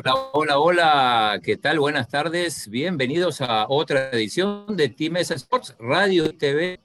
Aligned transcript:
Hola, 0.00 0.14
hola, 0.32 0.58
hola, 0.60 1.40
¿qué 1.42 1.56
tal? 1.56 1.80
Buenas 1.80 2.06
tardes, 2.06 2.68
bienvenidos 2.68 3.40
a 3.40 3.66
otra 3.68 4.10
edición 4.10 4.76
de 4.76 4.90
Team 4.90 5.16
Sports 5.16 5.74
Radio 5.80 6.38
TV, 6.38 6.78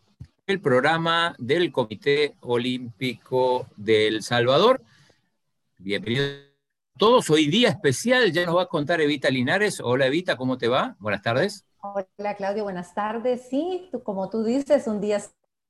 el 0.47 0.59
programa 0.59 1.35
del 1.37 1.71
Comité 1.71 2.33
Olímpico 2.41 3.67
del 3.77 4.23
Salvador. 4.23 4.81
Bienvenidos 5.77 6.27
a 6.95 6.97
todos, 6.97 7.29
hoy 7.29 7.45
día 7.45 7.69
especial, 7.69 8.31
ya 8.31 8.47
nos 8.47 8.57
va 8.57 8.63
a 8.63 8.67
contar 8.67 8.99
Evita 8.99 9.29
Linares. 9.29 9.79
Hola 9.79 10.07
Evita, 10.07 10.35
¿cómo 10.35 10.57
te 10.57 10.67
va? 10.67 10.95
Buenas 10.97 11.21
tardes. 11.21 11.67
Hola 11.83 12.35
Claudio, 12.35 12.63
buenas 12.63 12.95
tardes. 12.95 13.47
Sí, 13.47 13.91
como 14.03 14.31
tú 14.31 14.43
dices, 14.43 14.87
un 14.87 15.01
día 15.01 15.21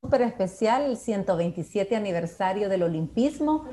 súper 0.01 0.21
especial, 0.21 0.83
el 0.83 0.95
127 0.95 1.93
aniversario 1.97 2.69
del 2.69 2.83
olimpismo 2.83 3.65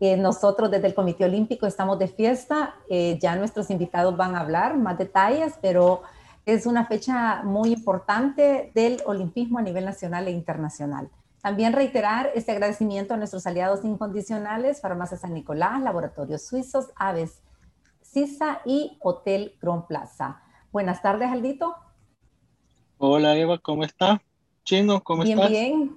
nosotros 0.00 0.70
desde 0.70 0.86
el 0.86 0.94
Comité 0.94 1.24
Olímpico 1.24 1.66
estamos 1.66 1.98
de 1.98 2.08
fiesta, 2.08 2.76
eh, 2.88 3.18
ya 3.20 3.34
nuestros 3.36 3.70
invitados 3.70 4.16
van 4.16 4.36
a 4.36 4.40
hablar 4.40 4.76
más 4.76 4.96
detalles, 4.96 5.54
pero 5.60 6.02
es 6.46 6.66
una 6.66 6.86
fecha 6.86 7.42
muy 7.42 7.72
importante 7.72 8.70
del 8.74 9.02
olimpismo 9.06 9.58
a 9.58 9.62
nivel 9.62 9.84
nacional 9.84 10.28
e 10.28 10.30
internacional. 10.30 11.10
También 11.42 11.72
reiterar 11.72 12.30
este 12.34 12.52
agradecimiento 12.52 13.14
a 13.14 13.16
nuestros 13.16 13.46
aliados 13.46 13.84
incondicionales, 13.84 14.80
Farmacia 14.80 15.16
San 15.16 15.34
Nicolás, 15.34 15.82
Laboratorios 15.82 16.46
Suizos, 16.46 16.90
Aves, 16.96 17.42
CISA 18.02 18.60
y 18.64 18.98
Hotel 19.00 19.54
Cron 19.60 19.86
Plaza. 19.86 20.40
Buenas 20.72 21.02
tardes, 21.02 21.28
Aldito. 21.30 21.74
Hola, 22.98 23.36
Eva, 23.36 23.58
¿cómo 23.58 23.84
está? 23.84 24.20
Chino, 24.64 25.02
¿cómo 25.02 25.22
estás? 25.22 25.50
Bien, 25.50 25.76
bien. 25.76 25.96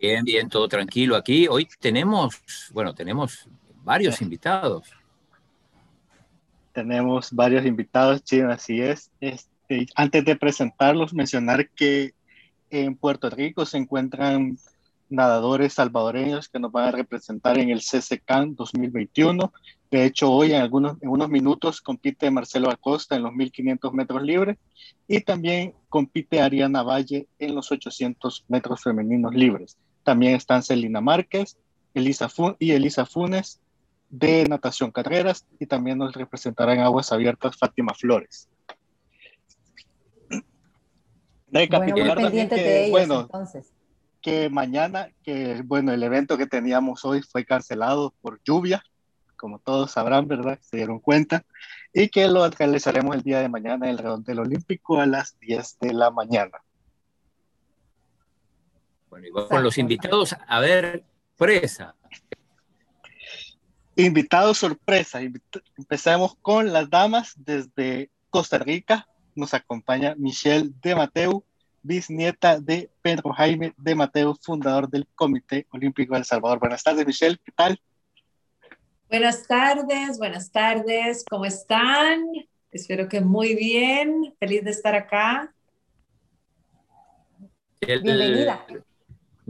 Bien, 0.00 0.24
bien, 0.24 0.48
todo 0.48 0.66
tranquilo 0.66 1.14
aquí. 1.14 1.46
Hoy 1.46 1.68
tenemos, 1.78 2.40
bueno, 2.72 2.94
tenemos 2.94 3.46
varios 3.84 4.22
invitados. 4.22 4.88
Tenemos 6.72 7.30
varios 7.30 7.66
invitados, 7.66 8.24
Chino, 8.24 8.50
así 8.50 8.80
es. 8.80 9.10
Este, 9.20 9.86
antes 9.94 10.24
de 10.24 10.36
presentarlos, 10.36 11.12
mencionar 11.12 11.68
que 11.68 12.14
en 12.70 12.96
Puerto 12.96 13.28
Rico 13.28 13.66
se 13.66 13.76
encuentran 13.76 14.56
nadadores 15.10 15.74
salvadoreños 15.74 16.48
que 16.48 16.60
nos 16.60 16.72
van 16.72 16.88
a 16.88 16.92
representar 16.92 17.58
en 17.58 17.68
el 17.68 17.80
CCCAN 17.80 18.54
2021. 18.54 19.52
De 19.90 20.06
hecho, 20.06 20.32
hoy 20.32 20.54
en, 20.54 20.62
algunos, 20.62 20.96
en 21.02 21.10
unos 21.10 21.28
minutos 21.28 21.82
compite 21.82 22.30
Marcelo 22.30 22.70
Acosta 22.70 23.16
en 23.16 23.24
los 23.24 23.34
1500 23.34 23.92
metros 23.92 24.22
libres 24.22 24.56
y 25.06 25.20
también 25.20 25.74
compite 25.90 26.40
Ariana 26.40 26.82
Valle 26.82 27.26
en 27.38 27.54
los 27.54 27.70
800 27.70 28.46
metros 28.48 28.82
femeninos 28.82 29.34
libres. 29.34 29.76
También 30.02 30.34
están 30.34 30.62
Celina 30.62 31.00
Márquez 31.00 31.56
Elisa 31.94 32.28
y 32.58 32.72
Elisa 32.72 33.06
Funes 33.06 33.60
de 34.08 34.46
Natación 34.48 34.90
Carreras 34.90 35.46
y 35.58 35.66
también 35.66 35.98
nos 35.98 36.14
representará 36.14 36.74
en 36.74 36.80
Aguas 36.80 37.12
Abiertas 37.12 37.56
Fátima 37.56 37.94
Flores. 37.94 38.48
bueno, 42.90 43.28
que 44.20 44.48
mañana, 44.50 45.10
que 45.22 45.62
bueno, 45.64 45.92
el 45.92 46.02
evento 46.02 46.36
que 46.36 46.46
teníamos 46.46 47.04
hoy 47.04 47.22
fue 47.22 47.44
cancelado 47.44 48.14
por 48.20 48.40
lluvia, 48.44 48.84
como 49.36 49.58
todos 49.58 49.92
sabrán, 49.92 50.28
¿verdad? 50.28 50.58
Se 50.60 50.76
dieron 50.76 51.00
cuenta, 51.00 51.44
y 51.92 52.08
que 52.08 52.28
lo 52.28 52.48
realizaremos 52.50 53.16
el 53.16 53.22
día 53.22 53.40
de 53.40 53.48
mañana 53.48 53.86
en 53.86 53.92
el 53.92 53.98
Redondel 53.98 54.40
Olímpico 54.40 55.00
a 55.00 55.06
las 55.06 55.38
10 55.40 55.78
de 55.80 55.94
la 55.94 56.10
mañana. 56.10 56.58
Bueno, 59.10 59.26
y 59.26 59.30
con 59.30 59.62
los 59.62 59.76
invitados 59.76 60.36
a 60.46 60.60
ver 60.60 61.04
presa. 61.36 61.96
Invitados 63.96 64.58
sorpresa. 64.58 65.20
Empezamos 65.76 66.36
con 66.40 66.72
las 66.72 66.88
damas 66.88 67.34
desde 67.36 68.10
Costa 68.30 68.58
Rica. 68.58 69.08
Nos 69.34 69.52
acompaña 69.52 70.14
Michelle 70.16 70.70
de 70.80 70.94
Mateu, 70.94 71.44
bisnieta 71.82 72.60
de 72.60 72.88
Pedro 73.02 73.32
Jaime 73.32 73.74
de 73.76 73.94
Mateu, 73.94 74.36
fundador 74.40 74.88
del 74.88 75.06
Comité 75.14 75.66
Olímpico 75.72 76.14
de 76.14 76.20
El 76.20 76.24
Salvador. 76.24 76.60
Buenas 76.60 76.82
tardes, 76.82 77.04
Michelle. 77.04 77.38
¿Qué 77.44 77.52
tal? 77.52 77.80
Buenas 79.08 79.44
tardes, 79.48 80.18
buenas 80.18 80.52
tardes. 80.52 81.24
¿Cómo 81.28 81.44
están? 81.44 82.24
Espero 82.70 83.08
que 83.08 83.20
muy 83.20 83.56
bien. 83.56 84.34
Feliz 84.38 84.62
de 84.62 84.70
estar 84.70 84.94
acá. 84.94 85.52
Bienvenida. 87.80 88.64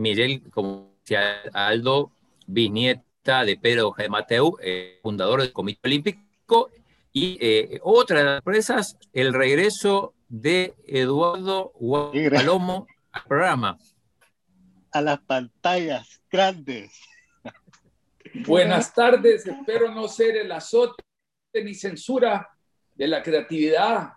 Miguel, 0.01 0.43
como 0.51 0.95
decía 1.01 1.43
Aldo, 1.53 2.11
bisnieta 2.47 3.45
de 3.45 3.57
Pedro 3.59 3.93
G. 3.93 4.09
Mateu, 4.09 4.57
eh, 4.63 4.99
fundador 5.03 5.43
del 5.43 5.53
Comité 5.53 5.81
Olímpico. 5.85 6.71
Y 7.13 7.39
eh, 7.41 7.81
otra 7.83 8.19
de 8.19 8.25
las 8.25 8.39
empresas, 8.39 8.97
el 9.13 9.35
regreso 9.35 10.15
de 10.29 10.75
Eduardo 10.87 11.73
Palomo 12.31 12.87
al 13.13 13.23
programa. 13.25 13.79
A 14.93 15.03
las 15.03 15.21
pantallas 15.21 16.23
grandes. 16.31 16.93
Buenas 18.47 18.95
tardes, 18.95 19.47
espero 19.47 19.93
no 19.93 20.09
ser 20.09 20.37
el 20.37 20.51
azote 20.53 21.03
ni 21.63 21.75
censura 21.75 22.49
de 22.95 23.07
la 23.07 23.23
creatividad 23.23 24.13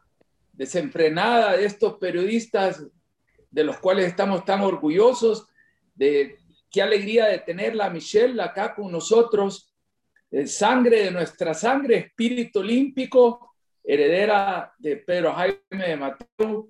desenfrenada 0.54 1.58
de 1.58 1.66
estos 1.66 1.96
periodistas 1.96 2.84
de 3.50 3.64
los 3.64 3.80
cuales 3.80 4.06
estamos 4.06 4.46
tan 4.46 4.62
orgullosos 4.62 5.48
de 5.94 6.38
qué 6.70 6.82
alegría 6.82 7.26
de 7.26 7.40
tenerla, 7.40 7.90
Michelle, 7.90 8.42
acá 8.42 8.74
con 8.74 8.92
nosotros. 8.92 9.70
sangre 10.48 11.04
de 11.04 11.12
nuestra 11.12 11.54
sangre, 11.54 11.98
espíritu 11.98 12.60
olímpico, 12.60 13.54
heredera 13.84 14.74
de 14.80 14.98
Pedro 14.98 15.34
Jaime 15.34 15.60
de 15.70 15.96
Mateo. 15.96 16.70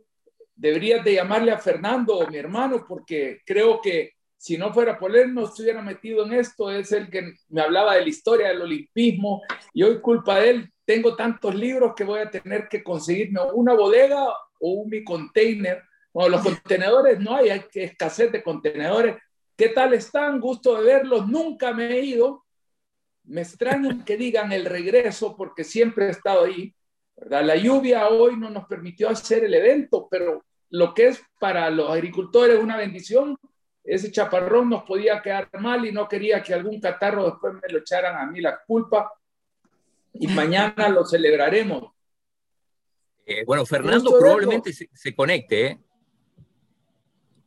Deberías 0.55 1.03
de 1.03 1.15
llamarle 1.15 1.51
a 1.51 1.57
Fernando, 1.57 2.27
mi 2.27 2.37
hermano, 2.37 2.83
porque 2.87 3.41
creo 3.45 3.79
que 3.81 4.11
si 4.43 4.57
no 4.57 4.73
fuera 4.73 4.99
por 4.99 5.15
él, 5.15 5.33
no 5.33 5.45
estuviera 5.45 5.81
metido 5.81 6.25
en 6.25 6.33
esto. 6.33 6.69
Es 6.69 6.91
el 6.91 7.09
que 7.09 7.31
me 7.47 7.61
hablaba 7.61 7.95
de 7.95 8.01
la 8.01 8.09
historia 8.09 8.49
del 8.49 8.63
olimpismo 8.63 9.41
y 9.73 9.83
hoy 9.83 10.01
culpa 10.01 10.41
de 10.41 10.49
él. 10.49 10.69
Tengo 10.83 11.15
tantos 11.15 11.55
libros 11.55 11.93
que 11.95 12.03
voy 12.03 12.19
a 12.19 12.29
tener 12.29 12.67
que 12.67 12.83
conseguirme 12.83 13.39
una 13.53 13.73
bodega 13.73 14.27
o 14.59 14.71
un 14.73 14.89
mi 14.89 15.01
container 15.01 15.81
bueno, 16.13 16.29
los 16.29 16.43
contenedores 16.43 17.19
no 17.19 17.35
hay, 17.35 17.49
hay 17.49 17.65
escasez 17.73 18.31
de 18.31 18.43
contenedores. 18.43 19.17
¿Qué 19.57 19.69
tal 19.69 19.93
están? 19.93 20.39
Gusto 20.39 20.75
de 20.75 20.83
verlos. 20.83 21.27
Nunca 21.27 21.73
me 21.73 21.87
he 21.87 22.05
ido. 22.05 22.45
Me 23.23 23.41
extraña 23.41 24.05
que 24.05 24.15
digan 24.15 24.51
el 24.51 24.65
regreso 24.65 25.35
porque 25.35 25.63
siempre 25.63 26.05
he 26.05 26.09
estado 26.11 26.45
ahí. 26.45 26.75
¿verdad? 27.15 27.43
La 27.45 27.55
lluvia 27.55 28.09
hoy 28.09 28.37
no 28.37 28.49
nos 28.49 28.65
permitió 28.65 29.09
hacer 29.09 29.43
el 29.43 29.53
evento, 29.55 30.07
pero 30.09 30.43
lo 30.69 30.93
que 30.93 31.07
es 31.07 31.21
para 31.39 31.69
los 31.69 31.89
agricultores 31.89 32.59
una 32.59 32.77
bendición, 32.77 33.37
ese 33.83 34.11
chaparrón 34.11 34.69
nos 34.69 34.83
podía 34.83 35.21
quedar 35.21 35.49
mal 35.59 35.85
y 35.85 35.91
no 35.91 36.07
quería 36.07 36.43
que 36.43 36.53
algún 36.53 36.79
catarro 36.79 37.25
después 37.25 37.53
me 37.53 37.69
lo 37.69 37.79
echaran 37.79 38.17
a 38.17 38.29
mí 38.29 38.39
la 38.39 38.59
culpa. 38.65 39.11
Y 40.13 40.27
mañana 40.27 40.89
lo 40.89 41.05
celebraremos. 41.05 41.91
Eh, 43.25 43.43
bueno, 43.45 43.65
Fernando 43.65 44.15
probablemente 44.19 44.73
se, 44.73 44.89
se, 44.93 45.15
conecte, 45.15 45.67
¿eh? 45.67 45.79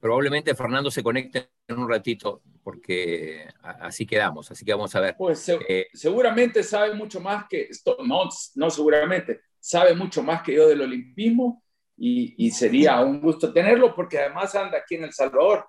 Probablemente 0.01 0.55
Fernando 0.55 0.91
se 0.91 1.03
conecte 1.03 1.51
en 1.69 1.79
un 1.79 1.89
ratito, 1.89 2.43
porque 2.63 3.49
así 3.63 4.07
quedamos, 4.07 4.51
así 4.51 4.65
que 4.65 4.73
vamos 4.73 4.95
a 4.95 5.01
ver. 5.01 5.17
Pues 5.17 5.49
eh, 5.49 5.87
seguramente 5.93 6.63
sabe 6.63 6.95
mucho 6.95 7.21
más 7.21 7.47
que, 7.49 7.63
esto, 7.63 7.99
no, 8.05 8.29
no 8.55 8.71
seguramente, 8.71 9.41
sabe 9.59 9.95
mucho 9.95 10.23
más 10.23 10.43
que 10.43 10.55
yo 10.55 10.69
del 10.69 10.83
olimpismo 10.83 11.63
y, 11.97 12.51
sería 12.51 13.01
un 13.01 13.21
gusto 13.21 13.53
tenerlo 13.53 13.95
porque 13.95 14.19
además 14.19 14.55
anda 14.55 14.79
aquí 14.79 14.97
en 14.97 15.05
El 15.05 15.13
Salvador. 15.13 15.67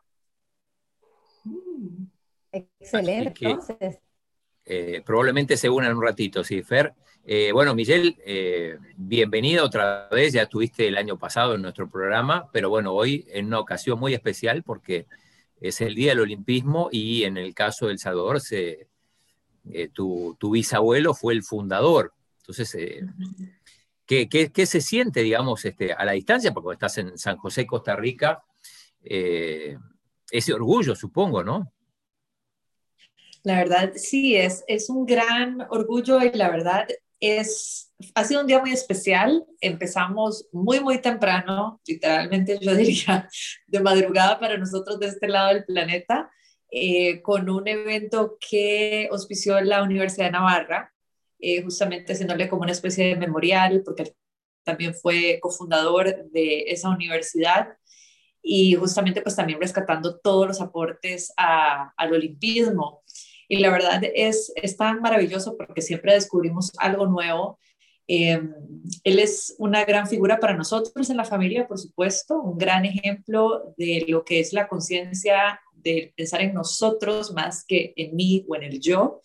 Excelente, 2.52 3.34
entonces. 3.42 4.00
Eh, 4.66 5.02
probablemente 5.06 5.56
se 5.56 5.70
unan 5.70 5.96
un 5.96 6.04
ratito, 6.04 6.44
sí, 6.44 6.62
Fer. 6.62 6.94
Eh, 7.30 7.52
bueno, 7.52 7.76
Miguel, 7.76 8.16
eh, 8.26 8.78
bienvenida 8.96 9.62
otra 9.62 10.08
vez, 10.10 10.32
ya 10.32 10.44
estuviste 10.44 10.88
el 10.88 10.96
año 10.96 11.20
pasado 11.20 11.56
en 11.56 11.62
nuestro 11.62 11.90
programa, 11.90 12.50
pero 12.54 12.70
bueno, 12.70 12.94
hoy 12.94 13.28
en 13.28 13.48
una 13.48 13.60
ocasión 13.60 14.00
muy 14.00 14.14
especial 14.14 14.64
porque 14.64 15.08
es 15.60 15.82
el 15.82 15.94
Día 15.94 16.12
del 16.12 16.22
Olimpismo 16.22 16.88
y 16.90 17.26
en 17.26 17.36
el 17.36 17.54
caso 17.54 17.88
del 17.88 18.00
Salvador, 18.00 18.40
eh, 18.52 18.88
tu, 19.92 20.38
bisabuelo 20.50 21.14
fue 21.14 21.34
el 21.34 21.44
fundador. 21.44 22.14
Entonces, 22.38 22.78
¿qué, 24.06 24.30
qué, 24.30 24.66
se 24.66 24.80
siente, 24.80 25.22
digamos, 25.22 25.66
este, 25.66 25.92
a 25.92 26.06
la 26.06 26.14
distancia? 26.14 26.54
Porque 26.54 26.76
estás 26.76 26.98
en 26.98 27.18
San 27.18 27.36
José, 27.36 27.68
Costa 27.68 27.98
Rica, 27.98 28.42
ese 29.04 30.54
orgullo, 30.54 30.96
supongo, 30.96 31.44
¿no? 31.44 31.74
La 33.44 33.58
verdad, 33.58 33.92
sí, 33.98 34.38
es, 34.38 34.64
es 34.70 34.90
un 34.90 35.06
gran 35.06 35.60
orgullo 35.70 36.22
y 36.22 36.32
la 36.32 36.50
verdad 36.50 36.88
es, 37.20 37.94
ha 38.16 38.24
sido 38.24 38.42
un 38.42 38.48
día 38.48 38.60
muy 38.60 38.72
especial. 38.72 39.46
Empezamos 39.62 40.48
muy, 40.52 40.80
muy 40.80 41.00
temprano, 41.00 41.82
literalmente 41.86 42.60
yo 42.62 42.76
diría 42.76 43.30
de 43.68 43.80
madrugada 43.80 44.40
para 44.40 44.58
nosotros 44.58 45.00
de 45.00 45.08
este 45.08 45.28
lado 45.28 45.50
del 45.50 45.66
planeta, 45.66 46.32
eh, 46.72 47.22
con 47.22 47.50
un 47.50 47.68
evento 47.68 48.38
que 48.40 49.08
auspició 49.12 49.60
la 49.62 49.84
Universidad 49.84 50.26
de 50.26 50.32
Navarra, 50.32 50.94
eh, 51.40 51.62
justamente 51.62 52.14
haciéndole 52.14 52.50
como 52.50 52.64
una 52.64 52.72
especie 52.72 53.08
de 53.08 53.16
memorial, 53.16 53.84
porque 53.86 54.14
también 54.64 54.94
fue 54.94 55.40
cofundador 55.42 56.30
de 56.32 56.66
esa 56.68 56.90
universidad 56.90 57.78
y 58.42 58.76
justamente 58.76 59.22
pues 59.22 59.36
también 59.36 59.60
rescatando 59.60 60.20
todos 60.20 60.48
los 60.48 60.62
aportes 60.62 61.34
al 61.38 62.14
olimpismo. 62.14 63.04
Y 63.48 63.60
la 63.60 63.72
verdad 63.72 64.02
es, 64.14 64.52
es 64.56 64.76
tan 64.76 65.02
maravilloso 65.02 65.56
porque 65.58 65.82
siempre 65.82 66.14
descubrimos 66.14 66.72
algo 66.78 67.08
nuevo. 67.08 67.60
Em, 68.08 68.54
él 69.04 69.20
es 69.20 69.56
una 69.58 69.84
gran 69.86 70.08
figura 70.08 70.40
para 70.40 70.56
nosotros 70.56 71.10
en 71.10 71.18
la 71.18 71.26
familia, 71.26 71.68
por 71.68 71.78
supuesto, 71.78 72.42
un 72.42 72.58
gran 72.58 72.86
ejemplo 72.86 73.74
de 73.78 74.06
lo 74.08 74.24
que 74.24 74.40
es 74.40 74.54
la 74.54 74.68
conciencia 74.68 75.60
de 75.74 76.14
pensar 76.16 76.42
en 76.42 76.54
nosotros 76.54 77.34
más 77.34 77.66
que 77.66 77.94
en 77.96 78.16
mí 78.16 78.46
o 78.48 78.56
en 78.56 78.64
el 78.64 78.80
yo. 78.80 79.22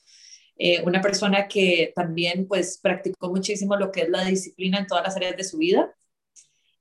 Eh, 0.56 0.82
una 0.84 1.00
persona 1.00 1.48
que 1.48 1.92
también 1.94 2.46
pues 2.46 2.78
practicó 2.80 3.30
muchísimo 3.30 3.76
lo 3.76 3.90
que 3.90 4.02
es 4.02 4.08
la 4.08 4.24
disciplina 4.24 4.78
en 4.78 4.86
todas 4.86 5.04
las 5.04 5.16
áreas 5.16 5.36
de 5.36 5.44
su 5.44 5.58
vida 5.58 5.94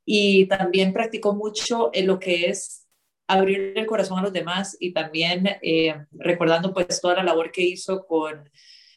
y 0.06 0.46
también 0.48 0.94
practicó 0.94 1.34
mucho 1.34 1.90
en 1.94 2.08
lo 2.08 2.20
que 2.20 2.50
es 2.50 2.88
abrir 3.34 3.74
el 3.76 3.86
corazón 3.86 4.20
a 4.20 4.24
los 4.24 4.34
demás 4.34 4.78
y 4.80 4.94
también 4.94 5.48
eh, 5.62 5.96
recordando 6.12 6.74
pues 6.74 7.00
toda 7.02 7.16
la 7.16 7.24
labor 7.24 7.52
que 7.52 7.62
hizo 7.62 8.06
con 8.06 8.50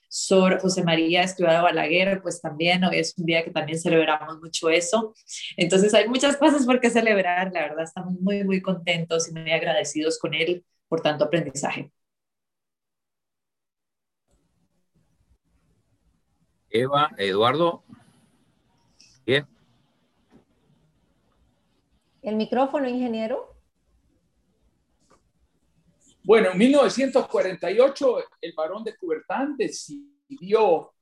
Sor 0.08 0.60
José 0.60 0.84
María 0.84 1.22
Escribá 1.22 1.60
Balaguer, 1.60 2.22
pues 2.22 2.40
también 2.40 2.84
hoy 2.84 2.98
es 2.98 3.14
un 3.19 3.26
día 3.26 3.42
que 3.42 3.50
también 3.50 3.81
celebramos 3.81 4.40
mucho 4.40 4.70
eso. 4.70 5.14
Entonces 5.56 5.92
hay 5.92 6.08
muchas 6.08 6.36
cosas 6.36 6.64
por 6.66 6.81
qué 6.81 6.90
celebrar, 6.90 7.52
la 7.52 7.62
verdad 7.62 7.84
estamos 7.84 8.14
muy, 8.20 8.44
muy 8.44 8.62
contentos 8.62 9.28
y 9.28 9.32
muy 9.32 9.50
agradecidos 9.50 10.19
con 10.19 10.34
él 10.34 10.64
por 10.88 11.00
tanto 11.00 11.25
aprendizaje. 11.25 11.90
Eva, 16.70 17.10
Eduardo. 17.19 17.84
Bien. 19.25 19.46
El 22.22 22.37
micrófono, 22.37 22.88
ingeniero. 22.88 23.53
Bueno, 26.26 26.53
en 26.53 26.59
1948 26.59 28.17
el 28.41 28.55
varón 28.56 28.82
de 28.82 28.97
Coubertin 28.97 29.59
decidió 29.59 30.94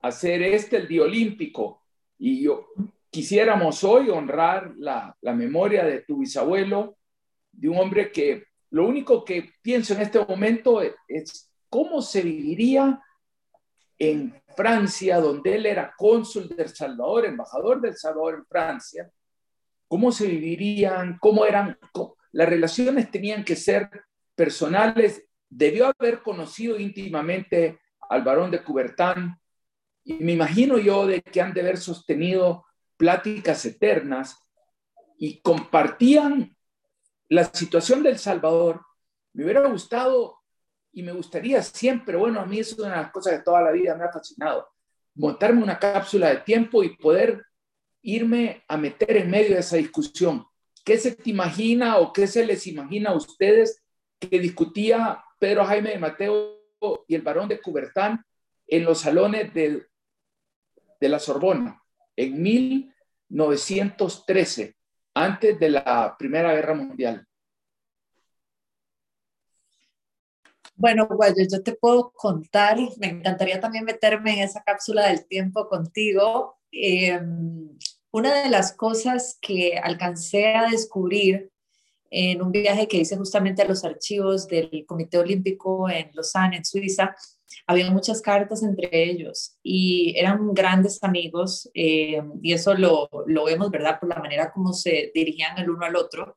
hacer 0.00 0.42
este 0.44 0.78
el 0.78 0.88
día 0.88 1.02
olímpico. 1.02 1.82
Y 2.18 2.44
yo 2.44 2.68
quisiéramos 3.10 3.84
hoy 3.84 4.08
honrar 4.08 4.72
la, 4.78 5.14
la 5.20 5.34
memoria 5.34 5.84
de 5.84 6.00
tu 6.00 6.20
bisabuelo, 6.20 6.96
de 7.52 7.68
un 7.68 7.76
hombre 7.76 8.10
que 8.10 8.44
lo 8.70 8.88
único 8.88 9.26
que 9.26 9.52
pienso 9.60 9.92
en 9.92 10.00
este 10.00 10.24
momento 10.24 10.80
es 11.06 11.52
cómo 11.68 12.00
se 12.00 12.22
viviría 12.22 13.02
en 13.98 14.42
Francia, 14.56 15.20
donde 15.20 15.54
él 15.54 15.66
era 15.66 15.92
cónsul 15.98 16.48
del 16.48 16.74
Salvador, 16.74 17.26
embajador 17.26 17.82
del 17.82 17.94
Salvador 17.94 18.36
en 18.36 18.46
Francia, 18.46 19.10
cómo 19.86 20.10
se 20.10 20.26
vivirían, 20.26 21.18
cómo 21.20 21.44
eran, 21.44 21.78
las 22.32 22.48
relaciones 22.48 23.10
tenían 23.10 23.44
que 23.44 23.54
ser 23.54 23.90
personales. 24.36 25.26
Debió 25.48 25.92
haber 25.98 26.22
conocido 26.22 26.78
íntimamente 26.78 27.80
al 28.08 28.22
varón 28.22 28.50
de 28.50 28.62
Coubertin 28.62 29.36
y 30.04 30.14
me 30.14 30.32
imagino 30.32 30.78
yo 30.78 31.06
de 31.06 31.20
que 31.20 31.40
han 31.40 31.52
de 31.52 31.62
haber 31.62 31.78
sostenido 31.78 32.64
pláticas 32.96 33.64
eternas 33.64 34.38
y 35.18 35.40
compartían 35.40 36.56
la 37.28 37.44
situación 37.44 38.04
del 38.04 38.18
Salvador. 38.18 38.82
Me 39.32 39.44
hubiera 39.44 39.66
gustado 39.68 40.38
y 40.92 41.02
me 41.02 41.12
gustaría 41.12 41.62
siempre, 41.62 42.16
bueno, 42.16 42.40
a 42.40 42.46
mí 42.46 42.60
es 42.60 42.72
una 42.78 42.90
de 42.90 42.96
las 43.02 43.10
cosas 43.10 43.34
que 43.34 43.44
toda 43.44 43.60
la 43.62 43.72
vida 43.72 43.96
me 43.96 44.04
ha 44.04 44.12
fascinado, 44.12 44.68
montarme 45.14 45.62
una 45.62 45.78
cápsula 45.78 46.30
de 46.30 46.36
tiempo 46.38 46.82
y 46.84 46.96
poder 46.96 47.44
irme 48.02 48.64
a 48.68 48.76
meter 48.76 49.16
en 49.16 49.28
medio 49.28 49.54
de 49.54 49.60
esa 49.60 49.76
discusión. 49.76 50.46
¿Qué 50.84 50.96
se 50.98 51.16
te 51.16 51.30
imagina 51.30 51.98
o 51.98 52.12
qué 52.12 52.28
se 52.28 52.46
les 52.46 52.66
imagina 52.68 53.10
a 53.10 53.16
ustedes 53.16 53.82
que 54.28 54.38
discutía 54.38 55.24
Pedro 55.38 55.64
Jaime 55.64 55.90
de 55.90 55.98
Mateo 55.98 56.56
y 57.06 57.14
el 57.14 57.22
varón 57.22 57.48
de 57.48 57.60
Coubertin 57.60 58.20
en 58.66 58.84
los 58.84 59.00
salones 59.00 59.52
de, 59.54 59.86
de 61.00 61.08
la 61.08 61.18
Sorbona 61.18 61.82
en 62.16 62.42
1913, 62.42 64.76
antes 65.14 65.58
de 65.58 65.70
la 65.70 66.14
Primera 66.18 66.52
Guerra 66.54 66.74
Mundial? 66.74 67.26
Bueno, 70.74 71.08
Guayo, 71.08 71.46
yo 71.50 71.62
te 71.62 71.74
puedo 71.74 72.12
contar, 72.12 72.76
me 72.98 73.06
encantaría 73.06 73.58
también 73.60 73.84
meterme 73.84 74.34
en 74.34 74.40
esa 74.40 74.62
cápsula 74.62 75.08
del 75.08 75.26
tiempo 75.26 75.68
contigo. 75.68 76.58
Em, 76.70 77.78
una 78.10 78.42
de 78.42 78.50
las 78.50 78.76
cosas 78.76 79.38
que 79.40 79.78
alcancé 79.78 80.54
a 80.54 80.68
descubrir 80.68 81.50
en 82.10 82.42
un 82.42 82.52
viaje 82.52 82.88
que 82.88 82.98
hice 82.98 83.16
justamente 83.16 83.62
a 83.62 83.68
los 83.68 83.84
archivos 83.84 84.46
del 84.48 84.84
Comité 84.86 85.18
Olímpico 85.18 85.88
en 85.88 86.10
Lausanne, 86.14 86.56
en 86.56 86.64
Suiza, 86.64 87.14
había 87.66 87.90
muchas 87.90 88.20
cartas 88.20 88.62
entre 88.62 88.88
ellos 89.10 89.56
y 89.62 90.14
eran 90.16 90.52
grandes 90.52 91.02
amigos 91.02 91.70
em, 91.74 92.32
y 92.42 92.52
eso 92.52 92.74
lo, 92.74 93.08
lo, 93.26 93.44
vemos, 93.44 93.70
¿verdad? 93.70 93.98
Por 94.00 94.08
la 94.08 94.20
manera 94.20 94.52
como 94.52 94.72
se 94.72 95.10
dirigían 95.14 95.58
el 95.58 95.70
uno 95.70 95.86
al 95.86 95.96
otro. 95.96 96.36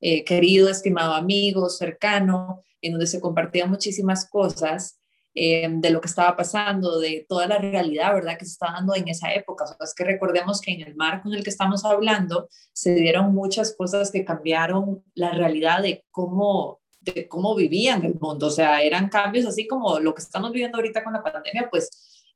Eh, 0.00 0.24
querido, 0.24 0.68
estimado 0.68 1.14
amigo, 1.14 1.68
cercano, 1.68 2.62
en 2.80 2.92
donde 2.92 3.06
se 3.06 3.20
compartían 3.20 3.70
muchísimas 3.70 4.28
cosas 4.28 5.01
eh, 5.34 5.66
de 5.70 5.90
lo 5.90 6.00
que 6.02 6.08
estaba 6.08 6.36
pasando, 6.36 7.00
de 7.00 7.24
toda 7.26 7.46
la 7.46 7.56
realidad, 7.56 8.12
¿verdad?, 8.12 8.36
que 8.38 8.44
se 8.44 8.52
estaba 8.52 8.72
dando 8.72 8.94
en 8.94 9.08
esa 9.08 9.32
época. 9.32 9.64
O 9.64 9.66
sea, 9.66 9.76
es 9.80 9.94
que 9.94 10.04
recordemos 10.04 10.60
que 10.60 10.72
en 10.72 10.82
el 10.82 10.94
marco 10.94 11.28
en 11.28 11.34
el 11.34 11.42
que 11.42 11.48
estamos 11.48 11.86
hablando 11.86 12.48
se 12.74 12.94
dieron 12.94 13.34
muchas 13.34 13.74
cosas 13.74 14.10
que 14.10 14.26
cambiaron 14.26 15.02
la 15.14 15.30
realidad 15.32 15.82
de 15.82 16.04
cómo, 16.10 16.80
de 17.00 17.28
cómo 17.28 17.54
vivían 17.54 18.04
el 18.04 18.16
mundo. 18.20 18.48
O 18.48 18.50
sea, 18.50 18.82
eran 18.82 19.08
cambios 19.08 19.46
así 19.46 19.66
como 19.66 19.98
lo 20.00 20.14
que 20.14 20.20
estamos 20.20 20.52
viviendo 20.52 20.76
ahorita 20.76 21.02
con 21.02 21.14
la 21.14 21.22
pandemia, 21.22 21.68
pues 21.70 21.88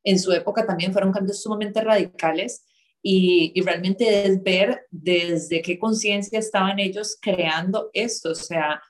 en 0.03 0.19
su 0.19 0.33
época 0.33 0.65
también 0.65 0.93
fueron 0.93 1.13
cambios 1.13 1.43
sumamente 1.43 1.83
radicales. 1.83 2.65
Y, 3.03 3.53
y, 3.55 3.61
realmente 3.61 4.27
es 4.27 4.43
ver 4.43 4.87
desde 4.91 5.63
qué 5.63 5.79
conciencia 5.79 6.41
estaban 6.41 6.81
ellos 6.81 7.19
creando 7.21 7.91
esto. 7.93 8.31
O 8.31 8.35
sea, 8.35 8.83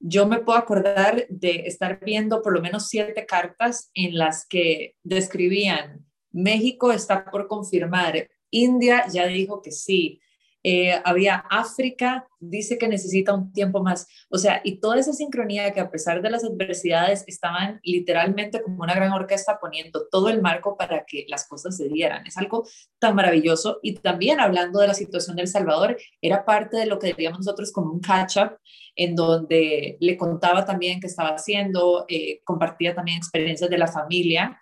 yo 0.00 0.26
me 0.26 0.40
puedo 0.40 0.58
acordar 0.58 1.26
de 1.28 1.66
estar 1.66 2.00
viendo 2.02 2.42
por 2.42 2.54
lo 2.54 2.62
menos 2.62 2.88
siete 2.88 3.26
cartas 3.26 3.90
en 3.94 4.16
las 4.16 4.46
que 4.46 4.96
describían, 5.02 6.06
México 6.32 6.90
está 6.90 7.24
por 7.26 7.46
confirmar, 7.46 8.28
India 8.50 9.06
ya 9.12 9.26
dijo 9.26 9.60
que 9.62 9.70
sí, 9.70 10.20
eh, 10.62 11.00
había 11.04 11.36
África, 11.50 12.26
dice 12.38 12.76
que 12.76 12.88
necesita 12.88 13.34
un 13.34 13.52
tiempo 13.52 13.82
más. 13.82 14.06
O 14.28 14.38
sea, 14.38 14.60
y 14.62 14.80
toda 14.80 14.98
esa 14.98 15.12
sincronía 15.12 15.72
que 15.72 15.80
a 15.80 15.90
pesar 15.90 16.20
de 16.20 16.30
las 16.30 16.44
adversidades 16.44 17.24
estaban 17.26 17.80
literalmente 17.82 18.62
como 18.62 18.82
una 18.82 18.94
gran 18.94 19.12
orquesta 19.12 19.58
poniendo 19.60 20.06
todo 20.10 20.28
el 20.28 20.42
marco 20.42 20.76
para 20.76 21.04
que 21.06 21.24
las 21.28 21.48
cosas 21.48 21.76
se 21.76 21.88
dieran. 21.88 22.26
Es 22.26 22.36
algo 22.36 22.66
tan 22.98 23.14
maravilloso. 23.14 23.78
Y 23.82 23.94
también 23.94 24.40
hablando 24.40 24.80
de 24.80 24.88
la 24.88 24.94
situación 24.94 25.36
del 25.36 25.48
Salvador, 25.48 25.96
era 26.20 26.44
parte 26.44 26.76
de 26.76 26.86
lo 26.86 26.98
que 26.98 27.08
diríamos 27.08 27.40
nosotros 27.40 27.72
como 27.72 27.92
un 27.92 28.00
catch-up, 28.00 28.58
en 28.96 29.14
donde 29.14 29.96
le 30.00 30.16
contaba 30.16 30.64
también 30.66 31.00
qué 31.00 31.06
estaba 31.06 31.30
haciendo, 31.30 32.04
eh, 32.08 32.42
compartía 32.44 32.94
también 32.94 33.16
experiencias 33.16 33.70
de 33.70 33.78
la 33.78 33.86
familia. 33.86 34.58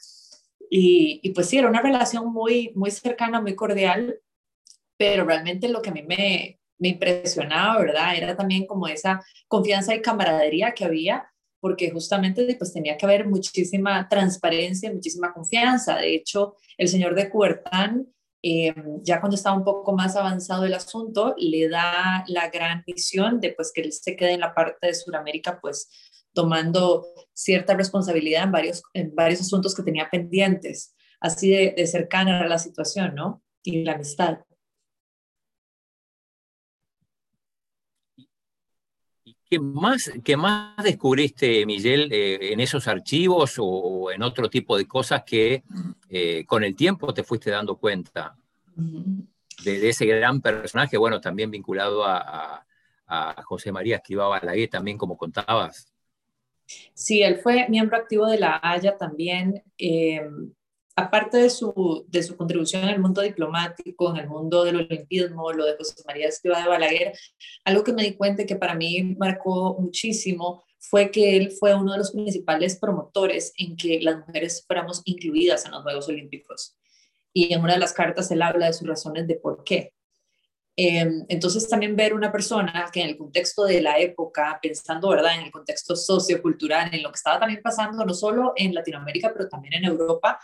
Y, 0.71 1.21
y, 1.23 1.31
pues 1.31 1.49
sí, 1.49 1.59
era 1.59 1.69
una 1.69 1.81
relación 1.81 2.33
muy, 2.33 2.73
muy 2.75 2.91
cercana, 2.91 3.41
muy 3.41 3.55
cordial, 3.55 4.21
pero 4.99 5.25
realmente 5.25 5.69
lo 5.69 5.81
que 5.81 5.91
a 5.91 5.95
mí 5.95 6.03
me, 6.03 6.59
me 6.79 6.89
impresionaba, 6.89 7.79
¿verdad? 7.81 8.17
Era 8.17 8.37
también 8.37 8.67
como 8.67 8.87
esa 8.89 9.25
confianza 9.47 9.95
y 9.95 10.03
camaradería 10.03 10.73
que 10.73 10.85
había, 10.85 11.31
porque 11.61 11.91
justamente 11.91 12.55
pues 12.57 12.73
tenía 12.73 12.97
que 12.97 13.07
haber 13.07 13.27
muchísima 13.27 14.09
transparencia, 14.09 14.93
muchísima 14.93 15.33
confianza. 15.33 15.97
De 15.97 16.15
hecho, 16.15 16.57
el 16.77 16.89
señor 16.89 17.15
de 17.15 17.31
Cuertán, 17.31 18.07
eh, 18.43 18.75
ya 19.03 19.21
cuando 19.21 19.37
estaba 19.37 19.57
un 19.57 19.65
poco 19.65 19.93
más 19.93 20.15
avanzado 20.15 20.65
el 20.65 20.75
asunto, 20.75 21.35
le 21.39 21.69
da 21.69 22.25
la 22.29 22.49
gran 22.49 22.85
misión 22.87 23.41
de 23.41 23.53
pues 23.53 23.73
que 23.73 23.81
él 23.81 23.93
se 23.93 24.17
quede 24.17 24.33
en 24.33 24.41
la 24.41 24.55
parte 24.55 24.87
de 24.87 24.95
Sudamérica, 24.95 25.59
pues 25.61 25.91
tomando 26.33 27.07
cierta 27.35 27.75
responsabilidad 27.75 28.45
en 28.45 28.53
varios, 28.53 28.83
en 28.93 29.15
varios 29.15 29.41
asuntos 29.41 29.75
que 29.75 29.83
tenía 29.83 30.09
pendientes, 30.11 30.95
así 31.21 31.51
de, 31.51 31.75
de 31.77 31.87
cercana 31.87 32.43
a 32.43 32.47
la 32.47 32.59
situación, 32.59 33.17
¿no? 33.17 33.43
Y 33.65 33.83
la 33.83 33.95
amistad. 33.95 34.39
¿Qué 39.51 39.59
más, 39.59 40.11
qué 40.23 40.37
más 40.37 40.77
descubriste, 40.85 41.65
Miguel, 41.65 42.13
eh, 42.13 42.53
en 42.53 42.61
esos 42.61 42.87
archivos 42.87 43.55
o, 43.59 44.11
en 44.11 44.23
otro 44.23 44.51
tipo 44.51 44.77
de 44.77 44.87
cosas 44.87 45.23
que 45.25 45.63
eh, 46.11 46.45
con 46.45 46.65
el 46.65 46.77
tiempo 46.77 47.15
te 47.15 47.23
fuiste 47.23 47.51
dando 47.51 47.77
cuenta 47.77 48.37
de, 49.65 49.89
ese 49.89 50.05
gran 50.05 50.43
personaje, 50.43 50.99
bueno, 50.99 51.19
también 51.21 51.51
vinculado 51.51 52.05
a, 52.05 52.65
José 53.45 53.73
María 53.73 53.97
Escribá 53.97 54.29
Balaguer, 54.29 54.69
también 54.69 54.99
como 54.99 55.17
contabas? 55.17 55.91
Sí, 56.93 57.23
él 57.23 57.39
fue 57.39 57.67
miembro 57.71 57.97
activo 57.97 58.27
de 58.27 58.39
la 58.39 58.61
Haya 58.63 58.99
también. 58.99 59.63
Eh, 59.79 60.29
aparte 60.99 61.39
de 61.39 61.49
su, 61.49 62.05
de 62.09 62.25
su 62.25 62.37
contribución 62.37 62.83
en 62.83 62.89
el 62.91 62.99
mundo 62.99 63.23
diplomático, 63.23 64.11
en 64.11 64.17
el 64.17 64.29
mundo 64.29 64.65
del 64.65 64.77
olimpismo, 64.77 65.53
lo 65.53 65.65
de 65.65 65.77
José 65.77 65.95
María 66.05 66.27
Escrivá 66.27 66.61
de 66.61 66.69
Balaguer, 66.69 67.13
algo 67.65 67.85
que 67.85 67.93
me 67.93 68.03
di 68.03 68.15
cuenta 68.15 68.45
que 68.45 68.57
para 68.57 68.75
mí 68.75 69.15
marcó 69.17 69.77
muchísimo 69.79 70.65
fue 70.81 71.13
que 71.13 71.37
él 71.37 71.53
fue 71.53 71.73
uno 71.73 71.93
de 71.93 71.99
los 71.99 72.11
principales 72.11 72.77
promotores 72.81 73.53
en 73.59 73.77
que 73.77 74.01
las 74.01 74.27
mujeres 74.27 74.65
fuéramos 74.67 75.03
incluidas 75.05 75.65
en 75.65 75.71
los 75.71 75.83
Juegos 75.83 76.09
Olímpicos. 76.09 76.77
Y 77.33 77.55
en 77.55 77.61
una 77.61 77.75
de 77.75 77.79
las 77.79 77.93
cartas 77.93 78.31
él 78.33 78.43
habla 78.43 78.67
de 78.67 78.73
sus 78.73 78.89
razones 78.89 79.29
de 79.29 79.37
por 79.37 79.63
qué. 79.63 79.93
Em, 80.75 81.25
entonces 81.29 81.69
también 81.69 81.95
ver 81.95 82.13
una 82.13 82.33
persona 82.33 82.89
que 82.93 83.03
en 83.03 83.11
el 83.11 83.17
contexto 83.17 83.65
de 83.65 83.83
la 83.83 83.99
época, 84.01 84.59
pensando, 84.61 85.11
¿verdad?, 85.11 85.37
en 85.37 85.43
el 85.43 85.53
contexto 85.53 85.95
sociocultural, 85.95 86.93
en 86.93 87.05
lo 87.05 87.11
que 87.11 87.17
estaba 87.17 87.39
también 87.39 87.63
pasando 87.63 88.05
no 88.05 88.15
solo 88.15 88.53
en 88.57 88.75
Latinoamérica, 88.75 89.33
pero 89.33 89.49
también 89.49 89.75
en 89.75 89.85
Europa, 89.85 90.41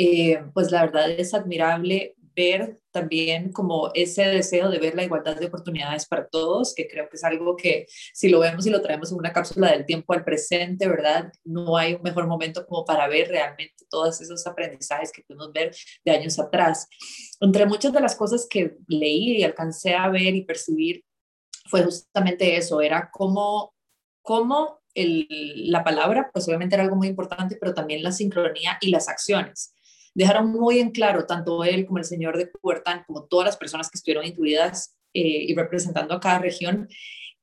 eh, 0.00 0.44
pues 0.54 0.70
la 0.70 0.82
verdad 0.82 1.10
es 1.10 1.34
admirable 1.34 2.14
ver 2.36 2.78
también 2.92 3.50
como 3.50 3.90
ese 3.94 4.22
deseo 4.26 4.70
de 4.70 4.78
ver 4.78 4.94
la 4.94 5.02
igualdad 5.02 5.34
de 5.36 5.46
oportunidades 5.46 6.06
para 6.06 6.28
todos, 6.28 6.72
que 6.72 6.86
creo 6.86 7.08
que 7.08 7.16
es 7.16 7.24
algo 7.24 7.56
que 7.56 7.86
si 8.14 8.28
lo 8.28 8.38
vemos 8.38 8.64
y 8.64 8.70
lo 8.70 8.80
traemos 8.80 9.10
en 9.10 9.18
una 9.18 9.32
cápsula 9.32 9.72
del 9.72 9.84
tiempo 9.84 10.12
al 10.12 10.22
presente, 10.22 10.86
¿verdad? 10.86 11.32
No 11.42 11.76
hay 11.76 11.94
un 11.94 12.02
mejor 12.02 12.28
momento 12.28 12.64
como 12.64 12.84
para 12.84 13.08
ver 13.08 13.26
realmente 13.26 13.86
todos 13.90 14.20
esos 14.20 14.46
aprendizajes 14.46 15.10
que 15.10 15.22
pudimos 15.22 15.52
ver 15.52 15.74
de 16.04 16.12
años 16.12 16.38
atrás. 16.38 16.86
Entre 17.40 17.66
muchas 17.66 17.92
de 17.92 18.00
las 18.00 18.14
cosas 18.14 18.46
que 18.48 18.76
leí 18.86 19.38
y 19.38 19.42
alcancé 19.42 19.94
a 19.94 20.08
ver 20.10 20.36
y 20.36 20.44
percibir 20.44 21.04
fue 21.68 21.82
justamente 21.82 22.56
eso, 22.56 22.80
era 22.80 23.10
como, 23.12 23.74
como 24.22 24.78
el, 24.94 25.26
la 25.72 25.82
palabra, 25.82 26.30
pues 26.32 26.46
obviamente 26.46 26.76
era 26.76 26.84
algo 26.84 26.94
muy 26.94 27.08
importante, 27.08 27.56
pero 27.60 27.74
también 27.74 28.04
la 28.04 28.12
sincronía 28.12 28.78
y 28.80 28.90
las 28.90 29.08
acciones 29.08 29.74
dejaron 30.18 30.50
muy 30.50 30.80
en 30.80 30.90
claro, 30.90 31.26
tanto 31.26 31.62
él 31.62 31.86
como 31.86 31.98
el 31.98 32.04
señor 32.04 32.36
de 32.36 32.48
Puertán, 32.48 33.04
como 33.06 33.26
todas 33.26 33.46
las 33.46 33.56
personas 33.56 33.88
que 33.88 33.98
estuvieron 33.98 34.26
incluidas 34.26 34.96
eh, 35.14 35.44
y 35.46 35.54
representando 35.54 36.12
a 36.12 36.18
cada 36.18 36.40
región, 36.40 36.88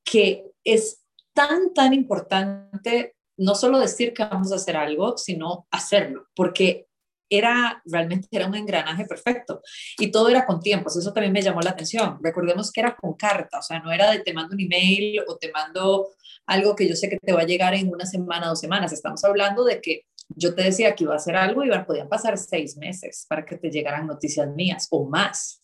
que 0.03 0.43
es 0.65 1.01
tan, 1.33 1.73
tan 1.73 1.93
importante 1.93 3.15
no 3.37 3.55
solo 3.55 3.79
decir 3.79 4.13
que 4.13 4.25
vamos 4.25 4.51
a 4.51 4.55
hacer 4.55 4.75
algo, 4.75 5.17
sino 5.17 5.67
hacerlo, 5.71 6.27
porque 6.35 6.87
era 7.29 7.81
realmente 7.85 8.27
era 8.29 8.45
un 8.45 8.55
engranaje 8.55 9.05
perfecto 9.05 9.61
y 9.97 10.11
todo 10.11 10.27
era 10.29 10.45
con 10.45 10.59
tiempos, 10.59 10.97
eso 10.97 11.13
también 11.13 11.33
me 11.33 11.41
llamó 11.41 11.61
la 11.61 11.71
atención. 11.71 12.19
Recordemos 12.21 12.73
que 12.73 12.81
era 12.81 12.97
con 12.97 13.13
carta, 13.13 13.59
o 13.59 13.61
sea, 13.61 13.79
no 13.79 13.93
era 13.93 14.11
de 14.11 14.19
te 14.19 14.33
mando 14.33 14.53
un 14.53 14.59
email 14.59 15.21
o 15.27 15.37
te 15.37 15.49
mando 15.49 16.09
algo 16.45 16.75
que 16.75 16.89
yo 16.89 16.95
sé 16.95 17.07
que 17.07 17.19
te 17.19 17.31
va 17.31 17.41
a 17.41 17.45
llegar 17.45 17.73
en 17.73 17.87
una 17.87 18.05
semana 18.05 18.47
dos 18.47 18.59
semanas, 18.59 18.91
estamos 18.91 19.23
hablando 19.23 19.63
de 19.63 19.79
que 19.79 20.01
yo 20.29 20.55
te 20.55 20.63
decía 20.63 20.95
que 20.95 21.03
iba 21.03 21.13
a 21.13 21.17
hacer 21.17 21.35
algo 21.35 21.63
y 21.63 21.69
podían 21.85 22.09
pasar 22.09 22.37
seis 22.37 22.77
meses 22.77 23.25
para 23.29 23.45
que 23.45 23.57
te 23.57 23.69
llegaran 23.69 24.07
noticias 24.07 24.47
mías 24.53 24.87
o 24.91 25.05
más. 25.05 25.61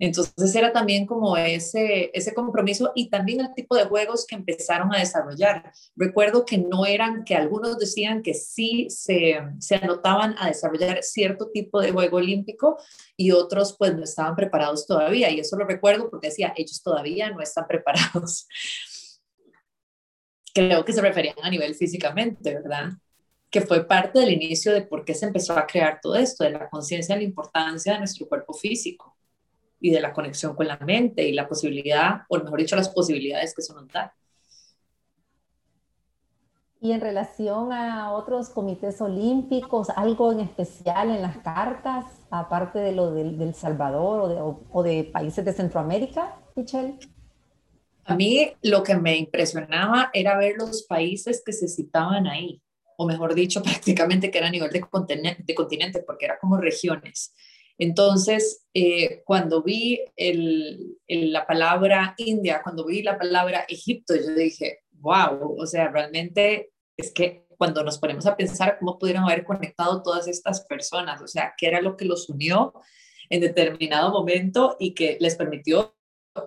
Entonces 0.00 0.54
era 0.54 0.72
también 0.72 1.06
como 1.06 1.36
ese, 1.36 2.12
ese 2.14 2.32
compromiso 2.32 2.92
y 2.94 3.10
también 3.10 3.40
el 3.40 3.52
tipo 3.54 3.74
de 3.74 3.84
juegos 3.84 4.26
que 4.26 4.36
empezaron 4.36 4.94
a 4.94 5.00
desarrollar. 5.00 5.72
Recuerdo 5.96 6.44
que 6.44 6.56
no 6.56 6.86
eran, 6.86 7.24
que 7.24 7.34
algunos 7.34 7.78
decían 7.78 8.22
que 8.22 8.34
sí 8.34 8.86
se, 8.90 9.40
se 9.58 9.74
anotaban 9.74 10.36
a 10.38 10.46
desarrollar 10.46 11.02
cierto 11.02 11.50
tipo 11.50 11.80
de 11.80 11.90
juego 11.90 12.18
olímpico 12.18 12.78
y 13.16 13.32
otros 13.32 13.74
pues 13.76 13.96
no 13.96 14.04
estaban 14.04 14.36
preparados 14.36 14.86
todavía. 14.86 15.30
Y 15.30 15.40
eso 15.40 15.56
lo 15.56 15.66
recuerdo 15.66 16.08
porque 16.10 16.28
decía, 16.28 16.54
ellos 16.56 16.80
todavía 16.80 17.30
no 17.30 17.40
están 17.40 17.66
preparados. 17.66 18.46
Creo 20.54 20.84
que 20.84 20.92
se 20.92 21.00
referían 21.00 21.36
a 21.42 21.50
nivel 21.50 21.74
físicamente, 21.74 22.54
¿verdad? 22.54 22.92
Que 23.50 23.62
fue 23.62 23.86
parte 23.86 24.18
del 24.18 24.32
inicio 24.32 24.72
de 24.72 24.82
por 24.82 25.04
qué 25.04 25.14
se 25.14 25.26
empezó 25.26 25.54
a 25.54 25.66
crear 25.66 26.00
todo 26.02 26.16
esto, 26.16 26.44
de 26.44 26.50
la 26.50 26.68
conciencia 26.68 27.14
de 27.14 27.22
la 27.22 27.28
importancia 27.28 27.94
de 27.94 27.98
nuestro 28.00 28.28
cuerpo 28.28 28.52
físico 28.52 29.16
y 29.80 29.90
de 29.90 30.00
la 30.00 30.12
conexión 30.12 30.54
con 30.54 30.66
la 30.66 30.76
mente 30.78 31.26
y 31.26 31.32
la 31.32 31.48
posibilidad, 31.48 32.22
o 32.28 32.38
mejor 32.38 32.58
dicho, 32.58 32.76
las 32.76 32.90
posibilidades 32.90 33.54
que 33.54 33.62
eso 33.62 33.74
nos 33.74 33.88
da. 33.88 34.14
Y 36.80 36.92
en 36.92 37.00
relación 37.00 37.72
a 37.72 38.12
otros 38.12 38.50
comités 38.50 39.00
olímpicos, 39.00 39.88
algo 39.90 40.30
en 40.30 40.40
especial 40.40 41.10
en 41.10 41.22
las 41.22 41.38
cartas, 41.38 42.04
aparte 42.30 42.78
de 42.78 42.92
lo 42.92 43.12
del, 43.12 43.54
Salvador 43.54 44.20
o 44.20 44.28
de, 44.28 44.62
o 44.70 44.82
de, 44.82 45.04
países 45.04 45.44
de 45.44 45.52
Centroamérica, 45.52 46.36
Michelle? 46.54 46.98
A 48.04 48.14
mí 48.14 48.52
lo 48.62 48.82
que 48.84 48.94
me 48.94 49.16
impresionaba 49.16 50.10
era 50.12 50.38
ver 50.38 50.54
los 50.56 50.84
países 50.84 51.42
que 51.44 51.52
se 51.52 51.66
citaban 51.66 52.26
ahí 52.28 52.62
o 52.98 53.06
mejor 53.06 53.34
dicho, 53.34 53.62
prácticamente 53.62 54.30
que 54.30 54.38
era 54.38 54.48
a 54.48 54.50
nivel 54.50 54.70
de 54.70 54.80
continente, 54.80 55.42
de 55.44 55.54
continente 55.54 56.02
porque 56.06 56.26
era 56.26 56.38
como 56.38 56.58
regiones. 56.58 57.32
Entonces, 57.78 58.66
eh, 58.74 59.22
cuando 59.24 59.62
vi 59.62 60.00
la 61.06 61.46
palabra 61.46 62.14
India, 62.18 62.60
cuando 62.62 62.84
vi 62.84 63.02
la 63.02 63.16
palabra 63.16 63.64
Egipto, 63.68 64.16
yo 64.16 64.34
dije, 64.34 64.80
wow, 64.90 65.54
o 65.56 65.64
sea, 65.64 65.88
realmente 65.88 66.72
es 66.96 67.12
que 67.12 67.46
cuando 67.56 67.84
nos 67.84 67.98
ponemos 67.98 68.26
a 68.26 68.36
pensar 68.36 68.78
cómo 68.80 68.98
pudieron 68.98 69.24
haber 69.24 69.44
conectado 69.44 70.02
todas 70.02 70.26
estas 70.26 70.62
personas, 70.62 71.22
o 71.22 71.28
sea, 71.28 71.54
qué 71.56 71.68
era 71.68 71.80
lo 71.80 71.96
que 71.96 72.04
los 72.04 72.28
unió 72.28 72.72
en 73.30 73.40
determinado 73.40 74.10
momento 74.10 74.76
y 74.80 74.94
que 74.94 75.16
les 75.20 75.36
permitió 75.36 75.94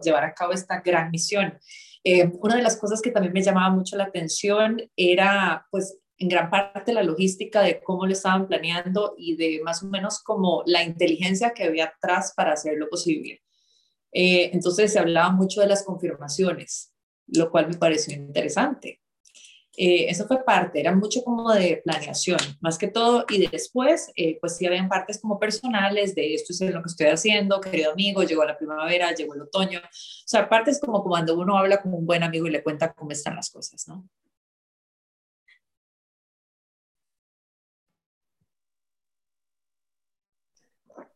llevar 0.04 0.26
a 0.26 0.34
cabo 0.34 0.52
esta 0.52 0.82
gran 0.82 1.12
misión. 1.12 1.58
Eh, 2.04 2.30
una 2.42 2.56
de 2.56 2.64
las 2.64 2.78
cosas 2.78 3.02
que 3.02 3.12
también 3.12 3.34
me 3.34 3.44
llamaba 3.44 3.70
mucho 3.70 3.96
la 3.96 4.06
atención 4.06 4.82
era 4.98 5.68
pues 5.70 6.01
en 6.22 6.30
gran 6.30 6.52
parte 6.52 6.94
la 6.94 7.02
logística 7.02 7.62
de 7.62 7.82
cómo 7.82 8.06
lo 8.06 8.14
estaban 8.14 8.48
planeando 8.48 9.16
y 9.18 9.36
de 9.36 9.62
más 9.64 9.82
o 9.82 9.88
menos 9.88 10.22
como 10.22 10.62
la 10.68 10.84
inteligencia 10.84 11.52
que 11.52 11.64
había 11.64 11.86
atrás 11.86 12.34
para 12.36 12.54
hacerlo 12.54 12.88
posible. 12.90 13.42
Eh, 14.12 14.52
entonces 14.54 14.94
se 14.94 15.00
hablaba 15.00 15.32
mucho 15.32 15.62
de 15.62 15.68
las 15.68 15.84
confirmaciones, 15.84 16.94
lo 17.26 17.50
cual 17.50 17.70
me 17.70 17.78
pareció 17.78 18.16
interesante. 18.16 19.02
Eh, 19.78 20.10
eso 20.10 20.28
fue 20.28 20.44
parte, 20.44 20.80
era 20.80 20.94
mucho 20.94 21.24
como 21.24 21.52
de 21.54 21.82
planeación, 21.84 22.38
más 22.60 22.78
que 22.78 22.90
todo, 22.90 23.26
y 23.30 23.48
después, 23.48 24.12
eh, 24.16 24.38
pues 24.40 24.58
sí 24.58 24.66
habían 24.68 24.90
partes 24.90 25.20
como 25.20 25.40
personales 25.40 26.14
de 26.14 26.36
esto 26.36 26.52
es 26.52 26.60
lo 26.74 26.84
que 26.84 26.90
estoy 26.90 27.08
haciendo, 27.08 27.62
querido 27.62 27.94
amigo, 27.94 28.22
llegó 28.22 28.44
la 28.44 28.58
primavera, 28.58 29.16
llegó 29.16 29.34
el 29.34 29.44
otoño, 29.44 29.80
o 29.80 30.28
sea, 30.28 30.50
partes 30.50 30.80
como 30.80 31.02
cuando 31.04 31.40
uno 31.40 31.58
habla 31.58 31.82
con 31.82 31.94
un 31.94 32.06
buen 32.06 32.22
amigo 32.22 32.48
y 32.48 32.52
le 32.52 32.62
cuenta 32.62 32.94
cómo 32.94 33.12
están 33.12 33.38
las 33.38 33.50
cosas, 33.50 33.88
¿no? 33.88 34.08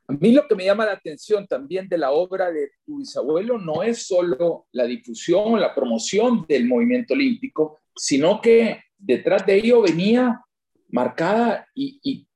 A 0.08 0.14
mí 0.14 0.32
lo 0.32 0.48
que 0.48 0.56
me 0.56 0.66
llama 0.66 0.86
la 0.86 0.94
atención 0.94 1.48
también 1.48 1.90
de 1.90 1.98
la 1.98 2.12
obra 2.12 2.52
de 2.52 2.72
tu 2.86 2.98
bisabuelo 2.98 3.58
no 3.58 3.82
es 3.82 4.06
solo 4.06 4.68
la 4.72 4.86
difusión 4.86 5.60
la 5.60 5.74
promoción 5.74 6.46
del 6.48 6.68
movimiento 6.68 7.16
olímpico, 7.16 7.80
sino 7.96 8.40
que 8.40 8.82
detrás 8.98 9.46
de 9.46 9.56
ello 9.56 9.82
venía 9.82 10.42
marcada 10.90 11.68
y, 11.74 12.28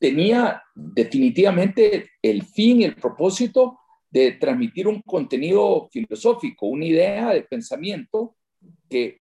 tenía 0.00 0.62
definitivamente 0.76 2.10
el 2.22 2.44
fin 2.44 2.82
y 2.82 2.84
el 2.84 2.94
propósito 2.94 3.80
de 4.08 4.30
transmitir 4.32 4.86
un 4.86 5.02
contenido 5.02 5.88
filosófico, 5.90 6.66
una 6.66 6.84
idea 6.84 7.30
de 7.30 7.42
pensamiento 7.42 8.36
que, 8.88 9.22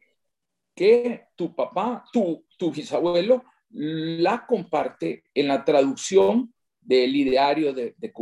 que 0.75 1.25
tu 1.37 1.55
papá, 1.55 2.05
tu, 2.11 2.47
tu 2.57 2.73
bisabuelo, 2.73 3.45
la 3.69 4.47
comparte 4.47 5.25
en 5.35 5.49
la 5.49 5.63
traducción 5.63 6.55
del 6.83 7.15
ideario 7.15 7.73
de, 7.73 7.95
de 7.97 8.13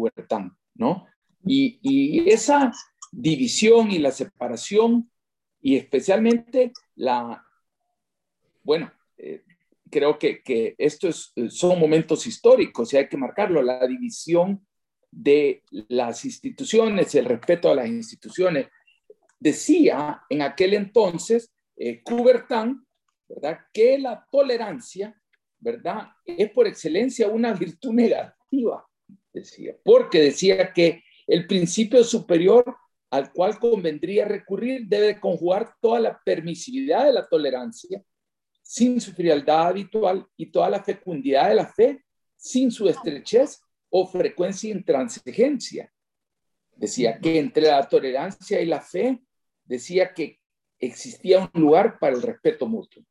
¿no? 0.75 1.07
Y, 1.45 2.29
esa 2.31 2.73
división 3.11 3.91
y 3.91 3.99
la 3.99 4.13
separación, 4.13 5.11
y 5.61 5.77
especialmente 5.77 6.73
la, 6.95 7.45
bueno, 8.63 8.93
eh, 9.17 9.43
creo 9.91 10.19
que, 10.19 10.75
estos 10.79 11.33
son 11.49 11.79
momentos 11.81 12.27
históricos 12.27 12.93
y 12.93 12.99
hay 12.99 13.09
que 13.09 13.17
marcarlo, 13.17 13.63
la 13.63 13.87
división 13.87 14.67
de 15.11 15.65
las 15.89 16.25
instituciones, 16.25 17.15
el 17.15 17.25
respeto 17.25 17.71
a 17.71 17.75
las 17.75 17.89
instituciones. 17.89 18.69
Decía 19.39 20.23
en 20.29 20.43
aquel 20.43 20.75
entonces 20.75 21.51
eh, 21.77 22.03
¿verdad?, 23.27 23.59
que 23.73 23.99
la 23.99 24.27
tolerancia, 24.31 25.19
¿verdad?, 25.59 26.11
es 26.25 26.51
por 26.51 26.67
excelencia 26.67 27.27
una 27.29 27.55
virtud 27.55 27.93
negativa 27.93 28.37
decía, 29.33 29.77
porque 29.85 30.21
decía 30.21 30.73
que 30.73 31.03
el 31.27 31.47
principio 31.47 32.03
superior 32.05 32.77
al 33.11 33.33
cual 33.33 33.59
convendría 33.59 34.25
recurrir 34.25 34.87
debe 34.87 35.19
conjugar 35.19 35.75
toda 35.81 36.01
la 36.01 36.21
permisividad 36.25 37.07
de 37.07 37.13
la 37.13 37.27
tolerancia 37.27 38.03
sin 38.63 39.01
su 39.01 39.13
frialdad 39.13 39.69
habitual 39.69 40.27
y 40.37 40.47
toda 40.47 40.71
la 40.71 40.83
fecundidad 40.83 41.49
de 41.49 41.57
la 41.57 41.67
fe 41.67 42.05
sin 42.37 42.71
su 42.71 42.89
estrechez 42.89 43.61
o 43.89 44.07
frecuencia 44.07 44.71
e 44.71 44.77
intransigencia. 44.77 45.93
Decía 46.77 47.19
que 47.19 47.39
entre 47.39 47.65
la 47.65 47.87
tolerancia 47.89 48.61
y 48.61 48.67
la 48.67 48.81
fe, 48.81 49.21
decía 49.65 50.15
que 50.15 50.39
existía 50.79 51.51
un 51.53 51.61
lugar 51.61 51.99
para 51.99 52.15
el 52.15 52.23
respeto 52.23 52.67
mutuo. 52.67 53.03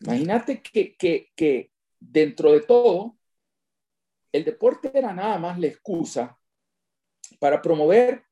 Imagínate 0.00 0.60
que, 0.60 0.94
que, 0.94 1.30
que 1.34 1.70
dentro 1.98 2.52
de 2.52 2.60
todo, 2.60 3.15
el 4.36 4.44
deporte 4.44 4.90
era 4.92 5.14
nada 5.14 5.38
más 5.38 5.58
la 5.58 5.66
excusa 5.66 6.38
para 7.40 7.62
promover 7.62 8.22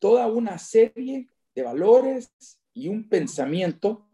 toda 0.00 0.26
una 0.26 0.58
serie 0.58 1.28
de 1.54 1.62
valores 1.62 2.32
y 2.72 2.88
un 2.88 3.08
pensamiento 3.08 4.08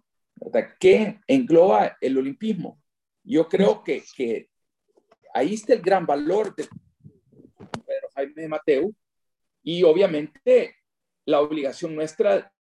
que 0.78 1.18
engloba 1.26 1.96
el 2.00 2.18
olimpismo. 2.18 2.82
Yo 3.24 3.48
creo 3.48 3.82
que, 3.82 4.04
que 4.14 4.50
ahí 5.32 5.54
está 5.54 5.72
el 5.72 5.80
gran 5.80 6.04
valor 6.04 6.54
de 6.54 6.64
Pedro 6.64 8.08
Jaime 8.14 8.48
Mateo 8.48 8.92
y 9.62 9.82
obviamente 9.82 10.76
la 11.24 11.40
obligación 11.40 11.94
nuestra 11.94 12.52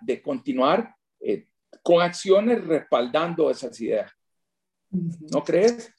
de 0.00 0.20
continuar 0.20 0.96
eh, 1.20 1.46
con 1.82 2.02
acciones 2.02 2.64
respaldando 2.64 3.50
esas 3.50 3.80
ideas. 3.80 4.10
¿No 4.90 5.44
crees? 5.44 5.93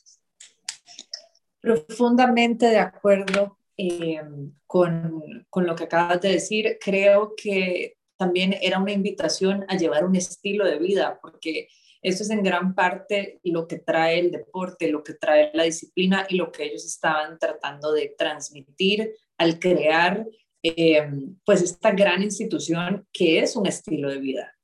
Profundamente 1.66 2.68
de 2.68 2.78
acuerdo 2.78 3.58
eh, 3.78 4.22
con, 4.68 5.46
con, 5.50 5.66
lo 5.66 5.76
que 5.76 5.86
acabas 5.86 6.22
de 6.22 6.30
decir. 6.30 6.78
Creo 6.80 7.34
que 7.36 7.98
también 8.18 8.56
era 8.62 8.80
una 8.80 8.92
invitación 8.92 9.66
a 9.68 9.76
llevar 9.76 10.06
un 10.06 10.16
estilo 10.16 10.66
de 10.66 10.80
vida, 10.80 11.20
porque 11.22 11.68
eso 12.02 12.22
es 12.22 12.30
en 12.30 12.44
gran 12.44 12.76
parte 12.76 13.40
lo 13.44 13.68
que 13.68 13.80
trae 13.80 14.20
el 14.20 14.30
deporte, 14.30 14.92
lo 14.92 15.04
que 15.04 15.16
trae 15.16 15.50
la 15.56 15.64
disciplina 15.64 16.28
y 16.30 16.36
lo 16.36 16.52
que 16.52 16.66
ellos 16.66 16.86
estaban 16.86 17.40
tratando 17.40 17.92
de 17.92 18.14
transmitir 18.16 19.12
al 19.40 19.58
crear 19.58 20.26
eh, 20.62 21.10
pues 21.44 21.64
esta 21.64 21.92
gran 21.92 22.22
institución 22.22 23.08
que 23.12 23.40
es 23.40 23.56
un 23.56 23.66
estilo 23.66 24.10
de 24.10 24.20
vida. 24.20 24.56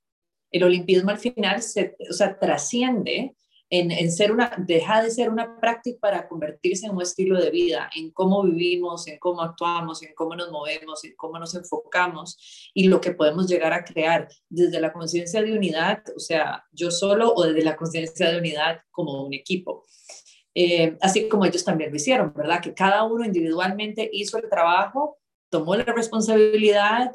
El 0.52 0.64
olimpismo 0.64 1.10
al 1.10 1.18
final 1.18 1.64
se, 1.64 1.96
o 2.10 2.14
sea, 2.14 2.38
trasciende 2.38 3.36
en, 3.74 4.12
ser 4.12 4.34
una, 4.34 4.54
deja 4.58 5.02
de 5.02 5.10
ser 5.10 5.30
una 5.30 5.58
práctica 5.58 5.98
para 6.02 6.28
convertirse 6.28 6.86
en 6.86 6.92
un 6.94 7.02
estilo 7.02 7.40
de 7.40 7.50
vida, 7.50 7.90
en 7.96 8.12
cómo 8.12 8.44
vivimos, 8.44 9.08
en 9.08 9.18
cómo 9.18 9.42
actuamos, 9.42 10.04
en 10.04 10.14
cómo 10.14 10.36
nos 10.36 10.52
movemos, 10.52 11.06
en 11.06 11.16
cómo 11.16 11.40
nos 11.40 11.56
enfocamos 11.56 12.72
y 12.74 12.90
lo 12.90 13.00
que 13.00 13.14
podemos 13.14 13.48
llegar 13.48 13.72
a 13.72 13.86
crear 13.86 14.28
desde 14.50 14.82
la 14.82 14.92
conciencia 14.92 15.42
de 15.42 15.54
unidad, 15.54 16.04
o 16.14 16.20
sea, 16.20 16.66
yo 16.74 16.92
solo 16.92 17.34
o 17.34 17.46
desde 17.46 17.64
la 17.64 17.78
conciencia 17.78 18.30
de 18.30 18.40
unidad 18.40 18.82
como 18.92 19.24
un 19.24 19.34
equipo. 19.34 19.86
Eh, 20.54 20.98
así 21.00 21.30
como 21.30 21.46
ellos 21.46 21.64
también 21.64 21.92
lo 21.92 21.96
hicieron, 21.96 22.34
¿verdad? 22.36 22.62
Que 22.62 22.74
cada 22.74 23.04
uno 23.04 23.24
individualmente 23.24 24.10
hizo 24.12 24.38
el 24.38 24.50
trabajo, 24.50 25.18
tomó 25.50 25.78
la 25.78 25.86
responsabilidad 25.86 27.14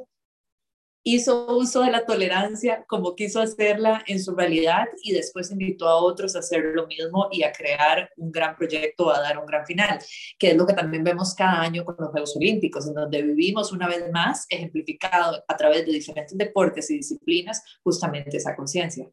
hizo 1.09 1.47
uso 1.57 1.83
de 1.83 1.93
la 1.93 2.05
tolerancia 2.05 2.85
como 2.89 3.15
quiso 3.15 3.41
hacerla 3.41 4.03
en 4.09 4.21
su 4.21 4.35
realidad 4.35 4.89
y 5.05 5.13
después 5.13 5.53
invitó 5.53 5.89
a 5.89 6.03
otros 6.03 6.35
a 6.35 6.41
hacer 6.41 6.65
lo 6.75 6.89
mismo 6.89 7.29
y 7.31 7.45
a 7.45 7.53
crear 7.53 8.11
un 8.17 8.33
gran 8.33 8.57
proyecto, 8.57 9.15
a 9.15 9.21
dar 9.21 9.39
un 9.39 9.47
gran 9.47 9.65
final, 9.65 10.01
que 10.37 10.51
es 10.51 10.57
lo 10.57 10.67
que 10.67 10.75
también 10.75 11.05
vemos 11.05 11.33
cada 11.37 11.61
año 11.61 11.85
con 11.85 11.95
los 11.97 12.11
Juegos 12.11 12.37
Olímpicos, 12.37 12.89
en 12.89 12.95
donde 12.95 13.23
vivimos 13.23 13.71
una 13.71 13.87
vez 13.87 14.11
más 14.11 14.47
ejemplificado 14.49 15.45
a 15.47 15.57
través 15.57 15.87
de 15.87 15.93
diferentes 15.93 16.37
deportes 16.37 16.91
y 16.91 16.97
disciplinas 16.97 17.63
justamente 17.85 18.39
esa 18.39 18.57
conciencia. 18.57 19.09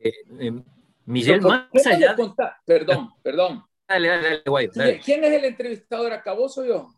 Eh, 0.00 0.12
eh, 0.38 0.52
Miguel, 1.04 1.40
más 1.40 1.84
allá 1.84 2.14
de... 2.14 2.32
Perdón, 2.64 3.10
perdón. 3.24 3.64
Dale, 3.88 4.08
dale, 4.08 4.42
dale, 4.74 5.00
¿Quién 5.00 5.22
es 5.22 5.32
el 5.32 5.44
entrevistador? 5.44 6.12
¿Acabó 6.12 6.48
soy 6.48 6.68
yo? 6.70 6.92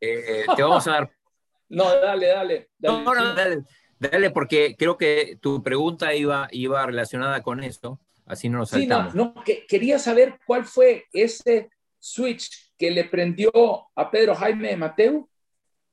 Eh, 0.00 0.44
te 0.56 0.62
vamos 0.62 0.86
a 0.86 0.92
dar. 0.92 1.10
no, 1.68 1.84
dale, 1.84 2.26
dale. 2.26 2.70
dale, 2.78 3.04
no, 3.04 3.14
no, 3.14 3.34
dale, 3.34 3.64
dale, 3.98 4.30
porque 4.30 4.76
creo 4.78 4.96
que 4.96 5.38
tu 5.40 5.62
pregunta 5.62 6.14
iba, 6.14 6.48
iba 6.52 6.86
relacionada 6.86 7.42
con 7.42 7.62
eso, 7.62 8.00
así 8.26 8.48
no 8.48 8.58
nos 8.58 8.70
saltamos. 8.70 9.12
Sí, 9.12 9.18
no, 9.18 9.32
no 9.34 9.44
que, 9.44 9.66
quería 9.66 9.98
saber 9.98 10.38
cuál 10.46 10.64
fue 10.64 11.06
ese 11.12 11.70
switch 11.98 12.72
que 12.76 12.90
le 12.90 13.04
prendió 13.04 13.50
a 13.94 14.10
Pedro 14.10 14.34
Jaime 14.34 14.68
de 14.68 14.76
Mateo 14.76 15.28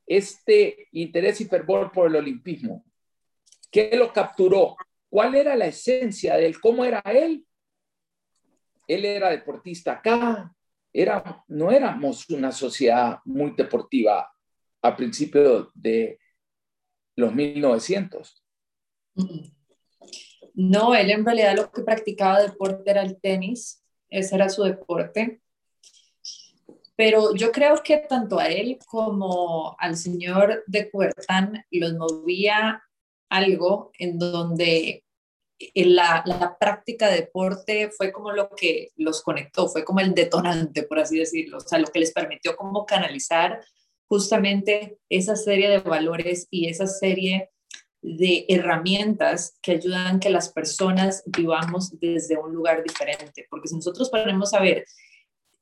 este 0.06 0.88
interés 0.92 1.42
y 1.42 1.46
fervor 1.46 1.92
por 1.92 2.08
el 2.08 2.16
olimpismo. 2.16 2.86
¿Qué 3.72 3.92
lo 3.96 4.14
capturó? 4.14 4.76
¿Cuál 5.10 5.36
era 5.36 5.56
la 5.56 5.66
esencia 5.66 6.36
de 6.36 6.46
él? 6.46 6.60
¿Cómo 6.60 6.86
era 6.86 7.00
él? 7.00 7.46
Él 8.88 9.06
era 9.06 9.32
deportista 9.32 9.94
acá, 9.94 10.55
era, 10.96 11.44
no 11.48 11.72
éramos 11.72 12.30
una 12.30 12.52
sociedad 12.52 13.20
muy 13.26 13.52
deportiva 13.52 14.32
a 14.82 14.96
principios 14.96 15.68
de 15.74 16.20
los 17.16 17.34
1900. 17.34 18.44
No, 20.54 20.96
él 20.96 21.12
en 21.12 21.26
realidad 21.26 21.56
lo 21.56 21.70
que 21.72 21.82
practicaba 21.82 22.42
deporte 22.42 22.90
era 22.90 23.02
el 23.02 23.20
tenis, 23.20 23.84
ese 24.10 24.36
era 24.36 24.50
su 24.50 24.64
deporte. 24.64 25.42
Pero 26.96 27.36
yo 27.36 27.52
creo 27.52 27.84
que 27.84 27.98
tanto 27.98 28.40
a 28.40 28.48
él 28.48 28.80
como 28.88 29.76
al 29.80 29.98
señor 29.98 30.64
de 30.66 30.90
Cuertán 30.90 31.66
los 31.72 31.94
movía 31.94 32.82
algo 33.30 33.92
en 34.00 34.18
donde 34.18 35.05
la, 35.76 36.24
la, 36.26 36.58
práctica 36.58 37.10
de 37.10 37.22
deporte 37.22 37.90
fue 37.90 38.12
como 38.12 38.32
lo 38.32 38.50
que 38.50 38.92
los 38.98 39.22
conectó, 39.22 39.68
fue 39.70 39.86
como 39.86 40.00
el 40.02 40.14
detonante, 40.14 40.84
por 40.84 41.00
así 41.00 41.18
decirlo, 41.18 41.58
o 41.58 41.62
sea, 41.62 41.80
lo 41.80 41.88
que 41.88 42.00
les 42.00 42.12
permitió 42.12 42.56
como 42.56 42.86
canalizar 42.86 43.62
justamente 44.08 45.00
esa 45.10 45.36
serie 45.36 45.70
de 45.70 45.80
valores 45.80 46.48
y 46.52 46.68
esa 46.68 46.88
serie 46.88 47.52
de 48.02 48.46
herramientas 48.50 49.58
que 49.62 49.72
ayudan 49.72 50.20
que 50.20 50.30
las 50.30 50.50
personas 50.50 51.24
vivamos 51.26 52.00
desde 52.00 52.38
un 52.38 52.54
lugar 52.54 52.84
diferente, 52.84 53.48
porque 53.50 53.68
si 53.68 53.76
nosotros 53.76 54.10
ponemos 54.10 54.54
a 54.54 54.62
ver 54.62 54.86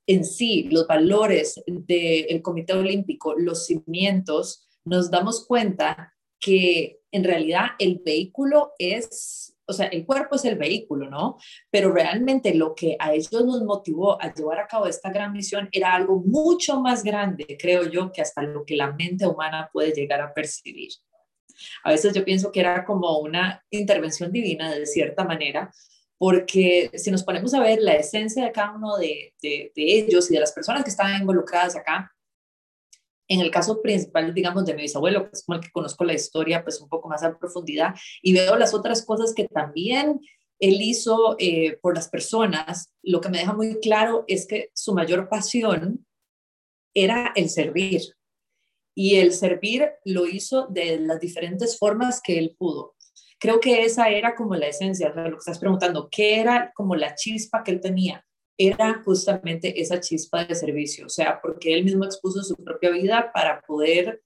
en 0.08 0.26
sí 0.26 0.68
los 0.70 0.86
valores 0.86 1.62
del 1.66 2.42
Comité 2.42 2.74
Olímpico, 2.74 3.36
los 3.38 3.68
cimientos, 3.68 4.68
nos 4.84 5.10
damos 5.10 5.46
cuenta 5.48 6.14
que 6.40 7.00
en 7.12 7.24
realidad 7.24 7.68
el 7.80 8.02
vehículo 8.04 8.74
es 8.78 9.53
o 9.66 9.74
sea, 9.74 9.88
el 9.88 10.06
cuerpo 10.06 10.36
es 10.36 10.46
el 10.46 10.58
vehículo, 10.58 11.10
¿no? 11.10 11.38
Pero 11.70 11.92
realmente 11.92 12.54
lo 12.54 12.76
que 12.76 12.96
a 13.00 13.14
ellos 13.14 13.46
nos 13.46 13.64
motivó 13.64 14.22
a 14.22 14.34
llevar 14.34 14.60
a 14.60 14.68
cabo 14.68 14.88
esta 14.88 15.12
gran 15.12 15.32
misión 15.32 15.70
era 15.72 15.94
algo 15.94 16.22
mucho 16.26 16.82
más 16.82 17.04
grande, 17.04 17.58
creo 17.60 17.90
yo, 17.90 18.12
que 18.12 18.22
hasta 18.22 18.42
lo 18.42 18.66
que 18.66 18.76
la 18.76 18.92
mente 18.92 19.26
humana 19.26 19.70
puede 19.72 19.92
llegar 19.92 20.22
a 20.22 20.34
percibir. 20.34 20.92
A 21.84 21.92
veces 21.92 22.14
yo 22.14 22.26
pienso 22.26 22.52
que 22.52 22.60
era 22.60 22.84
como 22.84 23.20
una 23.20 23.64
intervención 23.70 24.32
divina 24.32 24.74
de 24.74 24.86
cierta 24.86 25.24
manera, 25.24 25.72
porque 26.18 26.90
si 26.96 27.12
nos 27.12 27.24
ponemos 27.24 27.54
a 27.54 27.60
ver 27.60 27.80
la 27.82 27.94
esencia 27.94 28.46
de 28.46 28.52
cada 28.52 28.76
uno 28.76 28.98
de, 28.98 29.34
ellos 29.42 30.30
y 30.30 30.34
de 30.34 30.40
las 30.40 30.52
personas 30.52 30.84
que 30.84 30.90
estaban 30.90 31.20
involucradas 31.20 31.76
acá, 31.76 32.12
en 33.34 33.42
el 33.42 33.50
caso 33.50 33.82
principal, 33.82 34.34
digamos, 34.34 34.66
de 34.66 34.76
mi 34.76 34.84
bisabuelo, 34.84 35.24
que 35.24 35.32
es 35.34 35.44
como 35.44 35.58
el 35.58 35.64
que 35.64 35.72
conozco 35.72 36.04
la 36.04 36.14
historia, 36.14 36.64
pues 36.64 36.80
un 36.80 36.88
poco 36.88 37.10
más 37.10 37.24
a 37.24 37.38
profundidad, 37.38 37.96
y 38.22 38.34
veo 38.34 38.56
las 38.58 38.74
otras 38.74 39.04
cosas 39.04 39.34
que 39.34 39.48
también 39.48 40.20
él 40.60 40.82
hizo 40.82 41.36
eh, 41.40 41.78
por 41.82 41.96
las 41.96 42.10
personas, 42.10 42.94
lo 43.02 43.22
que 43.22 43.30
me 43.30 43.40
deja 43.40 43.54
muy 43.54 43.80
claro 43.80 44.24
es 44.28 44.46
que 44.46 44.70
su 44.74 44.94
mayor 44.94 45.28
pasión 45.30 46.06
era 46.94 47.34
el 47.36 47.50
servir. 47.50 48.02
Y 48.96 49.16
el 49.16 49.34
servir 49.34 49.90
lo 50.06 50.28
hizo 50.28 50.68
de 50.68 51.00
las 51.00 51.20
diferentes 51.20 51.80
formas 51.80 52.22
que 52.24 52.38
él 52.38 52.56
pudo. 52.58 52.96
Creo 53.40 53.60
que 53.60 53.84
esa 53.84 54.10
era 54.10 54.36
como 54.36 54.56
la 54.56 54.68
esencia, 54.68 55.10
lo 55.10 55.32
que 55.32 55.40
estás 55.40 55.58
preguntando, 55.58 56.08
¿qué 56.12 56.40
era 56.40 56.72
como 56.76 56.96
la 56.96 57.16
chispa 57.16 57.64
que 57.64 57.72
él 57.72 57.82
tenía? 57.82 58.24
Era 58.58 59.02
justamente 59.04 59.82
esa 59.82 60.00
chispa 60.00 60.46
de 60.46 60.56
servicio, 60.56 61.08
o 61.08 61.10
sea, 61.10 61.40
porque 61.42 61.74
él 61.74 61.84
mismo 61.84 62.06
expuso 62.06 62.44
su 62.44 62.56
propia 62.56 62.92
vida 62.92 63.32
para 63.34 63.62
poder 63.62 64.22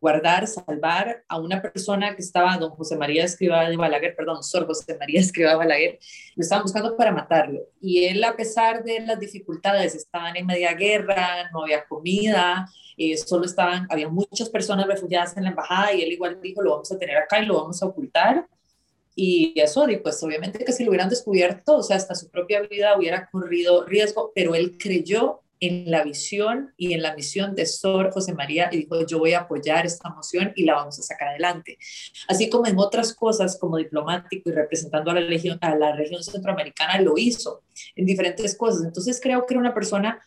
guardar, 0.00 0.46
salvar 0.46 1.24
a 1.28 1.40
una 1.40 1.62
persona 1.62 2.14
que 2.14 2.22
estaba, 2.22 2.56
don 2.58 2.70
José 2.70 2.96
María 2.96 3.24
Escriba 3.24 3.68
de 3.68 3.76
Balaguer, 3.76 4.14
perdón, 4.14 4.42
Sor 4.42 4.66
José 4.66 4.96
María 4.98 5.20
Escriba 5.20 5.50
de 5.50 5.56
Balaguer, 5.56 5.98
lo 6.36 6.42
estaban 6.42 6.62
buscando 6.62 6.96
para 6.96 7.12
matarlo. 7.12 7.60
Y 7.80 8.04
él, 8.04 8.22
a 8.24 8.36
pesar 8.36 8.84
de 8.84 9.00
las 9.00 9.18
dificultades, 9.18 9.94
estaban 9.94 10.36
en 10.36 10.46
media 10.46 10.74
guerra, 10.74 11.50
no 11.52 11.62
había 11.62 11.86
comida, 11.86 12.66
eh, 12.96 13.16
solo 13.16 13.46
estaban, 13.46 13.86
había 13.90 14.08
muchas 14.08 14.50
personas 14.50 14.86
refugiadas 14.86 15.36
en 15.36 15.44
la 15.44 15.50
embajada 15.50 15.92
y 15.94 16.02
él 16.02 16.12
igual 16.12 16.40
dijo, 16.40 16.62
lo 16.62 16.72
vamos 16.72 16.92
a 16.92 16.98
tener 16.98 17.16
acá 17.16 17.42
y 17.42 17.46
lo 17.46 17.54
vamos 17.54 17.82
a 17.82 17.86
ocultar 17.86 18.46
y 19.20 19.52
eso, 19.56 19.90
y 19.90 19.96
pues 19.96 20.22
obviamente 20.22 20.64
que 20.64 20.72
si 20.72 20.84
lo 20.84 20.90
hubieran 20.90 21.08
descubierto, 21.08 21.78
o 21.78 21.82
sea, 21.82 21.96
hasta 21.96 22.14
su 22.14 22.30
propia 22.30 22.60
vida 22.60 22.96
hubiera 22.96 23.28
corrido 23.28 23.84
riesgo, 23.84 24.30
pero 24.32 24.54
él 24.54 24.78
creyó 24.78 25.40
en 25.58 25.90
la 25.90 26.04
visión 26.04 26.72
y 26.76 26.94
en 26.94 27.02
la 27.02 27.16
misión 27.16 27.56
de 27.56 27.66
Sor 27.66 28.12
José 28.12 28.32
María 28.32 28.68
y 28.70 28.76
dijo, 28.76 29.04
yo 29.04 29.18
voy 29.18 29.32
a 29.32 29.40
apoyar 29.40 29.86
esta 29.86 30.08
moción 30.10 30.52
y 30.54 30.62
la 30.62 30.76
vamos 30.76 31.00
a 31.00 31.02
sacar 31.02 31.30
adelante. 31.30 31.78
Así 32.28 32.48
como 32.48 32.68
en 32.68 32.78
otras 32.78 33.12
cosas 33.12 33.58
como 33.58 33.76
diplomático 33.78 34.50
y 34.50 34.52
representando 34.52 35.10
a 35.10 35.14
la, 35.14 35.26
región, 35.26 35.58
a 35.62 35.74
la 35.74 35.96
región 35.96 36.22
centroamericana, 36.22 37.00
lo 37.00 37.18
hizo 37.18 37.64
en 37.96 38.06
diferentes 38.06 38.56
cosas. 38.56 38.84
Entonces 38.84 39.18
creo 39.20 39.44
que 39.46 39.54
era 39.54 39.60
una 39.60 39.74
persona 39.74 40.20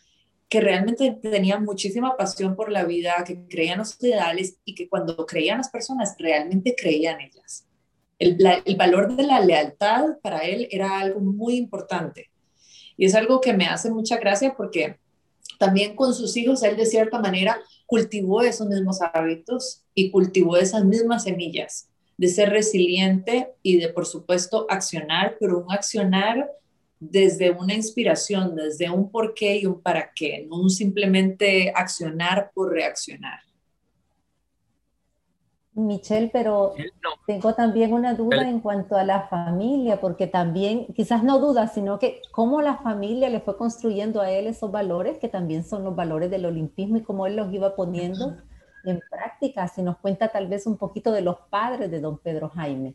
que 0.50 0.60
realmente 0.60 1.18
tenía 1.22 1.58
muchísima 1.58 2.14
pasión 2.18 2.56
por 2.56 2.70
la 2.70 2.84
vida, 2.84 3.24
que 3.26 3.46
creía 3.48 3.72
en 3.72 3.78
los 3.78 3.96
ideales 4.04 4.58
y 4.66 4.74
que 4.74 4.86
cuando 4.86 5.24
creían 5.24 5.56
las 5.56 5.70
personas 5.70 6.14
realmente 6.18 6.74
creían 6.76 7.22
en 7.22 7.30
ellas 7.30 7.66
el, 8.22 8.76
valor 8.76 9.16
de 9.16 9.24
la 9.24 9.40
lealtad 9.40 10.18
para 10.22 10.40
él 10.40 10.68
era 10.70 11.00
algo 11.00 11.20
muy 11.20 11.56
importante. 11.56 12.30
Y 12.96 13.06
es 13.06 13.14
algo 13.14 13.40
que 13.40 13.52
me 13.52 13.66
hace 13.66 13.90
mucha 13.90 14.16
gracia 14.16 14.54
porque 14.56 14.96
también 15.58 15.96
con 15.96 16.14
sus 16.14 16.36
hijos 16.36 16.62
él 16.62 16.76
de 16.76 16.86
cierta 16.86 17.18
manera 17.18 17.60
cultivó 17.86 18.42
esos 18.42 18.68
mismos 18.68 19.00
hábitos 19.12 19.82
y 19.94 20.10
cultivó 20.10 20.56
esas 20.56 20.84
mismas 20.84 21.24
semillas 21.24 21.88
de 22.16 22.28
ser 22.28 22.50
resiliente 22.50 23.48
y 23.62 23.78
de, 23.78 23.88
por 23.88 24.06
supuesto, 24.06 24.66
accionar, 24.68 25.36
pero 25.40 25.58
un 25.58 25.72
accionar 25.72 26.48
desde 27.00 27.50
una 27.50 27.74
inspiración, 27.74 28.54
desde 28.54 28.88
un 28.90 29.10
por 29.10 29.34
qué 29.34 29.56
y 29.56 29.66
un 29.66 29.82
para 29.82 30.12
qué, 30.14 30.46
no 30.48 30.68
simplemente 30.68 31.72
accionar 31.74 32.52
por 32.54 32.72
reaccionar. 32.72 33.40
Michelle, 35.74 36.28
pero 36.32 36.74
tengo 37.26 37.54
también 37.54 37.94
una 37.94 38.14
duda 38.14 38.48
en 38.48 38.60
cuanto 38.60 38.96
a 38.96 39.04
la 39.04 39.28
familia, 39.28 40.00
porque 40.00 40.26
también, 40.26 40.86
quizás 40.94 41.24
no 41.24 41.38
duda, 41.38 41.68
sino 41.68 41.98
que 41.98 42.20
cómo 42.30 42.60
la 42.60 42.76
familia 42.76 43.30
le 43.30 43.40
fue 43.40 43.56
construyendo 43.56 44.20
a 44.20 44.30
él 44.30 44.46
esos 44.46 44.70
valores, 44.70 45.18
que 45.18 45.28
también 45.28 45.64
son 45.64 45.84
los 45.84 45.96
valores 45.96 46.30
del 46.30 46.44
olimpismo 46.44 46.98
y 46.98 47.02
cómo 47.02 47.26
él 47.26 47.36
los 47.36 47.52
iba 47.52 47.74
poniendo 47.74 48.36
en 48.84 49.00
práctica. 49.10 49.66
Si 49.68 49.82
nos 49.82 49.96
cuenta 49.98 50.28
tal 50.28 50.46
vez 50.46 50.66
un 50.66 50.76
poquito 50.76 51.10
de 51.10 51.22
los 51.22 51.36
padres 51.48 51.90
de 51.90 52.00
don 52.00 52.18
Pedro 52.18 52.50
Jaime. 52.50 52.94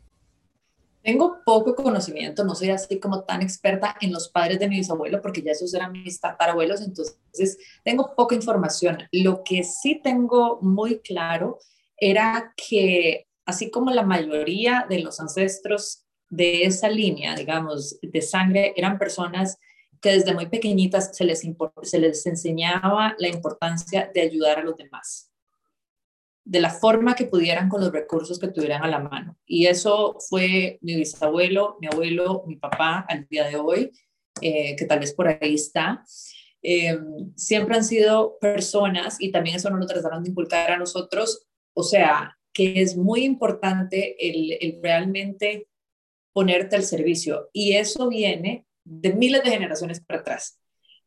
Tengo 1.01 1.37
poco 1.45 1.73
conocimiento, 1.73 2.43
no 2.43 2.53
soy 2.53 2.69
así 2.69 2.99
como 2.99 3.23
tan 3.23 3.41
experta 3.41 3.95
en 4.01 4.11
los 4.11 4.29
padres 4.29 4.59
de 4.59 4.67
mi 4.67 4.75
bisabuelo, 4.75 5.21
porque 5.21 5.41
ya 5.41 5.51
esos 5.51 5.73
eran 5.73 5.93
mis 5.93 6.19
tatarabuelos, 6.19 6.81
entonces 6.81 7.57
tengo 7.83 8.13
poca 8.13 8.35
información. 8.35 8.97
Lo 9.13 9.41
que 9.43 9.63
sí 9.63 10.01
tengo 10.03 10.59
muy 10.61 10.99
claro 10.99 11.59
era 11.97 12.53
que 12.55 13.27
así 13.45 13.71
como 13.71 13.91
la 13.91 14.03
mayoría 14.03 14.85
de 14.89 14.99
los 14.99 15.19
ancestros 15.19 16.03
de 16.29 16.63
esa 16.63 16.89
línea, 16.89 17.33
digamos, 17.35 17.97
de 18.01 18.21
sangre, 18.21 18.73
eran 18.75 18.99
personas 18.99 19.57
que 20.01 20.11
desde 20.11 20.33
muy 20.33 20.47
pequeñitas 20.47 21.15
se 21.15 21.23
les, 21.23 21.47
se 21.83 21.99
les 21.99 22.25
enseñaba 22.25 23.15
la 23.17 23.29
importancia 23.29 24.11
de 24.13 24.21
ayudar 24.21 24.59
a 24.59 24.63
los 24.63 24.75
demás, 24.75 25.31
de 26.43 26.59
la 26.59 26.69
forma 26.69 27.15
que 27.15 27.25
pudieran 27.25 27.69
con 27.69 27.81
los 27.81 27.91
recursos 27.91 28.37
que 28.37 28.49
tuvieran 28.49 28.83
a 28.83 28.89
la 28.89 28.99
mano. 28.99 29.37
Y 29.45 29.67
eso 29.67 30.17
fue 30.29 30.77
mi 30.81 30.95
bisabuelo, 30.95 31.77
mi 31.79 31.87
abuelo, 31.87 32.43
mi 32.45 32.57
papá 32.57 33.05
al 33.07 33.27
día 33.27 33.47
de 33.47 33.55
hoy, 33.55 33.91
eh, 34.41 34.75
que 34.75 34.85
tal 34.85 34.99
vez 34.99 35.13
por 35.13 35.27
ahí 35.29 35.55
está. 35.55 36.03
Eh, 36.61 36.99
siempre 37.35 37.77
han 37.77 37.83
sido 37.83 38.37
personas, 38.39 39.17
y 39.19 39.31
también 39.31 39.55
eso 39.55 39.69
nos 39.69 39.79
lo 39.79 39.87
trataron 39.87 40.23
de 40.23 40.29
inculcar 40.29 40.71
a 40.71 40.77
nosotros, 40.77 41.46
o 41.77 41.83
sea, 41.83 42.35
que 42.51 42.81
es 42.81 42.97
muy 42.97 43.23
importante 43.23 44.15
el, 44.19 44.79
realmente 44.81 45.67
ponerte 46.33 46.75
al 46.75 46.81
servicio. 46.81 47.49
Y 47.53 47.75
eso 47.75 48.09
viene 48.09 48.65
de 48.83 49.13
miles 49.13 49.43
de 49.43 49.51
generaciones 49.51 50.01
para 50.01 50.21
atrás. 50.21 50.59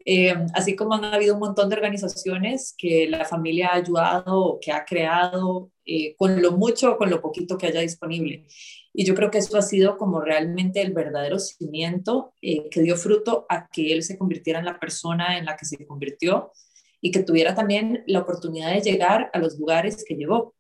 Eh, 0.05 0.33
así 0.55 0.77
como 0.77 0.95
han 0.95 1.05
habido 1.05 1.35
un 1.35 1.41
montón 1.41 1.69
de 1.69 1.75
organizaciones 1.75 2.73
que 2.79 3.09
la 3.09 3.25
familia 3.25 3.71
ha 3.71 3.77
ayudado 3.77 4.59
que 4.63 4.71
ha 4.71 4.85
creado 4.85 5.73
eh, 5.85 6.15
con 6.17 6.41
lo 6.41 6.53
mucho 6.53 6.93
o 6.93 6.97
con 6.97 7.11
lo 7.11 7.21
poquito 7.21 7.59
que 7.59 7.67
haya 7.67 7.81
disponible. 7.81 8.47
Y 8.93 9.05
yo 9.05 9.17
creo 9.17 9.33
que 9.33 9.39
eso 9.39 9.59
ha 9.59 9.63
sido 9.63 9.97
como 9.99 10.21
realmente 10.21 10.81
el 10.83 10.93
verdadero 10.93 11.41
cimiento 11.41 12.33
eh, 12.41 12.69
que 12.71 12.81
dio 12.81 12.97
fruto 12.97 13.45
a 13.49 13.69
que 13.69 13.93
él 13.93 14.05
se 14.05 14.17
convirtiera 14.17 14.61
en 14.61 14.67
la 14.67 14.79
persona 14.79 15.37
en 15.37 15.47
la 15.47 15.57
que 15.57 15.65
se 15.65 15.85
convirtió 15.85 16.53
y 17.01 17.11
que 17.11 17.25
tuviera 17.25 17.57
también 17.57 18.05
la 18.07 18.21
oportunidad 18.21 18.73
de 18.73 18.83
llegar 18.83 19.31
a 19.33 19.39
los 19.41 19.59
lugares 19.59 20.05
que 20.07 20.15
llegó 20.15 20.55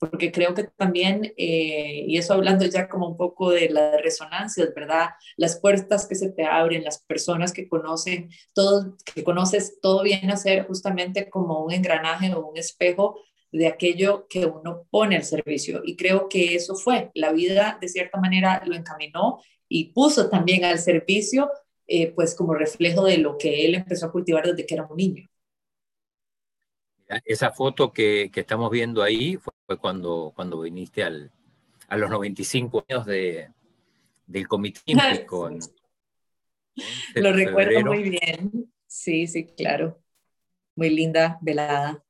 porque 0.00 0.32
creo 0.32 0.54
que 0.54 0.64
también, 0.64 1.34
eh, 1.36 2.04
y 2.06 2.16
eso 2.16 2.32
hablando 2.32 2.64
ya 2.64 2.88
como 2.88 3.06
un 3.06 3.18
poco 3.18 3.50
de 3.50 3.68
la 3.68 3.98
resonancia, 3.98 4.66
¿verdad? 4.74 5.10
Las 5.36 5.60
puertas 5.60 6.06
que 6.06 6.14
se 6.14 6.30
te 6.30 6.46
abren, 6.46 6.84
las 6.84 7.02
personas 7.02 7.52
que 7.52 7.68
conocen, 7.68 8.30
todo, 8.54 8.96
que 9.14 9.22
conoces, 9.22 9.78
todo 9.82 10.02
viene 10.02 10.32
a 10.32 10.38
ser 10.38 10.66
justamente 10.66 11.28
como 11.28 11.62
un 11.62 11.72
engranaje 11.72 12.32
o 12.32 12.46
un 12.46 12.56
espejo 12.56 13.20
de 13.52 13.66
aquello 13.66 14.26
que 14.26 14.46
uno 14.46 14.86
pone 14.90 15.16
al 15.16 15.24
servicio. 15.24 15.82
Y 15.84 15.96
creo 15.96 16.30
que 16.30 16.54
eso 16.54 16.76
fue, 16.76 17.10
la 17.12 17.32
vida 17.32 17.76
de 17.78 17.88
cierta 17.88 18.18
manera 18.18 18.62
lo 18.64 18.74
encaminó 18.74 19.40
y 19.68 19.92
puso 19.92 20.30
también 20.30 20.64
al 20.64 20.78
servicio, 20.78 21.50
eh, 21.86 22.10
pues 22.12 22.34
como 22.34 22.54
reflejo 22.54 23.04
de 23.04 23.18
lo 23.18 23.36
que 23.36 23.66
él 23.66 23.74
empezó 23.74 24.06
a 24.06 24.12
cultivar 24.12 24.46
desde 24.46 24.64
que 24.64 24.74
era 24.74 24.86
un 24.86 24.96
niño. 24.96 25.28
Esa 27.26 27.50
foto 27.50 27.92
que, 27.92 28.30
que 28.32 28.40
estamos 28.40 28.70
viendo 28.70 29.02
ahí 29.02 29.36
fue 29.36 29.49
fue 29.70 29.78
cuando, 29.78 30.32
cuando 30.34 30.62
viniste 30.62 31.04
al, 31.04 31.30
a 31.86 31.96
los 31.96 32.10
95 32.10 32.84
años 32.88 33.06
de, 33.06 33.52
del 34.26 34.48
Comité 34.48 34.80
Olímpico. 34.88 35.48
Lo 37.14 37.32
recuerdo 37.32 37.84
muy 37.84 38.02
bien. 38.02 38.72
Sí, 38.88 39.28
sí, 39.28 39.46
claro. 39.46 40.02
Muy 40.74 40.90
linda 40.90 41.38
velada. 41.40 42.02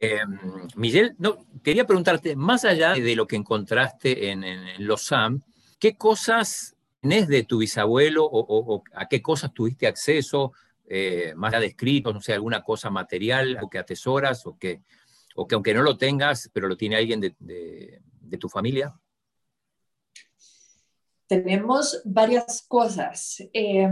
Eh, 0.00 0.20
Miguel, 0.76 1.14
no, 1.16 1.46
quería 1.62 1.86
preguntarte, 1.86 2.36
más 2.36 2.66
allá 2.66 2.92
de 2.92 3.16
lo 3.16 3.26
que 3.26 3.36
encontraste 3.36 4.32
en, 4.32 4.44
en, 4.44 4.86
los 4.86 5.06
SAM, 5.06 5.40
¿qué 5.78 5.96
cosas 5.96 6.76
tenés 7.00 7.26
de 7.28 7.42
tu 7.44 7.56
bisabuelo 7.56 8.28
o, 8.30 8.84
a 8.92 9.08
qué 9.08 9.22
cosas 9.22 9.54
tuviste 9.54 9.86
acceso? 9.86 10.52
Eh, 10.86 11.32
más 11.36 11.54
allá 11.54 11.60
de 11.60 12.02
no 12.04 12.20
sé, 12.20 12.34
alguna 12.34 12.62
cosa 12.62 12.90
material 12.90 13.58
o 13.62 13.68
que 13.68 13.78
atesoras 13.78 14.46
o 14.46 14.58
que, 14.58 14.82
o 15.34 15.46
que 15.46 15.54
aunque 15.54 15.74
no 15.74 15.82
lo 15.82 15.96
tengas, 15.96 16.50
pero 16.52 16.68
lo 16.68 16.76
tiene 16.76 16.96
alguien 16.96 17.20
de, 17.20 17.34
de, 17.38 18.38
tu 18.38 18.48
familia? 18.48 18.92
Tenemos 21.28 22.02
varias 22.04 22.64
cosas. 22.66 23.42
Eh, 23.52 23.88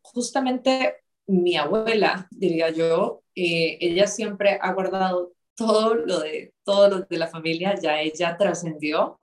justamente 0.00 1.02
mi 1.26 1.56
abuela, 1.56 2.26
diría 2.30 2.70
yo, 2.70 3.22
eh, 3.34 3.78
ella 3.80 4.06
siempre 4.06 4.58
ha 4.60 4.72
guardado 4.72 5.32
todo 5.54 5.94
lo 5.94 6.20
de 6.20 6.54
todo 6.64 6.88
lo 6.88 7.00
de 7.00 7.18
la 7.18 7.28
familia, 7.28 7.74
ya 7.80 8.00
ella 8.00 8.36
trascendió. 8.36 9.20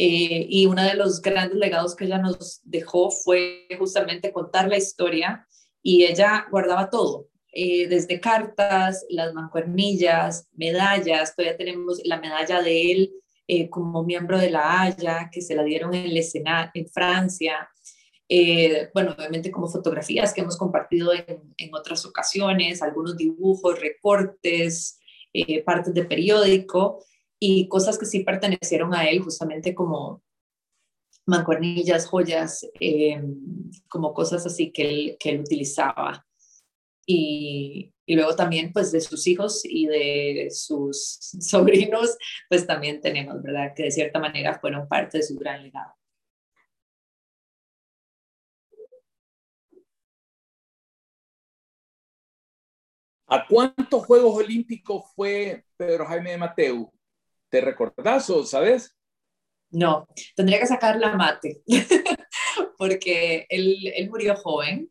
Eh, 0.00 0.46
y 0.48 0.66
uno 0.66 0.84
de 0.84 0.94
los 0.94 1.20
grandes 1.20 1.58
legados 1.58 1.96
que 1.96 2.04
ella 2.04 2.18
nos 2.18 2.60
dejó 2.62 3.10
fue 3.10 3.66
justamente 3.80 4.32
contar 4.32 4.68
la 4.68 4.76
historia 4.76 5.47
y 5.82 6.04
ella 6.04 6.46
guardaba 6.50 6.90
todo, 6.90 7.28
eh, 7.52 7.88
desde 7.88 8.20
cartas, 8.20 9.06
las 9.08 9.32
mancuernillas, 9.32 10.48
medallas, 10.54 11.34
todavía 11.34 11.56
tenemos 11.56 12.00
la 12.04 12.20
medalla 12.20 12.62
de 12.62 12.92
él 12.92 13.12
eh, 13.46 13.70
como 13.70 14.04
miembro 14.04 14.38
de 14.38 14.50
la 14.50 14.82
Haya, 14.82 15.30
que 15.32 15.40
se 15.40 15.54
la 15.54 15.64
dieron 15.64 15.94
en, 15.94 16.14
escena, 16.16 16.70
en 16.74 16.86
Francia, 16.88 17.68
eh, 18.28 18.90
bueno, 18.92 19.14
obviamente 19.16 19.50
como 19.50 19.68
fotografías 19.68 20.34
que 20.34 20.42
hemos 20.42 20.58
compartido 20.58 21.14
en, 21.14 21.54
en 21.56 21.74
otras 21.74 22.04
ocasiones, 22.04 22.82
algunos 22.82 23.16
dibujos, 23.16 23.80
recortes, 23.80 25.00
partes 25.64 25.94
de 25.94 26.04
periódico 26.04 27.04
y 27.38 27.68
cosas 27.68 27.96
que 27.98 28.06
sí 28.06 28.24
pertenecieron 28.24 28.94
a 28.94 29.08
él 29.08 29.20
justamente 29.20 29.74
como 29.74 30.22
mancuernillas, 31.28 32.06
joyas, 32.06 32.66
eh, 32.80 33.22
como 33.88 34.14
cosas 34.14 34.46
así 34.46 34.72
que 34.72 34.88
él, 34.88 35.16
que 35.20 35.30
él 35.30 35.40
utilizaba. 35.40 36.26
Y, 37.06 37.92
y, 38.06 38.16
luego 38.16 38.36
también 38.36 38.72
pues 38.72 38.92
de 38.92 39.00
sus 39.00 39.26
hijos 39.26 39.62
y 39.64 39.86
de 39.86 40.48
sus 40.50 41.18
sobrinos, 41.40 42.16
pues 42.48 42.66
también 42.66 43.00
tenemos, 43.00 43.42
¿verdad? 43.42 43.72
Que 43.76 43.84
de 43.84 43.90
cierta 43.90 44.18
manera 44.18 44.58
fueron 44.60 44.88
parte 44.88 45.18
de 45.18 45.24
su 45.24 45.36
gran 45.36 45.62
legado. 45.62 45.92
¿A 53.30 53.46
cuántos 53.46 54.06
Juegos 54.06 54.36
Olímpicos 54.36 55.04
fue 55.14 55.64
Pedro 55.76 56.06
Jaime 56.06 56.30
de 56.30 56.38
Mateo? 56.38 56.92
¿Te 57.50 57.60
recordás 57.60 58.30
o 58.30 58.44
sabes? 58.44 58.97
No, 59.70 60.08
tendría 60.34 60.58
que 60.58 60.66
sacar 60.66 60.98
la 60.98 61.14
mate, 61.14 61.62
porque 62.78 63.46
él, 63.50 64.08
murió 64.08 64.34
joven. 64.36 64.90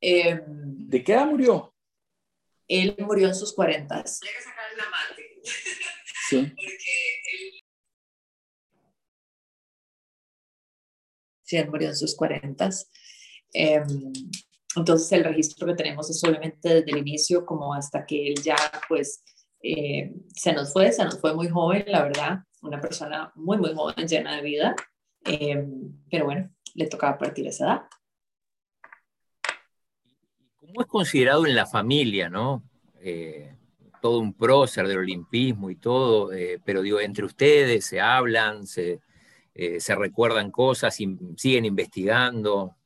Em, 0.00 0.42
¿De 0.88 1.02
qué 1.02 1.12
edad 1.12 1.26
murió? 1.26 1.74
Él 2.68 2.94
murió 2.98 3.28
en 3.28 3.34
sus 3.34 3.54
cuarentas. 3.54 4.20
Tendría 4.20 4.38
que 4.38 4.44
sacar 4.44 4.64
la 4.76 4.84
mate. 4.90 5.26
Sí. 6.28 6.42
porque 6.42 6.64
él... 6.64 7.60
Sí, 11.42 11.56
él 11.56 11.68
murió 11.68 11.88
en 11.88 11.96
sus 11.96 12.14
cuarentas. 12.14 12.88
Em, 13.52 14.12
entonces 14.76 15.10
el 15.10 15.24
registro 15.24 15.66
que 15.66 15.74
tenemos 15.74 16.08
es 16.08 16.22
obviamente 16.22 16.68
desde 16.68 16.90
el 16.92 16.98
inicio 16.98 17.44
como 17.44 17.74
hasta 17.74 18.06
que 18.06 18.28
él 18.28 18.40
ya 18.40 18.54
pues 18.88 19.24
eh, 19.60 20.12
se 20.32 20.52
nos 20.52 20.72
fue, 20.72 20.92
se 20.92 21.04
nos 21.04 21.20
fue 21.20 21.34
muy 21.34 21.48
joven, 21.48 21.82
la 21.88 22.04
verdad 22.04 22.44
una 22.62 22.80
persona 22.80 23.32
muy, 23.34 23.58
muy 23.58 23.74
joven, 23.74 24.06
llena 24.06 24.36
de 24.36 24.42
vida, 24.42 24.76
eh, 25.24 25.66
pero 26.10 26.24
bueno, 26.26 26.50
le 26.74 26.86
tocaba 26.86 27.18
partir 27.18 27.46
esa 27.46 27.64
edad. 27.64 27.82
¿Cómo 30.56 30.82
es 30.82 30.86
considerado 30.86 31.46
en 31.46 31.54
la 31.54 31.66
familia, 31.66 32.28
no? 32.28 32.62
Eh, 33.00 33.56
todo 34.00 34.18
un 34.18 34.32
prócer 34.32 34.88
del 34.88 34.98
olimpismo 34.98 35.70
y 35.70 35.76
todo, 35.76 36.32
eh, 36.32 36.60
pero 36.64 36.82
digo, 36.82 37.00
entre 37.00 37.24
ustedes 37.24 37.84
se 37.84 38.00
hablan, 38.00 38.66
se, 38.66 39.00
eh, 39.54 39.80
se 39.80 39.94
recuerdan 39.94 40.50
cosas 40.50 40.94
siguen 40.94 41.64
investigando. 41.64 42.76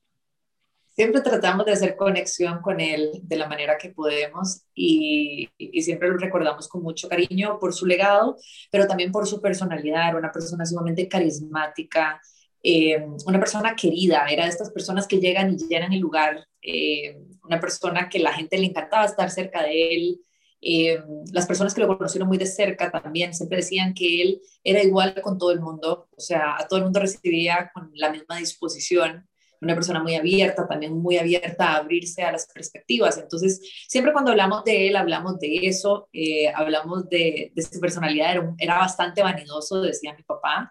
Siempre 0.95 1.21
tratamos 1.23 1.67
de 1.67 1.73
hacer 1.73 1.97
conexión 1.97 2.61
con 2.61 2.81
él 2.81 3.21
de 3.23 3.37
la 3.37 3.49
manera 3.49 3.77
que 3.77 3.91
podemos 3.91 4.63
y, 4.75 5.49
y, 5.59 5.83
siempre 5.83 6.09
lo 6.09 6.17
recordamos 6.17 6.69
con 6.69 6.83
mucho 6.83 7.09
cariño 7.09 7.59
por 7.59 7.75
su 7.75 7.85
legado, 7.85 8.37
pero 8.71 8.87
también 8.87 9.11
por 9.11 9.27
su 9.27 9.41
personalidad. 9.41 10.11
Era 10.11 10.19
una 10.19 10.31
persona 10.31 10.65
sumamente 10.65 11.09
carismática, 11.09 12.21
eh, 12.67 13.05
una 13.27 13.39
persona 13.39 13.77
querida, 13.77 14.25
era 14.31 14.45
de 14.45 14.49
estas 14.49 14.71
personas 14.71 15.07
que 15.07 15.21
llegan 15.21 15.53
y 15.53 15.69
llenan 15.69 15.93
el 15.93 16.01
lugar, 16.01 16.47
eh, 16.63 17.15
una 17.43 17.61
persona 17.61 18.09
que 18.09 18.19
la 18.19 18.33
gente 18.33 18.57
le 18.57 18.65
encantaba 18.65 19.05
estar 19.05 19.31
cerca 19.31 19.63
de 19.63 19.95
él. 19.95 20.21
Eh, 20.63 20.99
las 21.31 21.47
personas 21.47 21.75
que 21.75 21.83
lo 21.83 21.89
conocieron 21.89 22.27
muy 22.27 22.39
de 22.39 22.47
cerca 22.47 22.91
también 22.91 23.35
siempre 23.35 23.59
decían 23.59 23.93
que 23.93 24.23
él 24.23 24.41
era 24.63 24.83
igual 24.83 25.21
con 25.21 25.37
todo 25.37 25.53
el 25.53 25.61
mundo, 25.61 26.09
o 26.17 26.21
sea, 26.21 26.57
a 26.59 26.67
todo 26.67 26.79
el 26.79 26.85
mundo 26.85 27.01
recibía 27.01 27.71
con 27.75 27.91
la 27.93 28.11
misma 28.11 28.39
disposición, 28.39 29.29
una 29.65 29.75
persona 29.75 30.03
muy 30.03 30.15
abierta, 30.15 30.67
también 30.67 30.95
muy 30.95 31.19
abierta 31.19 31.73
a 31.73 31.77
abrirse 31.77 32.23
a 32.23 32.33
las 32.33 32.47
perspectivas. 32.47 33.19
Entonces, 33.19 33.61
siempre 33.89 34.13
cuando 34.13 34.31
hablamos 34.31 34.65
de 34.65 34.89
él, 34.89 34.97
hablamos 34.97 35.39
de 35.39 35.61
eso, 35.63 36.09
hablamos 36.55 37.09
de, 37.09 37.53
de 37.55 37.63
su 37.63 37.81
personalidad, 37.81 38.33
era, 38.33 38.55
era 38.59 38.79
bastante 38.79 39.23
vanidoso, 39.23 39.81
decía 39.81 40.15
mi 40.15 40.23
papá, 40.23 40.71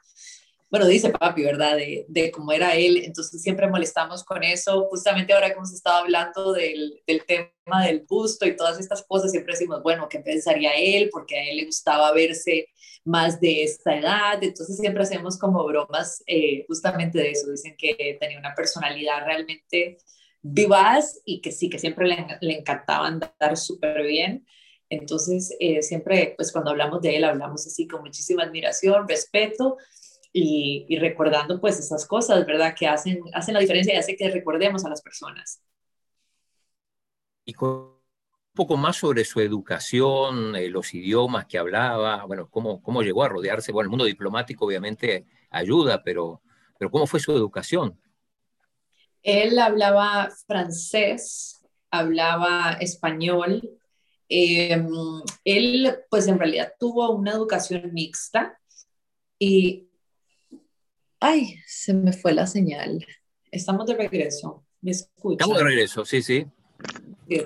bueno, 0.73 0.87
dice 0.87 1.11
papi, 1.11 1.43
¿verdad? 1.43 1.75
De, 1.77 2.03
de, 2.07 2.31
cómo 2.31 2.51
era 2.51 2.73
él, 2.73 2.97
entonces 3.03 3.43
siempre 3.43 3.67
molestamos 3.67 4.23
con 4.23 4.43
eso, 4.43 4.87
justamente 4.89 5.31
ahora 5.31 5.49
que 5.49 5.53
hemos 5.53 5.71
estado 5.71 5.97
hablando 5.97 6.51
del, 6.51 6.99
del, 7.05 7.23
tema 7.25 7.85
del 7.85 8.03
busto 8.09 8.47
y 8.47 8.55
todas 8.55 8.79
estas 8.79 9.05
cosas, 9.07 9.29
siempre 9.29 9.53
decimos, 9.53 9.83
bueno, 9.83 10.09
¿qué 10.09 10.17
pensaría 10.21 10.71
él? 10.71 11.09
Porque 11.11 11.37
a 11.37 11.47
él 11.47 11.57
le 11.57 11.65
gustaba 11.65 12.11
verse 12.11 12.69
más 13.05 13.39
de 13.39 13.63
esta 13.63 13.97
edad, 13.97 14.41
entonces 14.41 14.77
siempre 14.77 15.03
hacemos 15.03 15.37
como 15.37 15.63
bromas 15.65 16.23
eh, 16.25 16.65
justamente 16.67 17.17
de 17.17 17.31
eso, 17.31 17.51
dicen 17.51 17.75
que 17.77 18.17
tenía 18.19 18.39
una 18.39 18.55
personalidad 18.55 19.25
realmente 19.25 19.97
vivaz 20.41 21.21
y 21.25 21.41
que 21.41 21.51
sí, 21.51 21.69
que 21.69 21.79
siempre 21.79 22.07
le, 22.07 22.25
le 22.41 22.59
encantaba 22.59 23.07
andar 23.07 23.57
súper 23.57 24.03
bien. 24.03 24.45
Entonces, 24.89 25.55
eh, 25.59 25.81
siempre, 25.81 26.33
pues 26.37 26.51
cuando 26.51 26.71
hablamos 26.71 27.01
de 27.01 27.15
él, 27.15 27.23
hablamos 27.23 27.65
así 27.65 27.87
con 27.87 28.01
muchísima 28.01 28.43
admiración, 28.43 29.07
respeto 29.07 29.77
y, 30.31 30.97
recordando 30.99 31.61
pues 31.61 31.79
esas 31.79 32.05
cosas, 32.05 32.45
¿verdad? 32.45 32.75
Que 32.77 32.87
hacen, 32.87 33.21
hacen 33.33 33.53
la 33.53 33.59
diferencia 33.59 33.93
y 33.93 33.97
hace 33.97 34.15
que 34.15 34.29
recordemos 34.29 34.85
a 34.85 34.89
las 34.89 35.01
personas. 35.01 35.61
Y 37.45 37.53
un 37.59 37.92
poco 38.53 38.77
más 38.77 38.97
sobre 38.97 39.25
su 39.25 39.39
educación, 39.39 40.55
eh, 40.55 40.69
los 40.69 40.93
idiomas 40.93 41.45
que 41.45 41.57
hablaba, 41.57 42.23
bueno, 42.25 42.49
cómo, 42.49 42.81
cómo 42.81 43.01
llegó 43.01 43.23
a 43.23 43.29
rodearse, 43.29 43.71
bueno, 43.71 43.85
el 43.85 43.89
mundo 43.89 44.05
diplomático 44.05 44.65
obviamente 44.65 45.25
ayuda, 45.49 46.03
pero, 46.03 46.41
pero 46.77 46.91
¿cómo 46.91 47.07
fue 47.07 47.19
su 47.19 47.31
educación? 47.31 47.99
Él 49.21 49.57
hablaba 49.59 50.29
francés, 50.47 51.65
hablaba 51.89 52.73
español. 52.79 53.77
Em, 54.29 54.89
él, 55.43 55.97
pues 56.09 56.27
en 56.27 56.39
realidad 56.39 56.73
tuvo 56.79 57.09
una 57.11 57.31
educación 57.31 57.91
mixta 57.93 58.59
y 59.39 59.87
Ay, 61.25 61.55
se 61.65 61.93
me 61.93 62.11
fue 62.11 62.33
la 62.33 62.45
señal. 62.45 63.07
Estamos 63.49 63.85
de 63.87 63.95
regreso. 63.95 64.65
¿Me 64.81 64.91
escuchan? 64.91 65.37
Estamos 65.39 65.57
de 65.57 65.63
regreso, 65.63 66.03
sí, 66.03 66.21
sí. 66.21 66.45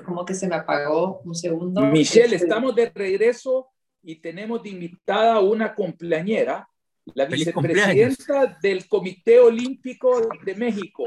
Como 0.05 0.25
que 0.25 0.33
se 0.33 0.47
me 0.47 0.55
apagó 0.55 1.21
un 1.23 1.35
segundo. 1.35 1.81
Michelle, 1.81 2.35
este, 2.35 2.47
estamos 2.47 2.75
de 2.75 2.91
regreso 2.93 3.67
y 4.03 4.15
tenemos 4.15 4.63
de 4.63 4.69
invitada 4.69 5.39
una 5.41 5.73
cumpleañera, 5.75 6.67
la 7.13 7.25
vicepresidenta 7.25 8.57
del 8.61 8.87
Comité 8.87 9.39
Olímpico 9.39 10.29
de 10.43 10.55
México, 10.55 11.05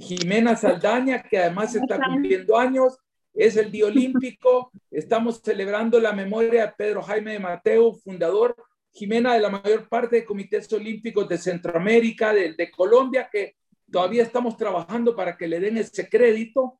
Jimena 0.00 0.56
Saldaña, 0.56 1.22
que 1.22 1.38
además 1.38 1.74
está 1.74 1.98
cumpliendo 1.98 2.56
años, 2.56 2.98
es 3.34 3.56
el 3.56 3.70
Día 3.70 3.86
Olímpico. 3.86 4.70
Estamos 4.90 5.40
celebrando 5.42 6.00
la 6.00 6.12
memoria 6.12 6.66
de 6.66 6.72
Pedro 6.76 7.02
Jaime 7.02 7.32
de 7.32 7.38
Mateo, 7.38 7.94
fundador 7.94 8.54
Jimena, 8.92 9.34
de 9.34 9.40
la 9.40 9.50
mayor 9.50 9.88
parte 9.88 10.16
de 10.16 10.24
comités 10.24 10.72
olímpicos 10.72 11.28
de 11.28 11.38
Centroamérica, 11.38 12.32
de, 12.32 12.54
de, 12.54 12.70
Colombia, 12.70 13.28
que 13.30 13.56
todavía 13.90 14.22
estamos 14.22 14.56
trabajando 14.56 15.14
para 15.14 15.36
que 15.36 15.46
le 15.46 15.60
den 15.60 15.78
ese 15.78 16.08
crédito. 16.08 16.78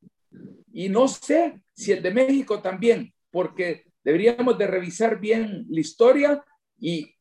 Y 0.73 0.89
no 0.89 1.09
sé 1.09 1.61
si 1.73 1.93
el 1.93 2.03
de 2.03 2.11
México 2.11 2.61
también, 2.61 3.13
porque 3.31 3.85
deberíamos 4.03 4.57
de 4.57 4.67
revisar 4.67 5.19
bien 5.19 5.67
la 5.69 5.81
historia 5.81 6.45
y, 6.79 7.15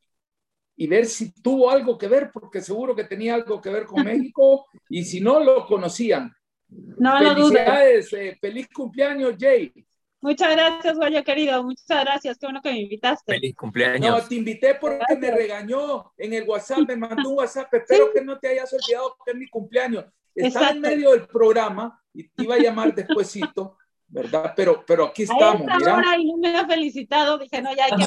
y 0.76 0.86
ver 0.86 1.06
si 1.06 1.32
tuvo 1.42 1.70
algo 1.70 1.98
que 1.98 2.08
ver, 2.08 2.30
porque 2.32 2.60
seguro 2.60 2.94
que 2.94 3.04
tenía 3.04 3.34
algo 3.34 3.60
que 3.60 3.70
ver 3.70 3.84
con 3.84 4.04
México, 4.04 4.66
y 4.88 5.04
si 5.04 5.20
no 5.20 5.40
lo 5.40 5.66
conocían. 5.66 6.32
No 6.68 7.20
lo 7.20 7.34
Felicidades, 7.34 8.12
eh, 8.12 8.38
feliz 8.40 8.68
cumpleaños, 8.68 9.34
Jay. 9.38 9.72
Muchas 10.20 10.50
gracias, 10.50 10.96
Goyo 10.96 11.22
querido. 11.22 11.62
Muchas 11.62 12.04
gracias. 12.04 12.38
Qué 12.38 12.46
bueno 12.46 12.60
que 12.60 12.72
me 12.72 12.80
invitaste. 12.80 13.32
Feliz 13.32 13.54
cumpleaños. 13.54 14.10
No, 14.10 14.28
te 14.28 14.34
invité 14.34 14.74
porque 14.74 15.16
me 15.16 15.30
regañó 15.30 16.12
en 16.16 16.32
el 16.32 16.48
WhatsApp, 16.48 16.80
me 16.88 16.96
mandó 16.96 17.30
un 17.30 17.38
WhatsApp. 17.38 17.72
Espero 17.72 18.12
que 18.12 18.22
no 18.22 18.38
te 18.38 18.48
hayas 18.48 18.72
olvidado 18.72 19.16
que 19.24 19.30
es 19.30 19.36
mi 19.36 19.48
cumpleaños. 19.48 20.04
Estaba 20.34 20.70
en 20.70 20.80
medio 20.80 21.12
del 21.12 21.26
programa 21.26 22.02
y 22.18 22.28
te 22.28 22.42
iba 22.42 22.56
a 22.56 22.58
llamar 22.58 22.92
despuésito, 22.92 23.76
¿verdad? 24.08 24.52
Pero, 24.56 24.84
pero 24.84 25.04
aquí 25.06 25.22
estamos. 25.22 25.62
mira. 25.62 26.16
y 26.18 26.24
no 26.26 26.36
me 26.38 26.56
ha 26.56 26.66
felicitado. 26.66 27.38
Dije, 27.38 27.62
no, 27.62 27.74
ya 27.76 27.84
hay 27.84 27.92
que. 27.96 28.06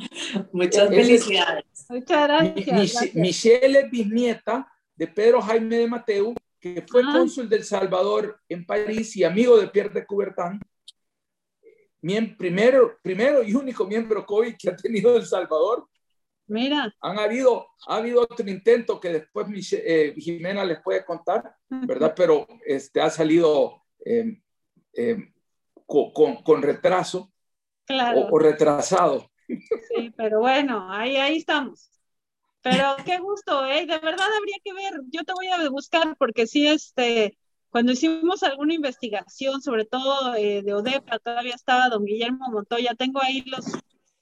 Muchas 0.52 0.88
felicidades. 0.88 1.64
Muchas 1.90 2.28
gracias. 2.28 3.14
Michelle 3.14 3.80
es 3.80 3.90
bisnieta 3.90 4.66
de 4.96 5.06
Pedro 5.06 5.42
Jaime 5.42 5.76
de 5.76 5.86
Mateo 5.86 6.34
que 6.58 6.82
fue 6.88 7.02
cónsul 7.02 7.48
del 7.48 7.64
Salvador 7.64 8.40
en 8.48 8.64
París 8.64 9.16
y 9.16 9.24
amigo 9.24 9.58
de 9.58 9.66
Pierre 9.66 9.92
de 9.92 10.06
Coubertin, 10.06 10.60
primero, 12.38 12.98
primero 13.02 13.42
y 13.42 13.52
único 13.52 13.84
miembro 13.84 14.24
COVID 14.24 14.54
que 14.56 14.70
ha 14.70 14.76
tenido 14.76 15.16
El 15.16 15.26
Salvador. 15.26 15.88
Mira. 16.52 16.94
Han 17.00 17.18
habido, 17.18 17.68
ha 17.86 17.96
habido 17.96 18.20
otro 18.20 18.46
intento 18.46 19.00
que 19.00 19.08
después 19.08 19.46
eh, 19.72 20.14
Jimena 20.18 20.66
les 20.66 20.82
puede 20.82 21.02
contar, 21.02 21.56
¿verdad? 21.70 22.12
Pero 22.14 22.46
este, 22.66 23.00
ha 23.00 23.08
salido 23.08 23.82
em, 24.04 24.38
em, 24.92 25.32
con, 25.86 26.42
con, 26.42 26.60
retraso 26.60 27.32
claro. 27.86 28.28
o, 28.30 28.38
retrasado. 28.38 29.30
Sí, 29.48 30.12
pero 30.14 30.40
bueno, 30.40 30.92
ahí, 30.92 31.16
ahí 31.16 31.38
estamos. 31.38 31.90
Pero 32.60 32.96
qué 33.04 33.18
gusto, 33.18 33.64
¿eh? 33.66 33.86
De 33.86 33.98
verdad 33.98 34.28
habría 34.38 34.56
que 34.62 34.74
ver. 34.74 35.00
Yo 35.10 35.24
te 35.24 35.32
voy 35.32 35.48
a 35.48 35.70
buscar 35.70 36.14
porque 36.18 36.46
sí, 36.46 36.66
este, 36.66 37.38
cuando 37.70 37.92
hicimos 37.92 38.42
alguna 38.42 38.74
investigación, 38.74 39.62
sobre 39.62 39.86
todo 39.86 40.34
eh, 40.34 40.62
de 40.62 40.74
ODEPA, 40.74 41.18
todavía 41.18 41.54
estaba 41.54 41.88
don 41.88 42.04
Guillermo 42.04 42.50
Montoya. 42.50 42.94
Tengo 42.94 43.22
ahí 43.22 43.42
los, 43.46 43.64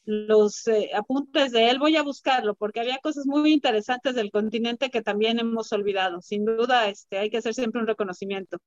los 0.05 0.67
eh, 0.67 0.91
apuntes 0.95 1.53
de 1.53 1.71
él. 1.71 1.79
Voy 1.79 1.97
a 1.97 2.03
buscarlo 2.03 2.55
porque 2.55 2.81
había 2.81 2.99
cosas 2.99 3.27
muy 3.27 3.53
interesantes 3.53 4.15
del 4.15 4.31
continente 4.31 4.91
que 4.91 5.03
también 5.03 5.39
hemos 5.39 5.73
olvidado. 5.73 6.21
Sin 6.23 6.45
duda, 6.45 6.89
este, 6.89 7.19
hay 7.19 7.31
que 7.31 7.39
hacer 7.39 7.55
siempre 7.55 7.81
un 7.81 7.87
reconocimiento. 7.87 8.59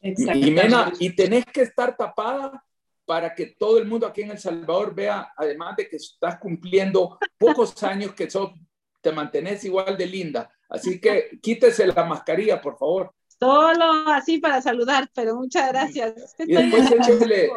Jimena, 0.00 0.92
y 0.98 1.14
tenés 1.14 1.44
que 1.44 1.62
estar 1.62 1.96
tapada 1.96 2.64
para 3.04 3.34
que 3.34 3.54
todo 3.58 3.78
el 3.78 3.86
mundo 3.86 4.06
aquí 4.06 4.22
en 4.22 4.30
El 4.30 4.38
Salvador 4.38 4.94
vea, 4.94 5.32
además 5.36 5.76
de 5.76 5.88
que 5.88 5.96
estás 5.96 6.38
cumpliendo 6.38 7.18
pocos 7.36 7.74
años, 7.82 8.14
que 8.14 8.30
son 8.30 8.54
te 9.00 9.12
mantenés 9.12 9.64
igual 9.64 9.96
de 9.96 10.06
linda. 10.06 10.50
Así 10.68 11.00
que 11.00 11.38
quítese 11.42 11.86
la 11.86 12.04
mascarilla, 12.04 12.60
por 12.60 12.78
favor. 12.78 13.12
Solo 13.26 14.08
así 14.08 14.38
para 14.38 14.60
saludar, 14.60 15.10
pero 15.14 15.34
muchas 15.34 15.68
gracias. 15.70 16.34
Y 16.38 16.52
después 16.52 16.90
échale... 16.92 17.50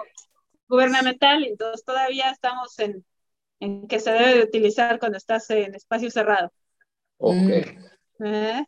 Gubernamental, 0.74 1.44
entonces 1.44 1.86
todavía 1.86 2.32
estamos 2.32 2.78
en, 2.80 3.06
en, 3.60 3.88
que 3.88 4.00
se 4.00 4.12
debe 4.12 4.36
de 4.36 4.44
utilizar 4.44 5.00
cuando 5.00 5.18
estás 5.18 5.48
en 5.52 5.76
espacio 5.76 6.10
cerrado. 6.10 6.52
Ok. 7.18 7.36
¿Eh? 8.26 8.66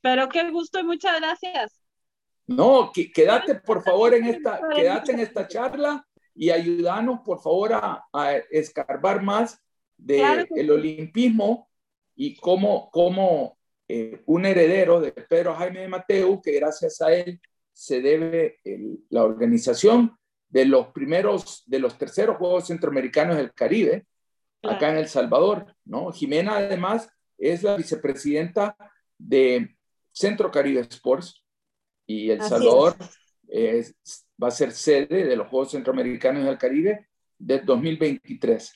Pero 0.00 0.28
qué 0.28 0.48
gusto 0.50 0.78
y 0.78 0.84
muchas 0.84 1.18
gracias. 1.18 1.80
No, 2.46 2.92
quédate 2.92 3.56
por 3.56 3.82
favor 3.82 4.14
en 4.14 4.26
esta, 4.26 4.60
quédate 4.74 5.12
en 5.12 5.20
esta 5.20 5.48
charla 5.48 6.06
y 6.34 6.50
ayúdanos 6.50 7.20
por 7.24 7.40
favor 7.40 7.72
a, 7.74 8.04
a 8.12 8.36
escarbar 8.50 9.22
más 9.22 9.60
del 9.96 10.48
de 10.48 10.60
el 10.60 10.70
olimpismo 10.70 11.68
y 12.14 12.36
como 12.36 12.90
como 12.90 13.58
eh, 13.88 14.22
un 14.26 14.46
heredero 14.46 15.00
de 15.00 15.10
Pedro 15.10 15.54
Jaime 15.56 15.80
de 15.80 15.88
Mateo, 15.88 16.40
que 16.40 16.52
gracias 16.52 17.00
a 17.00 17.12
él 17.12 17.40
se 17.72 18.00
debe 18.00 18.60
la 19.08 19.24
organización 19.24 20.16
de 20.50 20.66
los 20.66 20.88
primeros, 20.88 21.62
de 21.66 21.78
los 21.78 21.96
terceros 21.96 22.36
Juegos 22.36 22.66
Centroamericanos 22.66 23.36
del 23.36 23.54
Caribe, 23.54 24.06
acá 24.62 24.90
en 24.90 24.98
El 24.98 25.08
Salvador, 25.08 25.74
¿no? 25.84 26.12
Jimena 26.12 26.56
además 26.56 27.08
es 27.38 27.62
la 27.62 27.76
vicepresidenta 27.76 28.76
de 29.16 29.76
Centro 30.12 30.50
Caribe 30.50 30.80
Sports 30.80 31.42
y 32.06 32.30
El 32.30 32.42
Salvador 32.42 32.96
va 34.42 34.48
a 34.48 34.50
ser 34.50 34.72
sede 34.72 35.24
de 35.24 35.36
los 35.36 35.48
Juegos 35.48 35.70
Centroamericanos 35.70 36.44
del 36.44 36.58
Caribe 36.58 37.08
de 37.38 37.60
2023. 37.60 38.74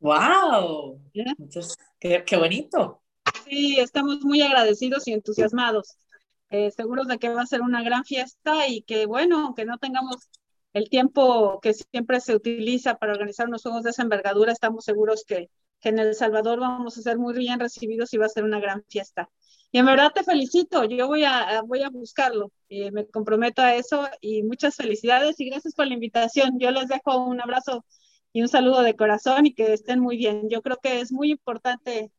¡Wow! 0.00 1.00
Entonces, 1.14 1.76
qué, 1.98 2.24
qué, 2.26 2.36
bonito. 2.36 3.02
Sí, 3.44 3.78
estamos 3.78 4.20
muy 4.22 4.42
agradecidos 4.42 5.06
y 5.06 5.12
entusiasmados, 5.12 5.96
eh, 6.50 6.70
seguros 6.72 7.06
de 7.06 7.18
que 7.18 7.28
va 7.28 7.42
a 7.42 7.46
ser 7.46 7.62
una 7.62 7.82
gran 7.82 8.04
fiesta 8.04 8.66
y 8.66 8.82
que, 8.82 9.06
bueno, 9.06 9.46
aunque 9.46 9.64
no 9.64 9.78
tengamos 9.78 10.28
el 10.72 10.88
tiempo 10.88 11.60
que 11.60 11.74
siempre 11.74 12.20
se 12.20 12.34
utiliza 12.34 12.96
para 12.96 13.12
organizar 13.12 13.48
unos 13.48 13.62
juegos 13.62 13.82
de 13.82 13.90
esa 13.90 14.02
envergadura, 14.02 14.52
estamos 14.52 14.84
seguros 14.84 15.24
que, 15.26 15.50
que 15.80 15.88
en 15.90 15.98
El 15.98 16.14
Salvador 16.14 16.60
vamos 16.60 16.96
a 16.96 17.02
ser 17.02 17.18
muy 17.18 17.34
bien 17.34 17.60
recibidos 17.60 18.12
y 18.14 18.18
va 18.18 18.26
a 18.26 18.30
ser 18.30 18.44
una 18.44 18.60
gran 18.60 18.82
fiesta. 18.88 19.28
Y 19.70 19.78
en 19.78 19.86
verdad 19.86 20.12
te 20.14 20.22
felicito, 20.22 20.84
yo 20.84 21.06
voy 21.06 21.24
a, 21.24 21.62
voy 21.66 21.82
a 21.82 21.88
buscarlo, 21.88 22.52
y 22.68 22.90
me 22.90 23.06
comprometo 23.06 23.62
a 23.62 23.74
eso 23.74 24.06
y 24.20 24.42
muchas 24.42 24.76
felicidades 24.76 25.40
y 25.40 25.48
gracias 25.48 25.74
por 25.74 25.86
la 25.86 25.94
invitación. 25.94 26.58
Yo 26.58 26.70
les 26.70 26.88
dejo 26.88 27.24
un 27.24 27.40
abrazo 27.40 27.84
y 28.34 28.42
un 28.42 28.48
saludo 28.48 28.82
de 28.82 28.96
corazón 28.96 29.46
y 29.46 29.54
que 29.54 29.72
estén 29.72 30.00
muy 30.00 30.16
bien. 30.16 30.48
Yo 30.50 30.62
creo 30.62 30.78
que 30.82 31.00
es 31.00 31.10
muy 31.10 31.30
importante 31.30 32.12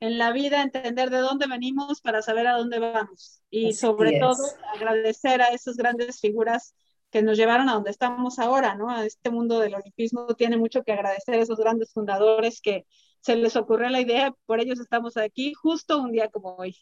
en 0.00 0.18
la 0.18 0.32
vida 0.32 0.62
entender 0.62 1.10
de 1.10 1.18
dónde 1.18 1.46
venimos 1.46 2.00
para 2.00 2.22
saber 2.22 2.46
a 2.46 2.56
dónde 2.56 2.78
vamos 2.78 3.42
y 3.50 3.74
sobre 3.74 4.18
todo 4.18 4.42
agradecer 4.74 5.42
a 5.42 5.48
esas 5.48 5.76
grandes 5.76 6.20
figuras 6.20 6.74
que 7.10 7.22
nos 7.22 7.36
llevaron 7.36 7.68
a 7.68 7.74
donde 7.74 7.90
estamos 7.90 8.38
ahora, 8.38 8.74
¿no? 8.74 8.90
A 8.90 9.04
este 9.04 9.30
mundo 9.30 9.58
del 9.58 9.74
olimpismo 9.74 10.26
tiene 10.36 10.56
mucho 10.56 10.82
que 10.82 10.92
agradecer 10.92 11.34
a 11.34 11.42
esos 11.42 11.58
grandes 11.58 11.92
fundadores 11.92 12.60
que 12.60 12.86
se 13.20 13.36
les 13.36 13.56
ocurrió 13.56 13.88
la 13.88 14.00
idea, 14.00 14.34
por 14.46 14.60
ellos 14.60 14.80
estamos 14.80 15.16
aquí 15.16 15.52
justo 15.54 15.98
un 15.98 16.12
día 16.12 16.28
como 16.28 16.54
hoy. 16.56 16.76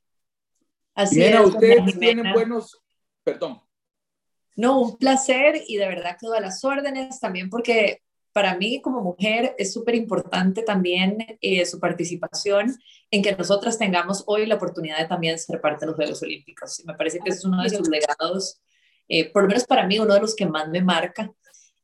Así 0.95 1.23
es. 1.23 1.41
Ustedes 1.41 1.99
tienen 1.99 2.33
buenos, 2.33 2.81
perdón. 3.25 3.61
No, 4.57 4.81
un 4.81 4.99
placer 4.99 5.63
y 5.67 5.77
de 5.77 5.87
verdad 5.87 6.17
que 6.21 6.27
a 6.27 6.41
las 6.41 6.65
órdenes 6.65 7.21
también 7.21 7.49
porque 7.49 8.03
para 8.33 8.57
mí 8.57 8.81
como 8.83 9.01
mujer 9.01 9.55
es 9.59 9.73
súper 9.73 9.95
importante 9.95 10.63
también 10.63 11.39
eh, 11.41 11.65
su 11.67 11.81
participación 11.81 12.77
en 13.11 13.23
que 13.23 13.35
nosotras 13.35 13.79
tengamos 13.79 14.23
hoy 14.27 14.47
la 14.47 14.57
oportunidad 14.57 14.99
de 14.99 15.07
también 15.07 15.39
ser 15.39 15.61
parte 15.61 15.81
de 15.81 15.87
los 15.87 15.97
Juegos 15.97 16.23
Olímpicos. 16.23 16.81
Y 16.81 16.85
me 16.85 16.95
parece 16.95 17.19
que 17.21 17.31
es 17.31 17.45
uno 17.45 17.63
de 17.63 17.71
sus 17.71 17.89
legados, 17.89 18.61
eh, 19.09 19.31
por 19.31 19.43
lo 19.43 19.49
menos 19.49 19.65
para 19.65 19.87
mí, 19.87 19.99
uno 19.99 20.15
de 20.15 20.21
los 20.21 20.37
que 20.37 20.47
más 20.47 20.69
me 20.69 20.83
marca. 20.83 21.33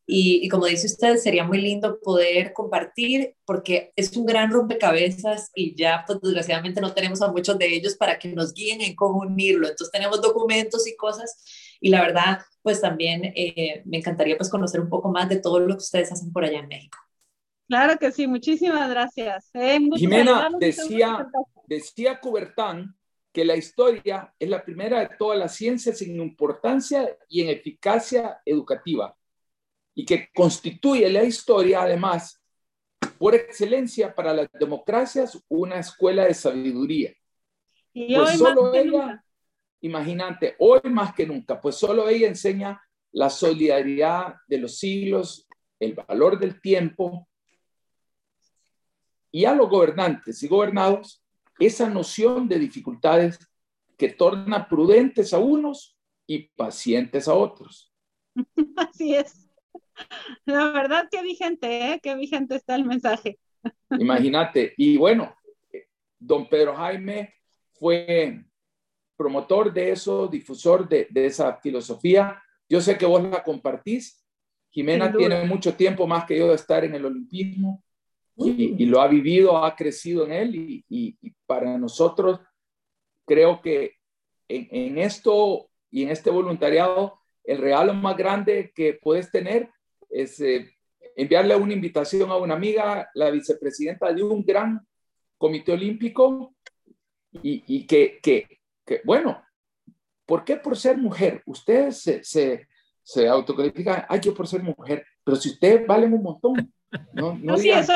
Y, 0.07 0.49
como 0.51 0.67
dice 0.67 0.87
usted, 0.87 1.17
sería 1.17 1.45
muy 1.45 1.59
lindo 1.63 1.99
poder 2.01 2.53
compartir 2.53 3.37
porque 3.47 3.93
es 3.97 4.15
un 4.17 4.27
gran 4.27 4.51
rompecabezas 4.51 5.51
y 5.55 5.75
ya 5.75 6.05
pues 6.07 6.21
desgraciadamente 6.21 6.83
no 6.83 6.93
tenemos 6.93 7.23
a 7.23 7.33
muchos 7.33 7.59
de 7.59 7.75
ellos 7.75 7.97
para 7.97 8.19
que 8.19 8.29
nos 8.29 8.53
guíen 8.53 8.83
en 8.83 8.95
cómo 8.95 9.21
unirlo. 9.21 9.67
Entonces 9.67 9.91
tenemos 9.91 10.21
documentos 10.21 10.87
y 10.87 10.95
cosas 10.95 11.43
y 11.81 11.89
la 11.89 12.03
verdad 12.03 12.41
pues 12.61 12.83
también 12.83 13.25
eh, 13.35 13.83
me 13.87 13.99
encantaría 13.99 14.37
pues 14.37 14.51
conocer 14.51 14.81
un 14.81 14.91
poco 14.91 15.11
más 15.11 15.29
de 15.31 15.37
todo 15.37 15.59
lo 15.61 15.75
que 15.75 15.83
ustedes 15.83 16.13
hacen 16.13 16.33
por 16.33 16.45
allá 16.45 16.59
en 16.59 16.69
México. 16.69 16.99
Claro 17.67 17.99
que 17.99 18.13
sí, 18.13 18.27
muchísimas 18.27 18.91
gracias. 18.91 19.49
Eh, 19.55 19.79
Jimena, 19.97 20.51
decía, 20.61 21.27
decía 21.67 22.21
Cubertán 22.21 22.95
que 23.35 23.45
la 23.45 23.57
historia 23.57 24.33
es 24.39 24.49
la 24.49 24.65
primera 24.65 25.01
de 25.01 25.11
todas 25.19 25.37
las 25.37 25.57
ciencias 25.57 26.01
en 26.03 26.21
importancia 26.21 27.19
y 27.29 27.43
en 27.43 27.49
eficacia 27.49 28.41
educativa 28.45 29.15
y 29.93 30.05
que 30.05 30.29
constituye 30.33 31.11
la 31.11 31.25
historia, 31.25 31.83
además, 31.83 32.41
por 33.19 33.35
excelencia 33.35 34.15
para 34.15 34.33
las 34.33 34.49
democracias, 34.53 35.45
una 35.49 35.81
escuela 35.81 36.27
de 36.27 36.35
sabiduría. 36.35 37.13
Y 37.93 38.15
pues 38.15 38.39
solo 38.39 38.73
ella, 38.73 39.25
imagínate, 39.81 40.55
hoy 40.61 40.81
más 40.85 41.13
que 41.13 41.27
nunca, 41.27 41.61
pues 41.61 41.75
solo 41.75 42.09
ella 42.09 42.29
enseña 42.29 42.81
la 43.11 43.31
solidaridad 43.31 44.35
de 44.47 44.59
los 44.59 44.79
siglos, 44.79 45.49
el 45.81 45.95
valor 45.95 46.39
del 46.39 46.61
tiempo, 46.61 47.29
y 49.33 49.45
a 49.45 49.57
los 49.57 49.69
gobernantes 49.69 50.41
y 50.45 50.47
gobernados 50.47 51.24
esa 51.59 51.89
noción 51.89 52.49
de 52.49 52.59
dificultades 52.59 53.39
que 53.97 54.09
torna 54.11 54.69
prudentes 54.69 55.33
a 55.33 55.39
unos 55.39 55.97
y 56.27 56.49
pacientes 56.49 57.29
a 57.29 57.35
otros. 57.35 57.93
Así 58.77 59.15
es. 59.15 59.49
La 60.45 60.71
verdad, 60.73 61.09
qué 61.11 61.23
vigente, 61.23 61.93
¿eh? 61.93 62.01
Qué 62.03 62.15
vigente 62.17 62.57
está 62.57 62.75
el 62.75 62.85
mensaje. 62.85 63.39
Imagínate. 63.91 64.75
Y 64.77 64.97
bueno, 64.97 65.35
don 66.19 66.49
Pedro 66.49 66.75
Jaime 66.75 67.35
fue 67.73 68.45
promotor 69.17 69.73
de 69.73 69.93
eso, 69.93 70.27
difusor 70.27 70.89
de, 70.89 71.09
esa 71.15 71.57
filosofía. 71.59 72.43
Yo 72.69 72.81
sé 72.81 72.99
que 72.99 73.07
vos 73.07 73.23
la 73.23 73.43
compartís. 73.43 74.25
Jimena 74.71 75.13
tiene 75.17 75.45
mucho 75.45 75.75
tiempo 75.75 76.07
más 76.07 76.25
que 76.25 76.37
yo 76.37 76.49
de 76.49 76.57
estar 76.57 76.85
en 76.85 76.97
el 76.97 77.05
olimpismo 77.05 77.85
y, 78.37 78.87
lo 78.87 79.01
ha 79.01 79.09
vivido, 79.09 79.65
ha 79.65 79.75
crecido 79.77 80.25
en 80.27 80.33
él 80.33 80.85
y, 80.89 81.17
para 81.47 81.79
nosotros 81.79 82.41
creo 83.27 83.61
que 83.61 83.93
en, 84.49 84.69
en, 84.71 84.99
esto 84.99 85.69
y 85.91 86.03
en 86.03 86.11
este 86.11 86.31
voluntariado 86.31 87.21
el 87.45 87.59
regalo 87.59 87.95
más 87.95 88.17
grande 88.17 88.73
que 88.75 88.95
puedes 88.95 89.31
tener 89.31 89.71
es 90.11 90.41
eh, 90.41 90.71
enviarle 91.17 91.57
una 91.57 91.73
invitación 91.73 92.31
a 92.31 92.37
una 92.37 92.55
amiga, 92.55 93.09
la 93.15 93.31
vicepresidenta 93.31 94.13
de 94.13 94.23
un 94.23 94.45
gran 94.45 94.81
comité 95.39 95.73
olímpico, 95.73 96.55
y, 97.43 97.87
que, 97.87 98.21
que, 98.23 98.61
que, 98.87 99.01
bueno, 99.05 99.43
¿por 100.25 100.45
qué 100.45 100.57
por 100.57 100.77
ser 100.77 100.97
mujer? 100.97 101.43
Ustedes 101.47 102.01
se, 102.01 102.23
se, 102.23 102.69
se 103.03 103.29
autocalifican, 103.29 104.05
ay, 104.09 104.21
yo 104.21 104.33
por 104.33 104.47
ser 104.47 104.63
mujer, 104.63 105.05
pero 105.25 105.37
si 105.37 105.51
ustedes 105.51 105.87
valen 105.87 106.15
un 106.15 106.23
montón. 106.23 106.73
No, 107.13 107.39
no, 107.41 107.57
sí, 107.57 107.71
eso, 107.71 107.93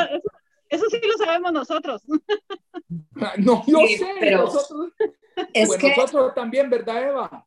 eso, 0.68 0.84
sí 0.90 1.00
lo 1.06 1.24
sabemos 1.24 1.52
nosotros. 1.52 2.02
no, 3.38 3.64
yo 3.66 3.78
sé, 3.86 4.06
pero 4.20 4.44
nosotros, 4.44 4.92
es 5.52 5.76
que... 5.76 5.88
nosotros 5.96 6.34
también, 6.34 6.70
¿verdad, 6.70 7.08
Eva? 7.08 7.46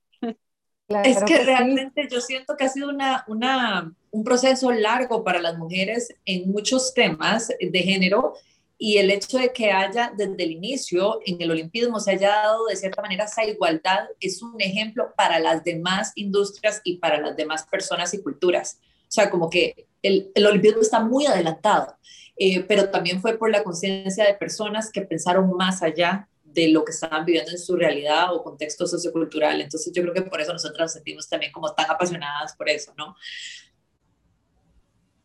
es 1.04 1.24
que, 1.24 1.44
realmente 1.44 2.08
yo 2.12 2.20
siento 2.20 2.56
que 2.58 2.66
ha 2.66 2.70
sido 2.70 2.90
una, 2.90 3.24
una, 3.28 3.94
un 4.12 4.24
proceso 4.24 4.72
largo 4.72 5.24
para 5.24 5.40
las 5.40 5.58
mujeres 5.58 6.14
en 6.26 6.52
muchos 6.52 6.94
temas 6.94 7.48
de 7.48 7.80
género 7.80 8.34
y 8.78 8.98
el 8.98 9.12
hecho 9.12 9.38
de 9.38 9.54
que 9.54 9.72
haya 9.72 10.12
desde 10.18 10.44
el 10.44 10.52
inicio 10.52 11.20
en 11.26 11.40
el 11.42 11.52
olimpismo 11.52 12.00
se 12.00 12.12
haya 12.12 12.30
dado 12.30 12.66
de 12.66 12.76
cierta 12.76 13.02
manera 13.02 13.26
esa 13.26 13.46
igualdad 13.46 14.08
es 14.20 14.42
un 14.42 14.60
ejemplo 14.60 15.14
para 15.16 15.40
las 15.40 15.64
demás 15.64 16.12
industrias 16.16 16.82
y 16.84 16.98
para 16.98 17.22
las 17.22 17.38
demás 17.38 17.66
personas 17.68 18.14
y 18.14 18.24
culturas. 18.24 18.80
O 19.12 19.14
sea, 19.14 19.30
como 19.30 19.50
que 19.50 19.88
el, 20.02 20.32
el 20.34 20.46
olimpismo 20.46 20.80
está 20.80 21.02
muy 21.02 21.26
adelantado, 21.26 21.98
eh, 22.38 22.62
pero 22.62 22.90
también 22.90 23.20
fue 23.20 23.38
por 23.38 23.52
la 23.52 23.62
conciencia 23.62 24.26
de 24.26 24.36
personas 24.36 24.90
que 24.90 25.02
pensaron 25.02 25.52
más 25.52 25.84
allá 25.84 26.30
de 26.46 26.70
lo 26.70 26.86
que 26.86 26.94
estaban 26.94 27.26
viviendo 27.26 27.52
en 27.52 27.60
su 27.60 27.76
realidad 27.76 28.34
o 28.34 28.42
contexto 28.42 28.88
sociocultural. 28.88 29.60
Entonces 29.60 29.92
yo 29.94 30.02
creo 30.02 30.14
que 30.14 30.22
por 30.22 30.40
eso 30.40 30.54
nosotros 30.54 30.80
nos 30.80 30.94
sentimos 30.94 31.28
también 31.28 31.52
como 31.52 31.74
tan 31.74 31.92
apasionadas 31.92 32.56
por 32.56 32.70
eso, 32.70 32.94
¿no? 32.98 33.18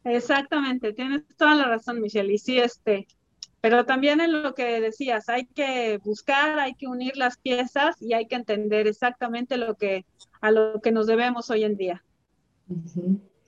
Exactamente, 0.03 0.92
tienes 0.92 1.22
toda 1.37 1.55
la 1.55 1.66
razón, 1.66 2.01
Michelle. 2.01 2.33
Y 2.35 2.38
sí, 2.38 2.59
este, 2.59 3.07
pero 3.61 3.87
también 3.87 4.20
en 4.20 4.42
lo 4.42 4.55
que 4.55 4.81
decías, 4.81 5.29
hay 5.29 5.46
que 5.46 5.99
buscar, 5.99 6.59
hay 6.59 6.75
que 6.75 6.88
unir 6.88 7.16
las 7.16 7.38
piezas 7.38 8.03
y 8.03 8.14
hay 8.14 8.27
que 8.27 8.35
entender 8.35 8.88
exactamente 8.88 9.57
lo 9.57 9.77
que, 9.77 10.05
a 10.40 10.51
lo 10.51 10.81
que 10.81 10.90
nos 10.90 11.07
debemos 11.07 11.51
hoy 11.51 11.62
en 11.62 11.77
día. 11.77 12.05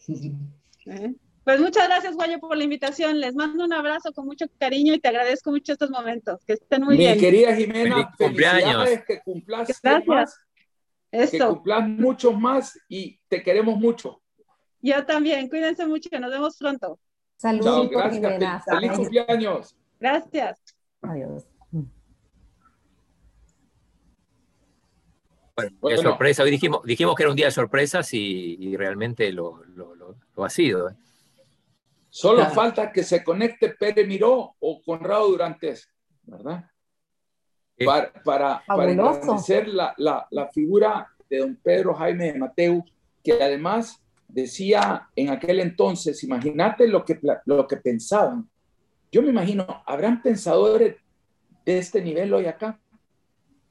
¿Eh? 0.09 1.15
Pues 1.45 1.61
muchas 1.61 1.89
gracias, 1.89 2.15
Guayo, 2.15 2.41
por 2.41 2.57
la 2.57 2.65
invitación. 2.65 3.21
Les 3.21 3.35
mando 3.35 3.65
un 3.65 3.73
abrazo 3.73 4.13
con 4.13 4.27
mucho 4.27 4.47
cariño 4.59 4.93
y 4.93 5.01
te 5.01 5.09
agradezco 5.09 5.51
mucho 5.51 5.73
estos 5.73 5.91
momentos. 5.91 6.45
Que 6.45 6.55
estén 6.55 6.83
muy 6.83 6.97
bien. 6.97 7.15
Mi 7.15 7.21
querida 7.21 7.55
Jimena, 7.55 8.15
cumpleaños. 8.19 8.89
que 9.07 9.21
cumplas 9.21 9.69
más, 10.05 10.39
que 11.11 11.39
cumplas 11.39 11.89
mucho 11.89 12.33
más 12.33 12.79
y 12.89 13.19
te 13.29 13.43
queremos 13.43 13.79
mucho. 13.79 14.21
Yo 14.83 15.07
también. 15.07 15.49
Cuídense 15.49 15.87
mucho. 15.87 16.11
Nos 16.21 16.31
vemos 16.31 16.57
pronto. 16.59 16.99
Saludos. 17.37 17.89
gracias. 17.91 18.65
Feliz, 18.67 18.93
cumpleaños. 18.93 19.75
Gracias. 19.99 20.61
Adiós. 21.01 21.47
Bueno, 25.81 26.03
sorpresa. 26.03 26.43
Hoy 26.43 26.51
dijimos, 26.51 26.83
dijimos 26.85 27.15
que 27.15 27.23
era 27.23 27.31
un 27.31 27.37
día 27.37 27.47
de 27.47 27.53
sorpresas 27.53 28.13
y, 28.13 28.77
realmente 28.77 29.33
lo, 29.33 29.63
lo, 29.75 29.95
lo, 29.95 30.45
ha 30.45 30.51
sido. 30.51 30.91
¿eh? 30.91 30.95
Solo 32.09 32.47
falta 32.51 32.93
que 32.93 33.03
se 33.03 33.23
conecte 33.25 33.71
Pere 33.71 34.07
Miró 34.07 34.55
o 34.59 34.83
Conrado 34.83 35.29
Durantes, 35.29 35.89
¿verdad? 36.25 36.65
Para, 37.85 38.13
para, 38.25 38.63
para 38.67 38.93
la, 39.97 40.27
la, 40.31 40.49
figura 40.49 41.09
de 41.31 41.39
don 41.39 41.57
Pedro 41.63 41.95
Jaime 41.95 42.33
de 42.33 42.39
Mateo, 42.39 42.85
que 43.23 43.35
además 43.35 44.03
decía 44.27 45.09
en 45.15 45.31
aquel 45.31 45.61
entonces, 45.61 46.25
imagínate 46.25 46.89
lo 46.89 47.05
que, 47.05 47.21
lo 47.45 47.67
que 47.69 47.77
pensaban. 47.77 48.49
Yo 49.13 49.23
me 49.23 49.29
imagino, 49.29 49.83
¿habrán 49.87 50.21
pensadores 50.23 50.97
de 51.65 51.79
este 51.79 52.03
nivel 52.03 52.35
hoy 52.35 52.47
acá? 52.47 52.81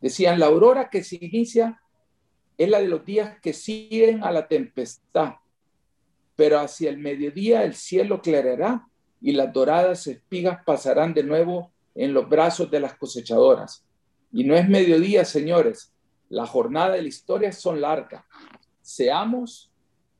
Decían, 0.01 0.39
la 0.39 0.47
aurora 0.47 0.89
que 0.89 1.03
se 1.03 1.17
inicia 1.19 1.81
es 2.57 2.69
la 2.69 2.79
de 2.79 2.87
los 2.87 3.05
días 3.05 3.39
que 3.41 3.53
siguen 3.53 4.23
a 4.23 4.31
la 4.31 4.47
tempestad 4.47 5.35
pero 6.37 6.59
hacia 6.59 6.89
el 6.89 6.99
mediodía 6.99 7.63
el 7.63 7.73
cielo 7.73 8.21
clarará 8.21 8.87
y 9.19 9.33
las 9.33 9.51
doradas 9.51 10.05
espigas 10.07 10.63
pasarán 10.63 11.13
de 11.13 11.23
nuevo 11.23 11.71
en 11.95 12.13
los 12.13 12.29
brazos 12.29 12.69
de 12.69 12.79
las 12.79 12.95
cosechadoras. 12.95 13.83
Y 14.31 14.43
no 14.43 14.55
es 14.55 14.69
mediodía, 14.69 15.25
señores. 15.25 15.91
La 16.29 16.45
jornada 16.45 16.93
de 16.93 17.01
la 17.01 17.07
historia 17.07 17.51
son 17.51 17.81
larga. 17.81 18.23
Seamos 18.81 19.71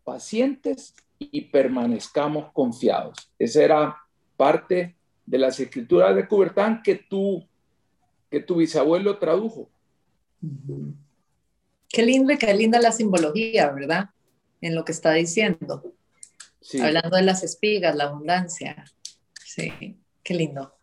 pacientes 0.04 0.96
y 1.20 1.42
permanezcamos 1.42 2.52
confiados. 2.52 3.32
Esa 3.38 3.64
era 3.64 3.98
parte 4.36 4.98
de 5.24 5.38
las 5.38 5.60
escrituras 5.60 6.16
de 6.16 6.28
Coubertin 6.28 6.82
que 6.84 6.96
tú 6.96 7.48
que 8.30 8.40
tu 8.42 8.56
bisabuelo 8.56 9.18
tradujo. 9.18 9.70
Qué 11.90 12.04
lindo 12.04 12.34
y 12.34 12.38
qué 12.38 12.54
linda 12.54 12.80
la 12.80 12.92
simbología, 12.92 13.72
¿verdad? 13.72 14.10
En 14.62 14.76
lo 14.76 14.84
que 14.86 14.92
está 14.92 15.14
diciendo. 15.14 15.94
Hablando 16.82 17.16
de 17.16 17.24
las 17.24 17.44
espigas, 17.44 17.96
la 17.96 18.06
abundancia. 18.06 18.86
Sí, 19.44 19.98
qué 20.24 20.34
lindo. 20.34 20.74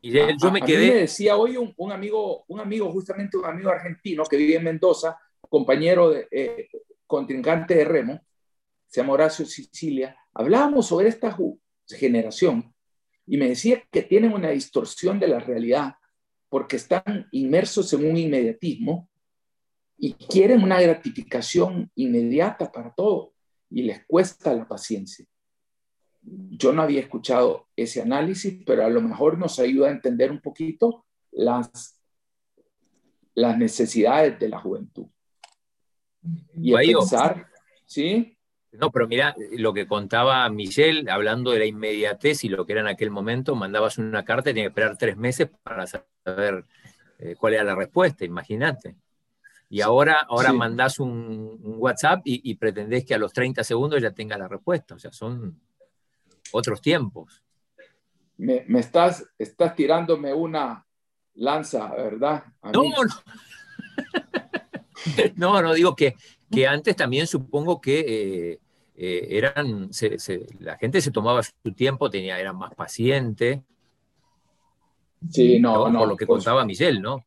Y 0.00 0.12
yo 0.12 0.50
me 0.50 0.60
quedé. 0.60 0.88
me 0.88 0.94
decía 0.96 1.36
hoy 1.36 1.56
un, 1.56 1.92
amigo, 1.92 2.44
un 2.48 2.60
amigo, 2.60 2.90
justamente 2.92 3.36
un 3.36 3.46
amigo 3.46 3.70
argentino 3.70 4.24
que 4.24 4.36
vive 4.36 4.56
en 4.56 4.64
Mendoza, 4.64 5.18
compañero 5.48 6.10
de 6.10 6.28
eh, 6.30 6.68
contrincante 7.06 7.74
de 7.74 7.84
Remo, 7.84 8.20
se 8.86 9.00
llama 9.00 9.14
Horacio 9.14 9.46
Sicilia. 9.46 10.16
Hablábamos 10.34 10.86
sobre 10.86 11.08
esta 11.08 11.36
generación 11.88 12.74
y 13.26 13.36
me 13.36 13.48
decía 13.48 13.82
que 13.90 14.02
tienen 14.02 14.32
una 14.32 14.50
distorsión 14.50 15.18
de 15.18 15.28
la 15.28 15.40
realidad 15.40 15.94
porque 16.54 16.76
están 16.76 17.26
inmersos 17.32 17.92
en 17.94 18.08
un 18.08 18.16
inmediatismo 18.16 19.10
y 19.98 20.12
quieren 20.12 20.62
una 20.62 20.80
gratificación 20.80 21.90
inmediata 21.96 22.70
para 22.70 22.94
todo 22.94 23.34
y 23.68 23.82
les 23.82 24.06
cuesta 24.06 24.54
la 24.54 24.68
paciencia. 24.68 25.26
Yo 26.22 26.72
no 26.72 26.82
había 26.82 27.00
escuchado 27.00 27.66
ese 27.74 28.02
análisis, 28.02 28.62
pero 28.64 28.84
a 28.86 28.88
lo 28.88 29.00
mejor 29.00 29.36
nos 29.36 29.58
ayuda 29.58 29.88
a 29.88 29.90
entender 29.90 30.30
un 30.30 30.40
poquito 30.40 31.04
las, 31.32 32.00
las 33.34 33.58
necesidades 33.58 34.38
de 34.38 34.48
la 34.48 34.60
juventud. 34.60 35.08
Y 36.54 36.72
a 36.72 36.76
pensar, 36.76 37.48
¿sí? 37.84 38.33
No, 38.78 38.90
pero 38.90 39.06
mira, 39.06 39.34
lo 39.52 39.72
que 39.72 39.86
contaba 39.86 40.48
Michelle, 40.50 41.10
hablando 41.10 41.52
de 41.52 41.60
la 41.60 41.66
inmediatez 41.66 42.44
y 42.44 42.48
lo 42.48 42.66
que 42.66 42.72
era 42.72 42.80
en 42.80 42.88
aquel 42.88 43.10
momento, 43.10 43.54
mandabas 43.54 43.98
una 43.98 44.24
carta 44.24 44.50
y 44.50 44.54
tenías 44.54 44.66
que 44.66 44.68
esperar 44.70 44.96
tres 44.98 45.16
meses 45.16 45.48
para 45.62 45.86
saber 45.86 46.64
eh, 47.18 47.36
cuál 47.38 47.54
era 47.54 47.64
la 47.64 47.74
respuesta, 47.74 48.24
imagínate. 48.24 48.96
Y 49.68 49.80
ahora, 49.80 50.26
ahora 50.28 50.52
mandás 50.52 50.98
un, 50.98 51.58
WhatsApp 51.78 52.22
y, 52.24 52.54
pretendés 52.56 53.04
que 53.04 53.14
a 53.14 53.18
los 53.18 53.32
30 53.32 53.64
segundos 53.64 54.00
ya 54.00 54.12
tenga 54.12 54.38
la 54.38 54.46
respuesta. 54.46 54.94
O 54.94 54.98
sea, 54.98 55.10
son 55.10 55.60
otros 56.52 56.80
tiempos. 56.80 57.42
Me, 58.36 58.64
estás, 58.78 59.26
estás 59.38 59.74
tirándome 59.74 60.32
una 60.32 60.86
lanza, 61.34 61.92
¿verdad? 61.94 62.44
no, 62.62 62.84
no. 62.84 62.90
no, 65.36 65.62
no, 65.62 65.74
digo 65.74 65.96
que, 65.96 66.14
que 66.50 66.66
antes 66.68 66.94
también 66.94 67.26
supongo 67.26 67.80
que 67.80 68.00
eh, 68.00 68.60
eh, 68.96 69.26
eran, 69.30 69.90
la 70.60 70.78
gente 70.78 71.00
se 71.00 71.10
tomaba 71.10 71.42
su 71.42 71.72
tiempo, 71.74 72.10
tenía, 72.10 72.38
era 72.38 72.52
más 72.52 72.74
paciente. 72.74 73.62
Sí, 75.30 75.58
no, 75.58 75.88
no. 75.88 76.00
Por 76.00 76.08
lo 76.08 76.16
que 76.16 76.26
contaba 76.26 76.64
Michelle, 76.64 77.00
¿no? 77.00 77.24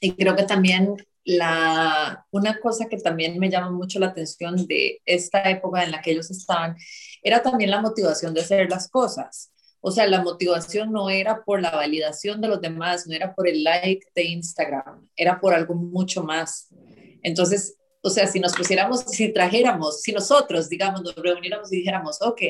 Y 0.00 0.12
creo 0.12 0.36
que 0.36 0.44
también 0.44 0.96
la, 1.24 2.26
una 2.30 2.60
cosa 2.60 2.86
que 2.88 2.98
también 2.98 3.38
me 3.38 3.50
llama 3.50 3.70
mucho 3.70 3.98
la 3.98 4.08
atención 4.08 4.66
de 4.66 5.00
esta 5.06 5.48
época 5.50 5.82
en 5.82 5.90
la 5.90 6.02
que 6.02 6.12
ellos 6.12 6.30
estaban 6.30 6.76
era 7.22 7.42
también 7.42 7.70
la 7.70 7.80
motivación 7.80 8.34
de 8.34 8.42
hacer 8.42 8.68
las 8.70 8.88
cosas. 8.88 9.50
O 9.80 9.90
sea, 9.90 10.06
la 10.06 10.22
motivación 10.22 10.92
no 10.92 11.10
era 11.10 11.42
por 11.44 11.60
la 11.60 11.70
validación 11.70 12.40
de 12.40 12.48
los 12.48 12.60
demás, 12.60 13.06
no 13.06 13.14
era 13.14 13.34
por 13.34 13.48
el 13.48 13.64
like 13.64 14.06
de 14.14 14.24
Instagram, 14.24 15.08
era 15.16 15.40
por 15.40 15.54
algo 15.54 15.74
mucho 15.74 16.22
más. 16.22 16.68
Entonces, 17.22 17.76
o 18.06 18.10
sea, 18.10 18.26
si 18.26 18.38
nos 18.38 18.54
pusiéramos, 18.54 19.00
si 19.00 19.32
trajéramos, 19.32 20.02
si 20.02 20.12
nosotros, 20.12 20.68
digamos, 20.68 21.00
nos 21.00 21.14
reuniéramos 21.16 21.72
y 21.72 21.76
dijéramos, 21.76 22.20
ok, 22.20 22.42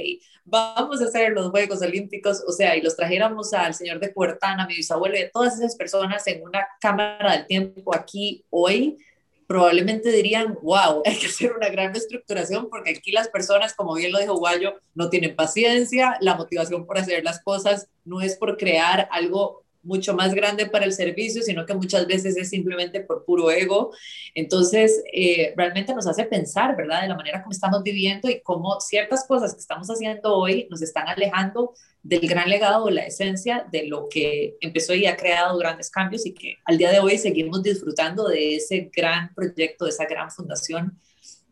vamos 0.44 1.00
a 1.00 1.04
hacer 1.04 1.30
los 1.30 1.50
Juegos 1.50 1.80
Olímpicos, 1.80 2.42
o 2.44 2.50
sea, 2.50 2.76
y 2.76 2.82
los 2.82 2.96
trajéramos 2.96 3.54
al 3.54 3.72
señor 3.72 4.00
de 4.00 4.08
Puertana, 4.08 4.66
mi 4.66 4.74
bisabuelo 4.74 5.16
y 5.16 5.22
a 5.22 5.30
todas 5.30 5.54
esas 5.54 5.76
personas 5.76 6.26
en 6.26 6.42
una 6.42 6.66
cámara 6.80 7.36
del 7.36 7.46
tiempo 7.46 7.94
aquí 7.94 8.44
hoy, 8.50 8.98
probablemente 9.46 10.10
dirían, 10.10 10.58
wow, 10.60 11.02
hay 11.04 11.16
que 11.18 11.26
hacer 11.26 11.52
una 11.52 11.68
gran 11.68 11.94
reestructuración 11.94 12.68
porque 12.68 12.90
aquí 12.90 13.12
las 13.12 13.28
personas, 13.28 13.74
como 13.74 13.94
bien 13.94 14.10
lo 14.10 14.18
dijo 14.18 14.36
Guayo, 14.36 14.74
no 14.92 15.08
tienen 15.08 15.36
paciencia, 15.36 16.16
la 16.20 16.34
motivación 16.34 16.84
por 16.84 16.98
hacer 16.98 17.22
las 17.22 17.40
cosas 17.44 17.86
no 18.04 18.20
es 18.20 18.36
por 18.36 18.56
crear 18.56 19.08
algo 19.12 19.63
mucho 19.84 20.14
más 20.14 20.34
grande 20.34 20.66
para 20.66 20.84
el 20.84 20.92
servicio, 20.92 21.42
sino 21.42 21.66
que 21.66 21.74
muchas 21.74 22.06
veces 22.06 22.36
es 22.36 22.50
simplemente 22.50 23.00
por 23.00 23.24
puro 23.24 23.50
ego. 23.50 23.92
Entonces, 24.34 25.02
eh, 25.12 25.54
realmente 25.56 25.94
nos 25.94 26.06
hace 26.06 26.24
pensar, 26.24 26.76
¿verdad?, 26.76 27.02
de 27.02 27.08
la 27.08 27.14
manera 27.14 27.42
como 27.42 27.52
estamos 27.52 27.82
viviendo 27.82 28.28
y 28.28 28.40
cómo 28.40 28.80
ciertas 28.80 29.26
cosas 29.26 29.54
que 29.54 29.60
estamos 29.60 29.88
haciendo 29.88 30.34
hoy 30.34 30.66
nos 30.70 30.82
están 30.82 31.08
alejando 31.08 31.74
del 32.02 32.28
gran 32.28 32.48
legado, 32.50 32.90
la 32.90 33.06
esencia 33.06 33.66
de 33.72 33.86
lo 33.86 34.08
que 34.10 34.56
empezó 34.60 34.94
y 34.94 35.06
ha 35.06 35.16
creado 35.16 35.56
grandes 35.58 35.90
cambios 35.90 36.26
y 36.26 36.34
que 36.34 36.56
al 36.64 36.76
día 36.76 36.90
de 36.90 37.00
hoy 37.00 37.16
seguimos 37.16 37.62
disfrutando 37.62 38.28
de 38.28 38.56
ese 38.56 38.90
gran 38.94 39.32
proyecto, 39.34 39.86
de 39.86 39.90
esa 39.90 40.04
gran 40.04 40.30
fundación, 40.30 40.98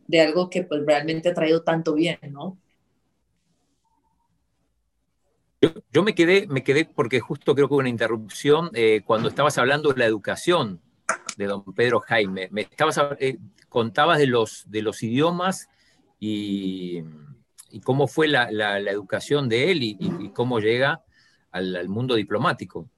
de 0.06 0.20
algo 0.20 0.50
que 0.50 0.62
pues 0.62 0.82
realmente 0.84 1.30
ha 1.30 1.34
traído 1.34 1.62
tanto 1.62 1.94
bien, 1.94 2.18
¿no? 2.30 2.58
Yo, 5.92 6.02
me 6.02 6.14
quedé, 6.14 6.48
me 6.48 6.64
quedé 6.64 6.84
porque 6.84 7.20
justo 7.20 7.54
creo 7.54 7.68
que 7.68 7.74
hubo 7.74 7.80
una 7.80 7.88
interrupción 7.88 8.70
eh, 8.74 9.02
cuando 9.04 9.28
estabas 9.28 9.58
hablando 9.58 9.92
de 9.92 9.98
la 10.00 10.06
educación 10.06 10.80
de 11.36 11.46
don 11.46 11.62
Pedro 11.74 12.00
Jaime. 12.00 12.48
Me 12.50 12.62
estabas, 12.62 13.00
eh, 13.20 13.38
contabas 13.68 14.18
de 14.18 14.26
los, 14.26 14.64
de 14.68 14.82
los 14.82 15.02
idiomas 15.04 15.68
y, 16.18 17.02
cómo 17.84 18.08
fue 18.08 18.26
la, 18.26 18.48
educación 18.78 19.48
de 19.48 19.70
él 19.70 19.82
y, 19.82 20.30
cómo 20.34 20.58
llega 20.58 21.04
al, 21.52 21.88
mundo 21.88 22.16
diplomático. 22.16 22.88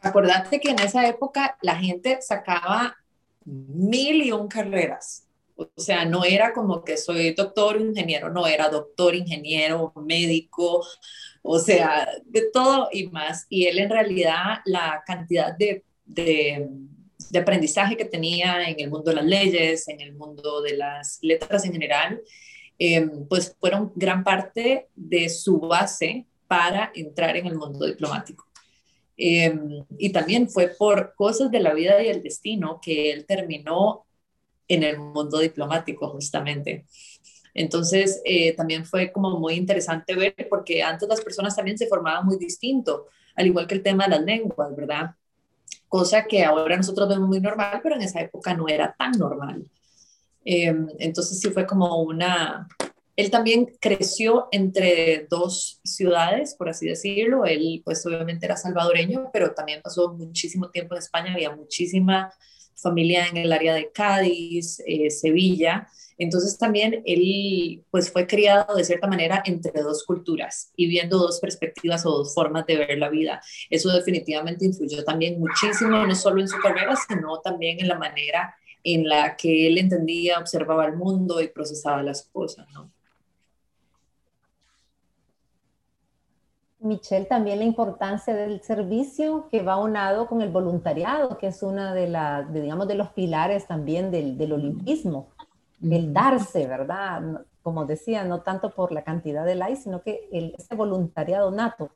Acordate 0.00 0.60
que 0.60 0.70
en 0.70 0.78
esa 0.78 1.06
época 1.08 1.58
la 1.60 1.76
gente 1.76 2.18
sacaba 2.22 2.96
mil 3.44 4.22
y 4.22 4.30
un 4.30 4.46
carreras. 4.46 5.26
O 5.56 5.68
sea, 5.76 6.06
no 6.06 6.24
era 6.24 6.54
como 6.54 6.84
que 6.84 6.96
soy 6.96 7.34
doctor 7.34 7.78
ingeniero, 7.78 8.30
no, 8.30 8.46
era 8.46 8.70
doctor, 8.70 9.14
ingeniero, 9.14 9.92
médico, 9.96 10.86
o 11.42 11.58
sea, 11.58 12.08
de 12.24 12.50
todo 12.52 12.88
y 12.92 13.08
más. 13.08 13.46
Y 13.48 13.66
él 13.66 13.78
en 13.78 13.90
realidad 13.90 14.58
la 14.64 15.02
cantidad 15.06 15.56
de, 15.56 15.84
de, 16.04 16.68
aprendizaje 17.38 17.96
que 17.96 18.04
tenía 18.04 18.68
en 18.68 18.80
el 18.80 18.90
mundo 18.90 19.10
de 19.10 19.16
las 19.16 19.24
leyes, 19.24 19.88
en 19.88 20.00
el 20.00 20.14
mundo 20.14 20.62
de 20.62 20.76
las 20.76 21.18
letras 21.22 21.64
en 21.64 21.72
general, 21.72 22.20
em, 22.78 23.26
pues 23.28 23.56
fueron 23.60 23.92
gran 23.94 24.24
parte 24.24 24.88
de 24.96 25.28
su 25.28 25.60
base 25.60 26.26
para 26.48 26.90
entrar 26.94 27.36
en 27.36 27.46
el 27.46 27.56
mundo 27.56 27.86
diplomático. 27.86 28.46
Em, 29.16 29.84
y 29.98 30.10
también 30.10 30.48
fue 30.48 30.68
por 30.68 31.14
cosas 31.14 31.50
de 31.50 31.60
la 31.60 31.74
vida 31.74 32.02
y 32.02 32.08
el 32.08 32.22
destino 32.22 32.80
que 32.82 33.12
él 33.12 33.26
terminó 33.26 34.06
en 34.66 34.82
el 34.82 34.98
mundo 34.98 35.38
diplomático, 35.40 36.08
justamente. 36.08 36.86
Entonces, 37.60 38.22
eh, 38.24 38.54
también 38.54 38.86
fue 38.86 39.12
como 39.12 39.38
muy 39.38 39.54
interesante 39.54 40.14
ver, 40.14 40.34
porque 40.48 40.82
antes 40.82 41.06
las 41.06 41.20
personas 41.20 41.54
también 41.54 41.76
se 41.76 41.86
formaban 41.86 42.24
muy 42.24 42.38
distinto, 42.38 43.08
al 43.36 43.46
igual 43.46 43.66
que 43.66 43.74
el 43.74 43.82
tema 43.82 44.04
de 44.04 44.10
las 44.10 44.22
lenguas, 44.22 44.74
¿verdad? 44.74 45.10
Cosa 45.86 46.24
que 46.24 46.42
ahora 46.42 46.78
nosotros 46.78 47.06
vemos 47.06 47.28
muy 47.28 47.38
normal, 47.38 47.80
pero 47.82 47.96
en 47.96 48.02
esa 48.02 48.22
época 48.22 48.54
no 48.54 48.66
era 48.66 48.94
tan 48.98 49.12
normal. 49.12 49.70
Em, 50.42 50.88
entonces, 50.98 51.38
sí 51.38 51.50
fue 51.50 51.66
como 51.66 52.00
una... 52.00 52.66
Él 53.14 53.30
también 53.30 53.70
creció 53.78 54.48
entre 54.52 55.26
dos 55.28 55.80
ciudades, 55.84 56.54
por 56.54 56.70
así 56.70 56.86
decirlo. 56.88 57.44
Él, 57.44 57.82
pues, 57.84 58.06
obviamente 58.06 58.46
era 58.46 58.56
salvadoreño, 58.56 59.28
pero 59.34 59.52
también 59.52 59.82
pasó 59.82 60.14
muchísimo 60.14 60.70
tiempo 60.70 60.94
en 60.94 61.00
España, 61.00 61.34
había 61.34 61.54
muchísima 61.54 62.32
familia 62.74 63.26
en 63.26 63.36
el 63.36 63.52
área 63.52 63.74
de 63.74 63.92
Cádiz, 63.92 64.82
eh, 64.86 65.10
Sevilla. 65.10 65.88
Entonces 66.20 66.58
también 66.58 67.02
él 67.06 67.82
pues 67.90 68.12
fue 68.12 68.26
criado 68.26 68.76
de 68.76 68.84
cierta 68.84 69.06
manera 69.06 69.42
entre 69.46 69.80
dos 69.80 70.04
culturas 70.04 70.70
y 70.76 70.86
viendo 70.86 71.16
dos 71.16 71.40
perspectivas 71.40 72.04
o 72.04 72.10
dos 72.10 72.34
formas 72.34 72.66
de 72.66 72.76
ver 72.76 72.98
la 72.98 73.08
vida. 73.08 73.40
Eso 73.70 73.88
definitivamente 73.88 74.66
influyó 74.66 75.02
también 75.02 75.40
muchísimo, 75.40 76.06
no 76.06 76.14
solo 76.14 76.42
en 76.42 76.48
su 76.48 76.58
carrera, 76.60 76.94
sino 77.08 77.40
también 77.40 77.80
en 77.80 77.88
la 77.88 77.98
manera 77.98 78.54
en 78.84 79.08
la 79.08 79.34
que 79.34 79.66
él 79.66 79.78
entendía, 79.78 80.38
observaba 80.38 80.84
el 80.84 80.96
mundo 80.96 81.40
y 81.40 81.48
procesaba 81.48 82.02
las 82.02 82.28
cosas, 82.30 82.66
¿no? 82.74 82.90
Michelle, 86.80 87.26
también 87.26 87.58
la 87.58 87.64
importancia 87.64 88.34
del 88.34 88.62
servicio 88.62 89.48
que 89.50 89.62
va 89.62 89.76
unado 89.78 90.26
con 90.26 90.40
el 90.40 90.50
voluntariado, 90.50 91.36
que 91.38 91.46
es 91.46 91.62
una 91.62 91.94
de, 91.94 92.08
las, 92.08 92.50
de 92.52 92.94
los 92.94 93.08
pilares 93.10 93.66
también 93.66 94.10
del, 94.10 94.36
del 94.38 94.52
olimpismo. 94.52 95.28
El 95.82 96.12
darse, 96.12 96.66
¿verdad? 96.66 97.46
Como 97.62 97.86
decía, 97.86 98.24
no 98.24 98.42
tanto 98.42 98.70
por 98.74 98.92
la 98.92 99.04
cantidad 99.04 99.44
de 99.44 99.54
likes, 99.54 99.82
sino 99.82 100.02
que 100.02 100.28
el, 100.32 100.54
ese 100.58 100.74
voluntariado 100.74 101.50
nato 101.50 101.90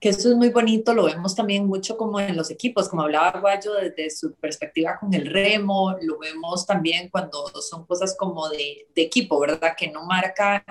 que 0.00 0.08
eso 0.08 0.30
es 0.30 0.36
muy 0.36 0.48
bonito, 0.48 0.94
lo 0.94 1.04
vemos 1.04 1.34
también 1.36 1.66
mucho 1.66 1.98
como 1.98 2.18
en 2.18 2.34
los 2.34 2.50
equipos, 2.50 2.88
como 2.88 3.02
hablaba 3.02 3.38
Guayo 3.38 3.74
desde 3.74 4.08
su 4.08 4.34
perspectiva 4.34 4.98
con 4.98 5.12
el 5.12 5.26
remo, 5.26 5.94
lo 6.00 6.18
vemos 6.18 6.64
también 6.64 7.10
cuando 7.10 7.46
son 7.60 7.84
cosas 7.84 8.16
como 8.16 8.48
de, 8.48 8.86
equipo, 8.96 9.40
¿verdad? 9.40 9.74
Que 9.76 9.90
no 9.90 10.04
marca 10.04 10.62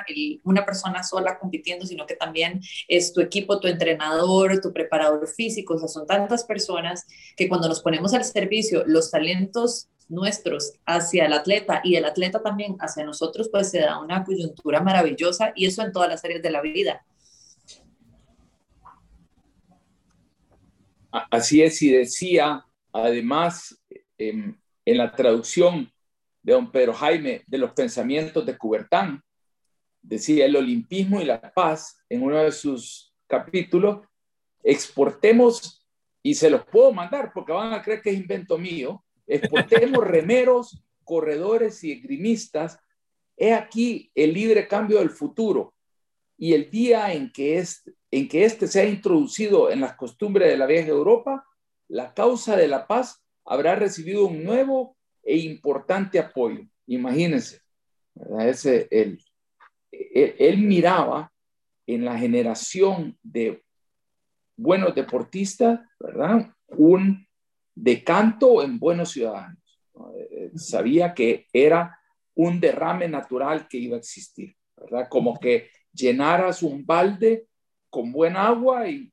una 0.44 0.64
persona 0.64 1.04
sola 1.04 1.40
compitiendo, 1.40 1.86
sino 1.86 2.06
que 2.06 2.16
también 2.16 2.62
es 2.88 3.12
tu 3.12 3.22
equipo, 3.22 3.60
tu 3.60 3.68
entrenador, 3.68 4.62
tu 4.62 4.72
preparador 4.72 5.28
físico, 5.28 5.74
o 5.74 5.80
sea, 5.80 5.88
son 5.88 6.06
tantas 6.06 6.44
personas 6.44 7.08
que 7.36 7.50
cuando 7.50 7.68
nos 7.68 7.82
ponemos 7.82 8.14
al 8.14 8.24
servicio, 8.24 8.84
los 8.86 9.10
talentos 9.10 9.90
nuestros 10.08 10.74
hacia 10.86 11.26
el 11.26 11.34
atleta 11.34 11.82
y 11.84 11.96
el 11.96 12.06
atleta 12.06 12.42
también 12.42 12.78
hacia 12.80 13.04
nosotros, 13.04 13.50
pues 13.52 13.70
se 13.70 13.80
da 13.80 14.00
una 14.00 14.24
coyuntura 14.24 14.82
maravillosa 14.82 15.54
y 15.56 15.66
eso 15.66 15.84
en 15.84 15.92
todas 15.92 16.10
las 16.10 16.24
áreas 16.24 16.42
de 16.42 16.52
la 16.52 16.62
vida 16.62 17.06
Así 21.12 21.62
es, 21.62 21.82
y 21.82 21.92
decía, 21.92 22.66
además, 22.92 23.82
en, 24.18 24.60
la 24.86 25.12
traducción 25.12 25.92
de 26.42 26.54
don 26.54 26.72
Pedro 26.72 26.94
Jaime 26.94 27.44
de 27.48 27.58
los 27.58 27.72
pensamientos 27.74 28.46
de 28.46 28.58
Coubertin, 28.58 29.22
decía 30.02 30.46
el 30.46 30.56
olimpismo 30.56 31.22
y 31.22 31.26
la 31.26 31.40
paz 31.54 32.04
en 32.10 32.24
uno 32.24 32.38
de 32.38 32.52
sus 32.52 33.14
capítulos, 33.28 34.06
exportemos, 34.64 35.88
y 36.22 36.36
se 36.36 36.50
los 36.50 36.66
puedo 36.66 36.92
mandar 36.92 37.32
porque 37.34 37.54
van 37.54 37.74
a 37.74 37.82
creer 37.82 38.02
que 38.02 38.10
es 38.10 38.18
invento 38.18 38.58
mío, 38.58 39.04
exportemos 39.26 40.04
remeros, 40.08 40.84
corredores 41.04 41.84
y 41.84 41.92
esgrimistas. 41.92 42.80
He 43.38 43.54
aquí 43.54 44.12
el 44.14 44.34
libre 44.34 44.68
cambio 44.68 45.00
del 45.00 45.10
futuro 45.10 45.74
y 46.40 46.54
el 46.54 46.72
día 46.72 47.12
en 47.12 47.32
que, 47.32 47.58
es, 47.58 47.84
en 48.10 48.30
que 48.30 48.46
este 48.46 48.68
se 48.68 48.80
ha 48.80 48.86
introducido 48.86 49.70
en 49.70 49.82
las 49.82 49.98
costumbres 49.98 50.48
de 50.48 50.58
la 50.58 50.66
vieja 50.68 50.88
Europa, 50.88 51.46
la 51.90 52.14
causa 52.14 52.56
de 52.56 52.70
la 52.70 52.88
paz 52.88 53.22
habrá 53.46 53.76
recibido 53.76 54.26
un 54.26 54.46
nuevo 54.46 54.96
e 55.22 55.36
importante 55.38 56.18
apoyo. 56.18 56.66
Imagínense, 56.88 57.60
Ese, 58.40 58.88
él, 58.90 59.22
él, 59.92 60.58
miraba 60.60 61.30
en 61.86 62.06
la 62.06 62.18
generación 62.18 63.18
de 63.22 63.62
buenos 64.56 64.96
deportistas, 64.96 65.82
¿verdad? 66.00 66.54
Un 66.68 67.28
decanto 67.76 68.64
en 68.64 68.80
buenos 68.80 69.12
ciudadanos. 69.12 69.82
Eh, 70.16 70.52
sabía 70.56 71.14
que 71.14 71.48
era 71.52 72.00
un 72.36 72.62
derrame 72.62 73.10
natural 73.10 73.68
que 73.68 73.78
iba 73.78 73.98
a 73.98 74.00
existir, 74.00 74.56
¿verdad? 74.78 75.10
Como 75.10 75.38
que 75.38 75.70
llenaras 76.00 76.64
un 76.64 76.86
balde 76.86 77.48
con 77.90 78.12
buen 78.12 78.38
agua 78.38 78.88
y, 78.88 79.12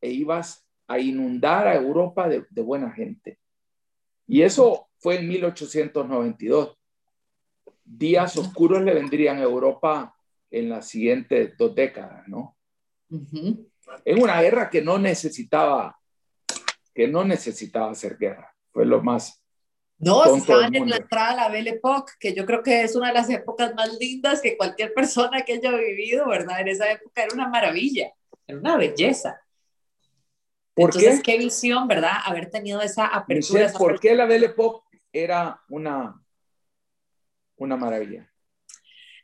e 0.00 0.10
ibas 0.10 0.66
a 0.86 0.98
inundar 0.98 1.66
a 1.66 1.74
Europa 1.74 2.28
de, 2.28 2.62
buena 2.62 2.90
gente. 2.90 3.38
Y 4.26 4.42
eso 4.42 4.88
fue 4.98 5.18
en 5.18 5.28
1892. 5.28 6.76
Días 7.84 8.36
oscuros 8.36 8.82
le 8.82 8.94
vendrían 8.94 9.38
a 9.38 9.42
Europa 9.42 10.14
en 10.50 10.68
las 10.68 10.88
siguientes 10.88 11.56
dos 11.56 11.74
décadas, 11.74 12.26
¿no? 12.28 12.56
En 14.04 14.22
una 14.22 14.40
guerra 14.40 14.70
que 14.70 14.82
no 14.82 14.98
necesitaba, 14.98 15.98
que 16.94 17.08
no 17.08 17.24
necesitaba 17.24 17.90
hacer 17.90 18.16
guerra. 18.16 18.54
Fue 18.70 18.86
lo 18.86 19.02
más 19.02 19.39
no, 20.00 20.34
estaban 20.34 20.74
en 20.74 20.88
la 20.88 20.96
entrada 20.96 21.30
de 21.30 21.36
la 21.36 21.48
Belle 21.48 21.70
Époque, 21.70 22.12
que 22.18 22.34
yo 22.34 22.46
creo 22.46 22.62
que 22.62 22.82
es 22.82 22.96
una 22.96 23.08
de 23.08 23.14
las 23.14 23.28
épocas 23.28 23.74
más 23.74 23.98
lindas 23.98 24.40
que 24.40 24.56
cualquier 24.56 24.94
persona 24.94 25.42
que 25.42 25.54
haya 25.54 25.72
vivido, 25.72 26.26
¿verdad? 26.26 26.60
En 26.60 26.68
esa 26.68 26.90
época 26.90 27.22
era 27.22 27.34
una 27.34 27.48
maravilla, 27.48 28.12
era 28.46 28.58
una 28.58 28.78
belleza. 28.78 29.40
¿Por 30.72 30.96
Entonces, 30.96 31.22
qué? 31.22 31.36
visión, 31.36 31.86
¿verdad? 31.86 32.12
Haber 32.24 32.48
tenido 32.48 32.80
esa 32.80 33.06
apertura. 33.06 33.70
¿Por 33.76 34.00
qué 34.00 34.14
la 34.14 34.24
Belle 34.24 34.46
Époque 34.46 35.02
era 35.12 35.60
una, 35.68 36.18
una 37.56 37.76
maravilla? 37.76 38.29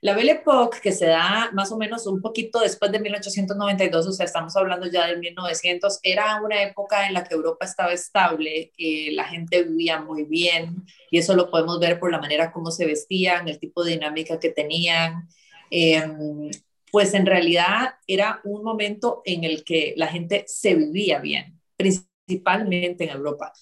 La 0.07 0.15
Belle 0.15 0.35
Époque, 0.35 0.79
que 0.81 0.93
se 0.93 1.07
da 1.07 1.51
más 1.53 1.73
o 1.73 1.77
menos 1.77 2.07
un 2.07 2.23
poquito 2.23 2.61
después 2.61 2.93
de 2.93 3.01
1892, 3.01 4.07
o 4.07 4.13
sea, 4.13 4.25
estamos 4.25 4.55
hablando 4.57 4.87
ya 4.87 5.09
del 5.09 5.19
1900, 5.19 5.99
era 6.01 6.41
una 6.41 6.63
época 6.63 7.09
en 7.09 7.15
la 7.15 7.25
que 7.25 7.35
Europa 7.35 7.65
estaba 7.65 7.93
estable, 7.93 8.71
la 8.79 9.25
gente 9.25 9.65
vivía 9.65 10.01
muy 10.01 10.23
bien, 10.23 10.85
y 11.11 11.19
eso 11.19 11.35
lo 11.35 11.51
podemos 11.51 11.81
ver 11.81 11.99
por 11.99 12.13
la 12.13 12.21
manera 12.21 12.53
como 12.53 12.71
se 12.71 12.87
vestían, 12.87 13.49
el 13.49 13.59
tipo 13.59 13.83
de 13.83 13.95
dinámica 13.95 14.39
que 14.39 14.51
tenían. 14.51 15.29
Em, 15.73 16.53
pues 16.93 17.13
en 17.13 17.27
realidad 17.27 17.97
era 18.07 18.41
un 18.45 18.63
momento 18.63 19.23
en 19.25 19.43
el 19.43 19.65
que 19.65 19.93
la 19.97 20.07
gente 20.07 20.45
se 20.47 20.77
vivía 20.77 21.19
bien, 21.19 21.61
principalmente 21.77 23.03
en 23.03 23.11
Europa. 23.11 23.53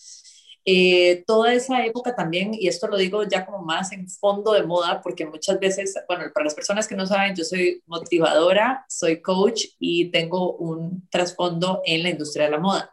Eh, 0.67 1.25
toda 1.27 1.53
esa 1.53 1.85
época 1.85 2.15
también, 2.17 2.53
y 2.55 2.69
esto 2.69 2.89
lo 2.89 2.97
digo 2.97 3.23
ya 3.25 3.45
como 3.45 3.63
más 3.63 3.93
en 3.93 4.09
fondo 4.09 4.53
de 4.53 4.63
moda, 4.63 5.03
porque 5.03 5.27
muchas 5.27 5.61
veces, 5.61 5.95
bueno, 6.09 6.25
para 6.33 6.45
las 6.45 6.55
personas 6.55 6.89
que 6.89 6.97
no 6.97 7.07
saben, 7.07 7.37
yo 7.37 7.45
soy 7.45 7.83
motivadora, 7.87 8.85
soy 8.89 9.21
coach 9.21 9.65
y 9.79 10.11
tengo 10.11 10.57
un 10.57 11.07
trasfondo 11.11 11.83
en 11.85 12.03
la 12.03 12.11
industria 12.11 12.47
de 12.47 12.51
la 12.53 12.59
moda. 12.59 12.91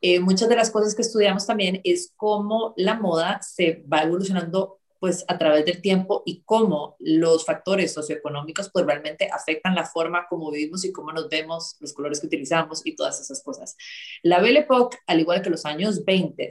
Eh, 0.00 0.20
muchas 0.20 0.48
de 0.48 0.56
las 0.56 0.70
cosas 0.70 0.94
que 0.94 1.02
estudiamos 1.02 1.44
también 1.46 1.80
es 1.82 2.12
cómo 2.16 2.72
la 2.76 2.94
moda 2.94 3.40
se 3.42 3.82
va 3.92 4.02
evolucionando 4.02 4.78
pues 5.00 5.24
a 5.28 5.38
través 5.38 5.64
del 5.64 5.80
tiempo 5.80 6.22
y 6.26 6.42
cómo 6.42 6.96
los 6.98 7.44
factores 7.44 7.92
socioeconómicos 7.92 8.70
pues 8.70 8.84
realmente 8.84 9.28
afectan 9.32 9.74
la 9.74 9.84
forma 9.84 10.26
como 10.28 10.50
vivimos 10.50 10.84
y 10.84 10.92
cómo 10.92 11.12
nos 11.12 11.28
vemos, 11.28 11.76
los 11.80 11.92
colores 11.92 12.20
que 12.20 12.26
utilizamos 12.26 12.84
y 12.84 12.96
todas 12.96 13.20
esas 13.20 13.42
cosas. 13.42 13.76
La 14.22 14.40
Belle 14.40 14.60
Époque, 14.60 14.98
al 15.06 15.20
igual 15.20 15.42
que 15.42 15.50
los 15.50 15.64
años 15.64 16.04
20, 16.04 16.50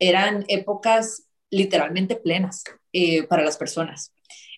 eran 0.00 0.44
épocas 0.48 1.28
literalmente 1.50 2.16
plenas 2.16 2.64
eh, 2.92 3.22
para 3.28 3.44
las 3.44 3.56
personas. 3.56 4.12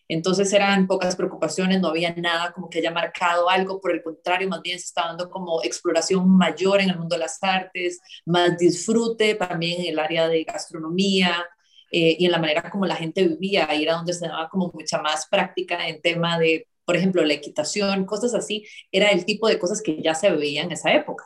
Entonces 0.08 0.52
eran 0.52 0.86
pocas 0.86 1.16
preocupaciones, 1.16 1.80
no 1.80 1.88
había 1.88 2.14
nada 2.14 2.52
como 2.52 2.68
que 2.68 2.78
haya 2.78 2.90
marcado 2.90 3.48
algo, 3.48 3.80
por 3.80 3.92
el 3.92 4.02
contrario, 4.02 4.48
más 4.48 4.60
bien 4.60 4.78
se 4.78 4.86
estaba 4.86 5.08
dando 5.08 5.30
como 5.30 5.62
exploración 5.62 6.28
mayor 6.36 6.80
en 6.80 6.90
el 6.90 6.98
mundo 6.98 7.16
de 7.16 7.20
las 7.20 7.42
artes, 7.42 8.00
más 8.26 8.58
disfrute 8.58 9.34
también 9.36 9.80
en 9.80 9.86
el 9.92 9.98
área 9.98 10.28
de 10.28 10.44
gastronomía 10.44 11.46
eh, 11.90 12.16
y 12.18 12.26
en 12.26 12.32
la 12.32 12.38
manera 12.38 12.70
como 12.70 12.84
la 12.84 12.96
gente 12.96 13.26
vivía, 13.26 13.66
ahí 13.70 13.84
era 13.84 13.94
donde 13.94 14.12
se 14.12 14.26
daba 14.26 14.48
como 14.48 14.70
mucha 14.74 15.00
más 15.00 15.26
práctica 15.28 15.88
en 15.88 16.02
tema 16.02 16.38
de, 16.38 16.68
por 16.84 16.96
ejemplo, 16.96 17.24
la 17.24 17.34
equitación, 17.34 18.04
cosas 18.04 18.34
así, 18.34 18.66
era 18.90 19.10
el 19.10 19.24
tipo 19.24 19.48
de 19.48 19.58
cosas 19.58 19.80
que 19.80 20.02
ya 20.02 20.14
se 20.14 20.30
veían 20.30 20.66
en 20.66 20.72
esa 20.72 20.92
época. 20.92 21.24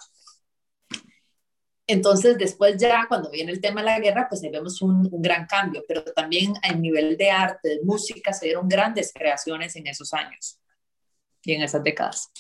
Entonces, 1.87 2.37
después 2.37 2.77
ya 2.79 3.07
cuando 3.07 3.31
viene 3.31 3.53
el 3.53 3.61
tema 3.61 3.81
de 3.81 3.87
la 3.87 4.01
guerra, 4.01 4.27
pues 4.29 4.43
ahí 4.43 4.51
vemos 4.51 4.83
un, 4.83 5.09
gran 5.23 5.47
cambio, 5.47 5.85
pero 5.87 6.03
también 6.03 6.55
a 6.63 6.73
nivel 6.73 7.17
de 7.17 7.31
arte, 7.31 7.69
de 7.69 7.81
música, 7.83 8.33
se 8.33 8.47
dieron 8.47 8.69
grandes 8.69 9.13
creaciones 9.13 9.77
en 9.77 9.87
esos 9.87 10.13
años 10.13 10.61
y 11.43 11.53
en 11.53 11.63
esas 11.63 11.83
décadas. 11.85 12.33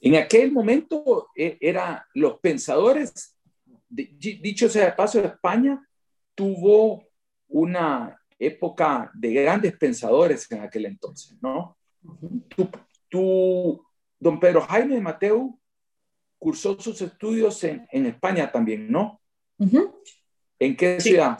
En 0.00 0.16
aquel 0.16 0.52
momento 0.52 1.28
eran 1.34 1.58
era 1.60 2.06
los 2.14 2.38
pensadores, 2.40 3.36
dicho 3.88 4.68
sea 4.68 4.86
de 4.86 4.92
paso, 4.92 5.20
España 5.20 5.84
tuvo 6.34 7.04
una 7.48 8.18
época 8.38 9.10
de 9.14 9.32
grandes 9.32 9.76
pensadores 9.76 10.50
en 10.50 10.62
aquel 10.62 10.86
entonces, 10.86 11.36
¿no? 11.40 11.76
tú, 13.08 13.84
don 14.18 14.40
Pedro 14.40 14.62
Jaime 14.62 15.00
Mateo, 15.00 15.58
cursó 16.42 16.76
sus 16.80 17.00
estudios 17.00 17.62
en, 17.62 17.86
España 17.92 18.50
también, 18.50 18.90
¿no? 18.90 19.20
¿En 20.58 20.76
qué 20.76 21.00
ciudad? 21.00 21.38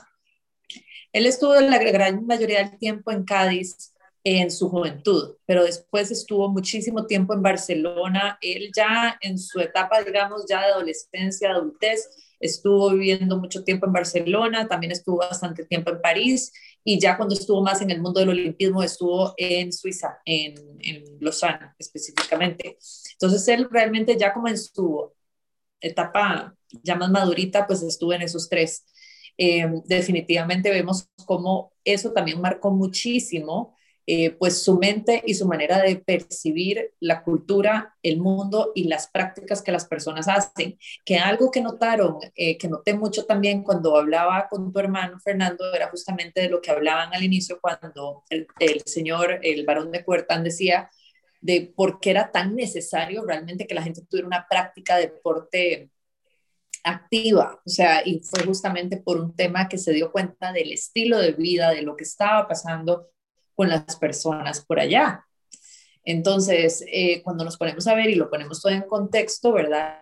Él 1.12 1.26
estuvo 1.26 1.58
la 1.60 1.78
gran 1.82 2.24
mayoría 2.24 2.58
del 2.58 2.78
tiempo 2.78 3.10
en 3.10 3.24
Cádiz 3.24 3.92
en 4.22 4.52
su 4.52 4.68
juventud, 4.68 5.34
pero 5.44 5.64
después 5.64 6.12
estuvo 6.12 6.48
muchísimo 6.48 7.06
tiempo 7.06 7.34
en 7.34 7.42
Barcelona. 7.42 8.38
Él 8.40 8.70
ya 8.74 9.18
en 9.20 9.40
su 9.40 9.58
etapa, 9.58 10.00
digamos, 10.04 10.44
ya 10.48 10.60
de 10.60 10.66
adolescencia, 10.66 11.50
adultez, 11.50 12.08
estuvo 12.42 12.90
viviendo 12.90 13.38
mucho 13.38 13.64
tiempo 13.64 13.86
en 13.86 13.92
Barcelona, 13.92 14.68
también 14.68 14.92
estuvo 14.92 15.18
bastante 15.18 15.64
tiempo 15.64 15.90
en 15.90 16.00
París 16.02 16.52
y 16.84 16.98
ya 16.98 17.16
cuando 17.16 17.34
estuvo 17.34 17.62
más 17.62 17.80
en 17.80 17.90
el 17.90 18.02
mundo 18.02 18.20
del 18.20 18.30
olimpismo 18.30 18.82
estuvo 18.82 19.32
en 19.36 19.72
Suiza, 19.72 20.18
en, 20.24 20.54
en 20.80 21.04
Lausanne 21.20 21.72
específicamente. 21.78 22.78
Entonces 23.12 23.46
él 23.48 23.68
realmente 23.70 24.16
ya 24.18 24.34
como 24.34 24.48
en 24.48 24.58
su 24.58 25.12
etapa 25.80 26.54
ya 26.82 26.96
más 26.96 27.10
madurita, 27.10 27.66
pues 27.66 27.82
estuvo 27.82 28.12
en 28.12 28.22
esos 28.22 28.48
tres. 28.48 28.84
Eh, 29.38 29.66
definitivamente 29.86 30.70
vemos 30.70 31.08
cómo 31.24 31.72
eso 31.84 32.12
también 32.12 32.40
marcó 32.40 32.70
muchísimo 32.70 33.76
eh, 34.04 34.30
pues 34.30 34.62
su 34.62 34.78
mente 34.78 35.22
y 35.24 35.34
su 35.34 35.46
manera 35.46 35.80
de 35.80 35.96
percibir 35.96 36.92
la 36.98 37.22
cultura, 37.22 37.94
el 38.02 38.18
mundo 38.18 38.72
y 38.74 38.84
las 38.84 39.08
prácticas 39.08 39.62
que 39.62 39.70
las 39.70 39.86
personas 39.86 40.26
hacen. 40.26 40.76
Que 41.04 41.18
algo 41.18 41.50
que 41.50 41.60
notaron, 41.60 42.16
eh, 42.34 42.58
que 42.58 42.68
noté 42.68 42.94
mucho 42.94 43.24
también 43.26 43.62
cuando 43.62 43.96
hablaba 43.96 44.48
con 44.48 44.72
tu 44.72 44.78
hermano 44.80 45.20
Fernando, 45.20 45.72
era 45.72 45.88
justamente 45.88 46.40
de 46.40 46.48
lo 46.48 46.60
que 46.60 46.72
hablaban 46.72 47.14
al 47.14 47.22
inicio 47.22 47.60
cuando 47.60 48.24
el, 48.28 48.46
señor, 48.86 49.38
el 49.42 49.64
varón 49.64 49.92
de 49.92 50.04
Cuertán 50.04 50.42
decía 50.42 50.90
de 51.40 51.72
por 51.74 52.00
qué 52.00 52.10
era 52.10 52.30
tan 52.32 52.56
necesario 52.56 53.24
realmente 53.24 53.66
que 53.66 53.74
la 53.74 53.82
gente 53.82 54.02
tuviera 54.08 54.26
una 54.26 54.46
práctica 54.48 54.96
de 54.96 55.08
deporte 55.08 55.90
activa, 56.84 57.60
o 57.64 57.68
sea, 57.68 58.02
y 58.04 58.20
fue 58.20 58.44
justamente 58.44 58.96
por 58.96 59.20
un 59.20 59.36
tema 59.36 59.68
que 59.68 59.78
se 59.78 59.92
dio 59.92 60.10
cuenta 60.10 60.52
del 60.52 60.72
estilo 60.72 61.18
de 61.18 61.32
vida, 61.32 61.70
de 61.70 61.82
lo 61.82 61.96
que 61.96 62.04
estaba 62.04 62.48
pasando 62.48 63.12
con 63.62 63.68
las 63.68 63.94
personas 63.94 64.64
por 64.64 64.80
allá. 64.80 65.24
Entonces, 66.02 66.84
eh, 66.92 67.22
cuando 67.22 67.44
nos 67.44 67.56
ponemos 67.56 67.86
a 67.86 67.94
ver 67.94 68.10
y 68.10 68.16
lo 68.16 68.28
ponemos 68.28 68.60
todo 68.60 68.72
en 68.72 68.82
contexto, 68.82 69.52
¿verdad? 69.52 70.00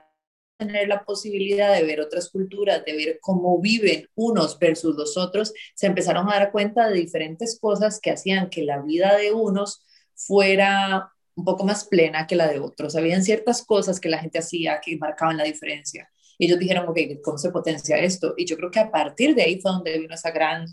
Tener 0.57 0.89
la 0.89 1.05
posibilidad 1.05 1.75
de 1.75 1.85
ver 1.85 2.01
otras 2.01 2.31
culturas, 2.31 2.83
de 2.87 2.97
ver 2.97 3.19
cómo 3.21 3.61
viven 3.61 4.09
unos 4.15 4.59
versus 4.59 4.97
los 4.97 5.19
otros, 5.19 5.53
se 5.75 5.89
empezaron 5.89 6.27
a 6.27 6.37
dar 6.37 6.53
cuenta 6.53 6.89
de 6.89 6.95
diferentes 6.95 7.59
cosas 7.61 8.01
que 8.01 8.11
hacían 8.11 8.49
que 8.49 8.63
la 8.63 8.81
vida 8.81 9.15
de 9.19 9.33
unos 9.35 9.85
fuera 10.15 11.13
un 11.35 11.45
poco 11.45 11.65
más 11.65 11.85
plena 11.85 12.27
que 12.27 12.37
la 12.37 12.49
de 12.49 12.61
otros. 12.61 12.97
Habían 12.97 13.23
ciertas 13.23 13.63
cosas 13.63 14.01
que 14.01 14.09
la 14.09 14.21
gente 14.21 14.39
hacía 14.39 14.81
que 14.83 14.97
marcaban 14.97 15.37
la 15.37 15.45
diferencia. 15.45 16.11
Y 16.39 16.47
ellos 16.47 16.59
dijeron, 16.59 16.89
ok, 16.89 16.99
¿cómo 17.23 17.37
se 17.37 17.51
potencia 17.51 17.99
esto? 17.99 18.33
Y 18.39 18.47
yo 18.47 18.57
creo 18.57 18.71
que 18.71 18.81
a 18.81 18.91
partir 18.91 19.35
de 19.35 19.43
ahí 19.43 19.61
fue 19.61 19.71
donde 19.71 19.99
vino 19.99 20.15
esa 20.15 20.31
gran 20.31 20.65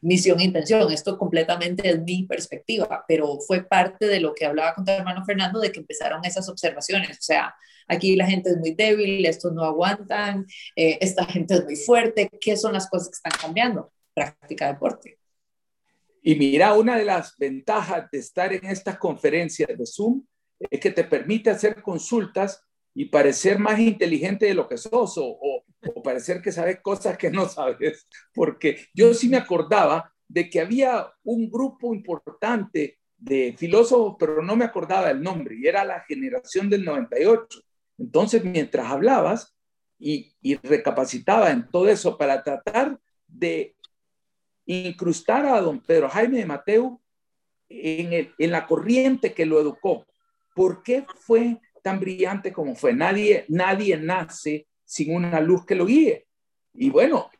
misión 0.00 0.40
e 0.40 0.44
intención. 0.44 0.92
Esto 0.92 1.18
completamente 1.18 1.88
es 1.88 2.02
mi 2.02 2.24
perspectiva, 2.24 3.04
pero 3.06 3.38
fue 3.40 3.64
parte 3.64 4.06
de 4.06 4.20
lo 4.20 4.34
que 4.34 4.46
hablaba 4.46 4.74
con 4.74 4.84
tu 4.84 4.92
hermano 4.92 5.24
Fernando, 5.24 5.60
de 5.60 5.72
que 5.72 5.80
empezaron 5.80 6.24
esas 6.24 6.48
observaciones. 6.48 7.18
O 7.18 7.22
sea, 7.22 7.54
aquí 7.88 8.16
la 8.16 8.26
gente 8.26 8.50
es 8.50 8.56
muy 8.58 8.74
débil, 8.74 9.24
estos 9.26 9.52
no 9.52 9.64
aguantan, 9.64 10.46
eh, 10.74 10.98
esta 11.00 11.24
gente 11.24 11.54
es 11.54 11.64
muy 11.64 11.76
fuerte. 11.76 12.30
¿Qué 12.40 12.56
son 12.56 12.72
las 12.72 12.88
cosas 12.88 13.08
que 13.08 13.16
están 13.16 13.40
cambiando? 13.40 13.92
Práctica 14.14 14.68
deporte. 14.68 15.18
Y 16.22 16.34
mira, 16.34 16.74
una 16.74 16.98
de 16.98 17.04
las 17.04 17.36
ventajas 17.38 18.10
de 18.10 18.18
estar 18.18 18.52
en 18.52 18.66
estas 18.66 18.98
conferencias 18.98 19.68
de 19.68 19.86
Zoom 19.86 20.24
es 20.58 20.80
que 20.80 20.90
te 20.90 21.04
permite 21.04 21.50
hacer 21.50 21.80
consultas 21.82 22.62
y 22.94 23.04
parecer 23.04 23.58
más 23.58 23.78
inteligente 23.78 24.46
de 24.46 24.54
lo 24.54 24.66
que 24.66 24.78
sos 24.78 25.18
o, 25.18 25.24
o, 25.24 25.64
parecer 25.94 26.40
que 26.40 26.52
sabes 26.52 26.80
cosas 26.80 27.16
que 27.16 27.30
no 27.30 27.48
sabes. 27.48 28.06
Porque 28.34 28.86
yo 28.94 29.14
sí 29.14 29.28
me 29.28 29.36
acordaba 29.36 30.12
de 30.28 30.48
que 30.50 30.60
había 30.60 31.06
un 31.24 31.50
grupo 31.50 31.94
importante 31.94 32.98
de 33.16 33.54
filósofos, 33.56 34.16
pero 34.18 34.42
no 34.42 34.56
me 34.56 34.64
acordaba 34.64 35.10
el 35.10 35.22
nombre, 35.22 35.56
y 35.58 35.66
era 35.66 35.84
la 35.84 36.00
generación 36.00 36.68
del 36.68 36.84
98. 36.84 37.60
Entonces, 37.98 38.44
mientras 38.44 38.90
hablabas 38.90 39.56
y, 39.98 40.34
y 40.42 40.56
recapacitaba 40.56 41.50
en 41.50 41.66
todo 41.68 41.88
eso 41.88 42.18
para 42.18 42.42
tratar 42.42 43.00
de 43.26 43.74
incrustar 44.66 45.46
a 45.46 45.60
don 45.60 45.80
Pedro 45.80 46.08
Jaime 46.10 46.38
de 46.38 46.46
Mateo 46.46 47.00
en, 47.68 48.12
el, 48.12 48.34
en 48.36 48.50
la 48.50 48.66
corriente 48.66 49.32
que 49.32 49.46
lo 49.46 49.60
educó. 49.60 50.06
¿Por 50.54 50.82
qué 50.82 51.06
fue 51.20 51.60
tan 51.86 52.00
brillante 52.00 52.52
como 52.52 52.74
fue. 52.74 52.92
Nadie, 52.92 53.44
nadie 53.46 53.96
nace 53.96 54.66
sin 54.86 55.14
una 55.14 55.40
luz 55.40 55.66
que 55.66 55.74
lo 55.74 55.84
guíe. 55.84 56.26
Y 56.72 56.88
bueno, 56.88 57.30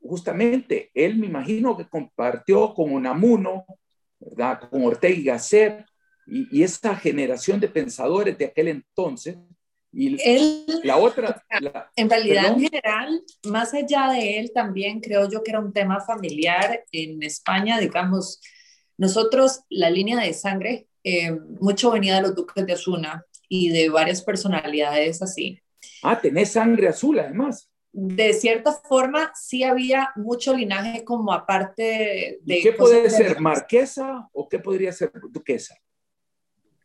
justamente 0.00 0.90
él 0.94 1.16
me 1.16 1.26
imagino 1.26 1.76
que 1.76 1.88
compartió 1.88 2.74
con 2.74 2.92
Unamuno, 2.92 3.64
¿verdad? 4.20 4.68
con 4.70 4.84
Ortega 4.84 5.14
y 5.14 5.24
Gasset, 5.24 5.84
y, 6.26 6.62
esa 6.62 6.94
generación 6.94 7.58
de 7.58 7.68
pensadores 7.68 8.38
de 8.38 8.44
aquel 8.44 8.68
entonces. 8.68 9.36
Y 9.92 10.16
él, 10.22 10.64
la 10.84 10.96
otra... 10.96 11.42
en 11.96 12.08
realidad, 12.08 12.52
en 12.52 12.60
general, 12.60 13.22
más 13.44 13.74
allá 13.74 14.12
de 14.12 14.38
él, 14.38 14.52
también 14.54 15.00
creo 15.00 15.28
yo 15.28 15.42
que 15.42 15.50
era 15.50 15.60
un 15.60 15.72
tema 15.72 16.00
familiar 16.00 16.84
en 16.92 17.22
España, 17.22 17.78
digamos, 17.78 18.40
nosotros, 18.96 19.62
la 19.68 19.90
línea 19.90 20.20
de 20.20 20.32
sangre, 20.32 20.86
eh, 21.04 21.32
mucho 21.60 21.90
venía 21.90 22.14
de 22.16 22.22
los 22.22 22.34
duques 22.34 22.64
de 22.64 22.74
Osuna, 22.74 23.26
y 23.54 23.68
de 23.68 23.90
varias 23.90 24.22
personalidades 24.22 25.20
así. 25.20 25.61
Ah, 26.02 26.20
tenés 26.20 26.52
sangre 26.52 26.88
azul 26.88 27.18
además. 27.18 27.70
De 27.92 28.32
cierta 28.32 28.72
forma, 28.72 29.32
sí 29.34 29.64
había 29.64 30.12
mucho 30.16 30.54
linaje 30.54 31.04
como 31.04 31.32
aparte 31.32 32.38
de... 32.42 32.60
¿Qué 32.62 32.72
puede 32.72 33.10
ser 33.10 33.38
marquesa 33.38 34.28
o 34.32 34.48
qué 34.48 34.58
podría 34.58 34.92
ser 34.92 35.12
duquesa? 35.30 35.76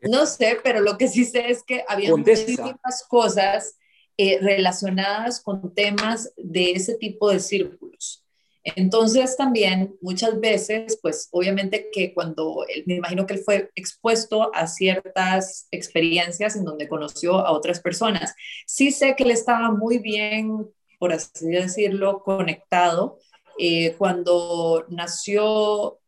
No 0.02 0.26
sé, 0.26 0.60
pero 0.64 0.82
lo 0.82 0.98
que 0.98 1.08
sí 1.08 1.24
sé 1.24 1.50
es 1.50 1.64
que 1.64 1.84
había 1.88 2.16
muchísimas 2.16 3.06
cosas 3.08 3.78
eh, 4.18 4.40
relacionadas 4.42 5.40
con 5.42 5.74
temas 5.74 6.34
de 6.36 6.72
ese 6.72 6.96
tipo 6.96 7.32
de 7.32 7.40
círculos. 7.40 8.27
Entonces 8.76 9.38
también 9.38 9.96
muchas 10.02 10.40
veces, 10.40 11.00
pues 11.02 11.30
obviamente 11.32 11.90
que 11.92 12.14
cuando 12.14 12.66
me 12.86 12.96
imagino 12.96 13.26
que 13.26 13.36
él 13.36 13.42
fue 13.44 13.70
expuesto 13.76 14.52
a 14.54 14.68
ciertas 14.68 15.68
experiencias 15.72 16.56
en 16.56 16.66
donde 16.66 16.88
conoció 16.88 17.40
a 17.40 17.52
otras 17.52 17.80
personas, 17.80 18.34
sí 18.66 18.92
sé 18.92 19.16
que 19.16 19.24
él 19.24 19.32
estaba 19.32 19.72
muy 19.72 20.00
bien, 20.00 20.68
por 21.00 21.14
así 21.14 21.48
decirlo, 21.48 22.24
conectado. 22.24 23.20
Eh, 23.60 23.96
cuando 23.98 24.86
nació 24.90 26.00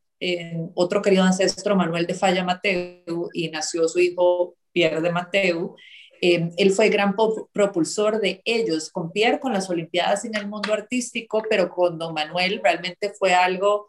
otro 0.76 1.02
querido 1.02 1.24
ancestro, 1.24 1.78
Manuel 1.78 2.06
de 2.06 2.14
Falla 2.14 2.44
Mateu, 2.44 3.30
y 3.34 3.50
nació 3.50 3.88
su 3.88 4.00
hijo 4.00 4.56
Pierre 4.74 5.02
de 5.02 5.12
Mateu, 5.12 5.76
Em, 6.22 6.52
él 6.58 6.72
fue 6.72 6.90
gran 6.90 7.16
propulsor 7.52 8.20
de 8.20 8.42
ellos, 8.46 8.90
con 8.92 9.12
Pierre, 9.12 9.40
con 9.40 9.54
las 9.54 9.70
Olimpiadas 9.70 10.26
en 10.26 10.36
el 10.36 10.48
mundo 10.48 10.74
artístico, 10.74 11.44
pero 11.50 11.70
con 11.70 11.98
Don 11.98 12.14
Manuel 12.14 12.60
realmente 12.64 13.14
fue 13.18 13.34
algo 13.34 13.88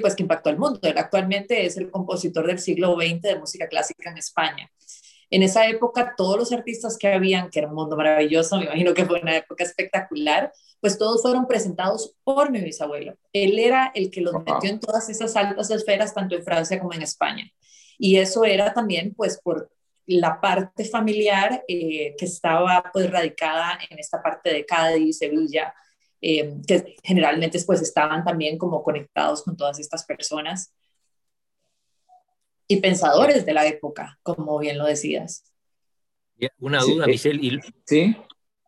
pues, 0.00 0.14
que 0.14 0.22
impactó 0.22 0.50
al 0.50 0.58
mundo. 0.58 0.80
Él 0.82 0.96
actualmente 0.96 1.66
es 1.66 1.76
el 1.76 1.90
compositor 1.90 2.46
del 2.46 2.58
siglo 2.58 2.96
XX 2.96 3.20
de 3.22 3.38
música 3.38 3.68
clásica 3.68 4.10
en 4.10 4.18
España. 4.18 4.70
En 5.28 5.42
esa 5.42 5.66
época, 5.66 6.14
todos 6.16 6.36
los 6.36 6.52
artistas 6.52 6.98
que 6.98 7.08
habían, 7.08 7.48
que 7.48 7.58
era 7.58 7.68
un 7.68 7.74
mundo 7.74 7.96
maravilloso, 7.96 8.58
me 8.58 8.66
imagino 8.66 8.92
que 8.92 9.06
fue 9.06 9.20
una 9.20 9.36
época 9.36 9.64
espectacular, 9.64 10.52
pues 10.78 10.98
todos 10.98 11.22
fueron 11.22 11.46
presentados 11.46 12.14
por 12.22 12.50
mi 12.50 12.60
bisabuelo. 12.60 13.16
Él 13.32 13.58
era 13.58 13.90
el 13.94 14.10
que 14.10 14.20
los 14.20 14.34
metió 14.34 14.70
en 14.70 14.78
todas 14.78 15.08
esas 15.08 15.34
altas 15.36 15.70
esferas, 15.70 16.12
tanto 16.12 16.34
en 16.34 16.44
Francia 16.44 16.78
como 16.78 16.92
en 16.92 17.02
España. 17.02 17.50
Y 17.98 18.16
eso 18.16 18.44
era 18.44 18.74
también, 18.74 19.14
pues, 19.14 19.40
por 19.40 19.70
la 20.06 20.40
parte 20.40 20.84
familiar 20.84 21.64
eh, 21.68 22.14
que 22.16 22.24
estaba 22.24 22.82
pues 22.92 23.10
radicada 23.10 23.78
en 23.88 23.98
esta 23.98 24.22
parte 24.22 24.52
de 24.52 24.66
Cádiz, 24.66 25.18
Sevilla, 25.18 25.74
eh, 26.20 26.54
que 26.66 26.96
generalmente 27.02 27.60
pues 27.64 27.82
estaban 27.82 28.24
también 28.24 28.58
como 28.58 28.82
conectados 28.82 29.42
con 29.42 29.56
todas 29.56 29.78
estas 29.78 30.04
personas 30.04 30.74
y 32.68 32.80
pensadores 32.80 33.44
de 33.44 33.52
la 33.52 33.66
época, 33.66 34.18
como 34.22 34.58
bien 34.58 34.78
lo 34.78 34.86
decías. 34.86 35.44
Una 36.58 36.80
duda, 36.80 37.06
Michelle. 37.06 37.38
Y, 37.40 37.60
sí. 37.84 38.16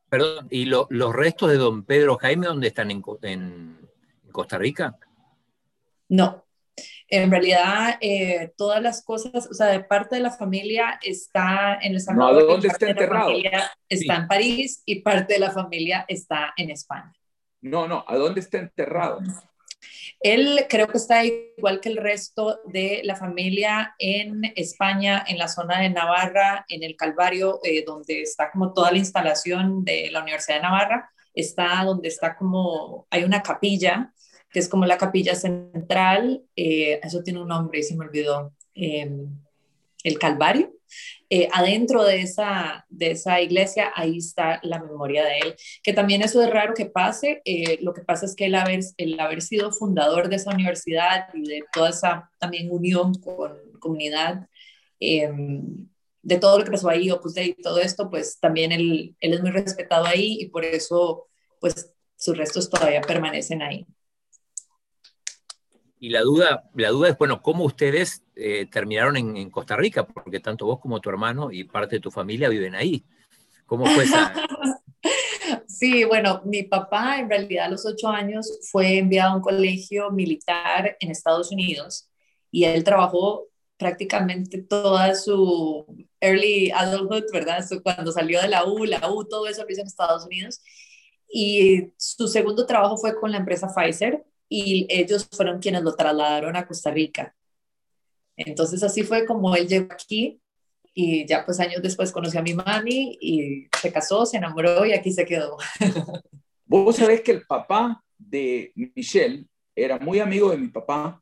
Perdón, 0.08 0.46
¿y 0.50 0.66
los 0.66 1.12
restos 1.12 1.50
de 1.50 1.56
don 1.56 1.84
Pedro 1.84 2.16
Jaime 2.18 2.46
dónde 2.46 2.68
están 2.68 2.90
en, 2.90 3.02
en 3.22 3.78
Costa 4.30 4.58
Rica? 4.58 4.96
No, 6.08 6.43
en 7.14 7.30
realidad, 7.30 7.96
eh, 8.00 8.52
todas 8.56 8.82
las 8.82 9.04
cosas, 9.04 9.48
o 9.48 9.54
sea, 9.54 9.66
de 9.66 9.80
parte 9.80 10.16
de 10.16 10.22
la 10.22 10.30
familia 10.30 10.98
está 11.02 11.78
en 11.80 11.94
El 11.94 12.00
Salvador. 12.00 12.42
No, 12.42 12.48
¿dónde 12.48 12.68
está 12.68 12.88
enterrado? 12.90 13.32
está 13.88 14.16
en 14.16 14.28
París 14.28 14.82
y 14.84 15.00
parte 15.00 15.34
de 15.34 15.40
la 15.40 15.50
familia 15.52 16.04
está 16.08 16.52
en 16.56 16.70
España. 16.70 17.12
No, 17.60 17.86
no, 17.86 18.04
¿a 18.08 18.16
dónde 18.16 18.40
está 18.40 18.58
enterrado? 18.58 19.20
Él 20.20 20.66
creo 20.68 20.88
que 20.88 20.96
está 20.96 21.24
igual 21.24 21.80
que 21.80 21.90
el 21.90 21.98
resto 21.98 22.60
de 22.64 23.02
la 23.04 23.14
familia 23.14 23.94
en 23.98 24.42
España, 24.56 25.24
en 25.26 25.38
la 25.38 25.48
zona 25.48 25.80
de 25.80 25.90
Navarra, 25.90 26.64
en 26.68 26.82
el 26.82 26.96
Calvario, 26.96 27.60
eh, 27.62 27.84
donde 27.86 28.22
está 28.22 28.50
como 28.50 28.72
toda 28.72 28.90
la 28.90 28.98
instalación 28.98 29.84
de 29.84 30.08
la 30.10 30.22
Universidad 30.22 30.56
de 30.56 30.62
Navarra. 30.62 31.10
Está 31.34 31.84
donde 31.84 32.08
está 32.08 32.36
como, 32.36 33.06
hay 33.10 33.24
una 33.24 33.42
capilla 33.42 34.13
que 34.54 34.60
es 34.60 34.68
como 34.68 34.86
la 34.86 34.98
capilla 34.98 35.34
central, 35.34 36.44
eh, 36.54 37.00
eso 37.02 37.24
tiene 37.24 37.40
un 37.40 37.48
nombre 37.48 37.80
y 37.80 37.82
se 37.82 37.96
me 37.96 38.04
olvidó, 38.04 38.54
em, 38.74 39.36
el 40.04 40.18
Calvario. 40.18 40.72
Eh, 41.28 41.48
adentro 41.52 42.04
de 42.04 42.20
esa, 42.20 42.86
de 42.88 43.10
esa 43.10 43.40
iglesia, 43.40 43.90
ahí 43.96 44.18
está 44.18 44.60
la 44.62 44.78
memoria 44.80 45.24
de 45.24 45.38
él, 45.38 45.56
que 45.82 45.92
también 45.92 46.22
eso 46.22 46.40
es 46.40 46.50
raro 46.50 46.72
que 46.74 46.86
pase, 46.86 47.42
eh, 47.44 47.78
lo 47.82 47.92
que 47.94 48.02
pasa 48.02 48.26
es 48.26 48.36
que 48.36 48.46
el 48.46 48.54
haber, 48.54 48.80
el 48.96 49.18
haber 49.18 49.42
sido 49.42 49.72
fundador 49.72 50.28
de 50.28 50.36
esa 50.36 50.52
universidad 50.54 51.26
y 51.34 51.48
de 51.48 51.64
toda 51.72 51.90
esa 51.90 52.30
también 52.38 52.70
unión 52.70 53.14
con 53.14 53.58
comunidad, 53.80 54.46
em, 55.00 55.88
de 56.22 56.38
todo 56.38 56.58
lo 56.58 56.64
que 56.64 56.70
pasó 56.70 56.88
ahí, 56.90 57.10
Opus 57.10 57.34
Dei 57.34 57.56
y 57.58 57.62
todo 57.62 57.80
esto, 57.80 58.08
pues 58.08 58.38
también 58.38 58.70
él, 58.70 59.16
él 59.20 59.34
es 59.34 59.40
muy 59.40 59.50
respetado 59.50 60.06
ahí 60.06 60.38
y 60.40 60.46
por 60.48 60.64
eso, 60.64 61.26
pues 61.60 61.92
sus 62.16 62.36
restos 62.36 62.70
todavía 62.70 63.00
permanecen 63.00 63.62
ahí. 63.62 63.86
Y 66.04 66.10
la 66.10 66.20
duda, 66.20 66.68
la 66.74 66.90
duda 66.90 67.08
es, 67.08 67.16
bueno, 67.16 67.40
¿cómo 67.40 67.64
ustedes 67.64 68.22
eh, 68.36 68.66
terminaron 68.70 69.16
en, 69.16 69.48
Costa 69.48 69.74
Rica? 69.74 70.06
Porque 70.06 70.38
tanto 70.38 70.66
vos 70.66 70.78
como 70.78 71.00
tu 71.00 71.08
hermano 71.08 71.50
y 71.50 71.64
parte 71.64 71.96
de 71.96 72.00
tu 72.00 72.10
familia 72.10 72.50
viven 72.50 72.74
ahí. 72.74 73.06
¿Cómo 73.64 73.86
fue 73.86 74.04
esa? 74.04 74.34
Sí, 75.66 76.04
bueno, 76.04 76.40
mi 76.44 76.62
papá 76.62 77.18
en 77.18 77.28
realidad 77.28 77.66
a 77.66 77.68
los 77.70 77.84
ocho 77.84 78.08
años 78.08 78.60
fue 78.70 78.98
enviado 78.98 79.32
a 79.32 79.36
un 79.36 79.42
colegio 79.42 80.10
militar 80.10 80.96
en 81.00 81.10
Estados 81.10 81.50
Unidos 81.50 82.08
y 82.50 82.64
él 82.64 82.84
trabajó 82.84 83.48
prácticamente 83.76 84.62
toda 84.62 85.14
su 85.14 85.84
early 86.20 86.70
adulthood, 86.70 87.24
¿verdad? 87.32 87.64
Cuando 87.82 88.12
salió 88.12 88.40
de 88.40 88.48
la 88.48 88.64
U, 88.66 88.84
la 88.84 89.10
U, 89.10 89.24
todo 89.24 89.46
eso 89.46 89.64
lo 89.64 89.70
hizo 89.70 89.80
en 89.80 89.86
Estados 89.86 90.24
Unidos. 90.26 90.60
Y 91.28 91.92
su 91.96 92.28
segundo 92.28 92.66
trabajo 92.66 92.96
fue 92.96 93.18
con 93.18 93.32
la 93.32 93.38
empresa 93.38 93.68
Pfizer 93.74 94.24
y 94.56 94.86
ellos 94.88 95.28
fueron 95.32 95.58
quienes 95.58 95.82
lo 95.82 95.96
trasladaron 95.96 96.54
a 96.54 96.64
Costa 96.64 96.92
Rica. 96.92 97.34
Entonces 98.36 98.84
así 98.84 99.02
fue 99.02 99.26
como 99.26 99.56
él 99.56 99.66
llegó 99.66 99.92
aquí 99.92 100.40
y 100.94 101.26
ya 101.26 101.44
pues 101.44 101.58
años 101.58 101.82
después 101.82 102.12
conoció 102.12 102.38
a 102.38 102.44
mi 102.44 102.54
mami 102.54 103.18
y 103.20 103.66
se 103.80 103.92
casó, 103.92 104.24
se 104.24 104.36
enamoró 104.36 104.86
y 104.86 104.92
aquí 104.92 105.10
se 105.10 105.24
quedó. 105.24 105.56
Vos 106.66 106.94
sabés 106.94 107.22
que 107.22 107.32
el 107.32 107.42
papá 107.42 108.00
de 108.16 108.72
Michelle 108.76 109.44
era 109.74 109.98
muy 109.98 110.20
amigo 110.20 110.52
de 110.52 110.58
mi 110.58 110.68
papá 110.68 111.20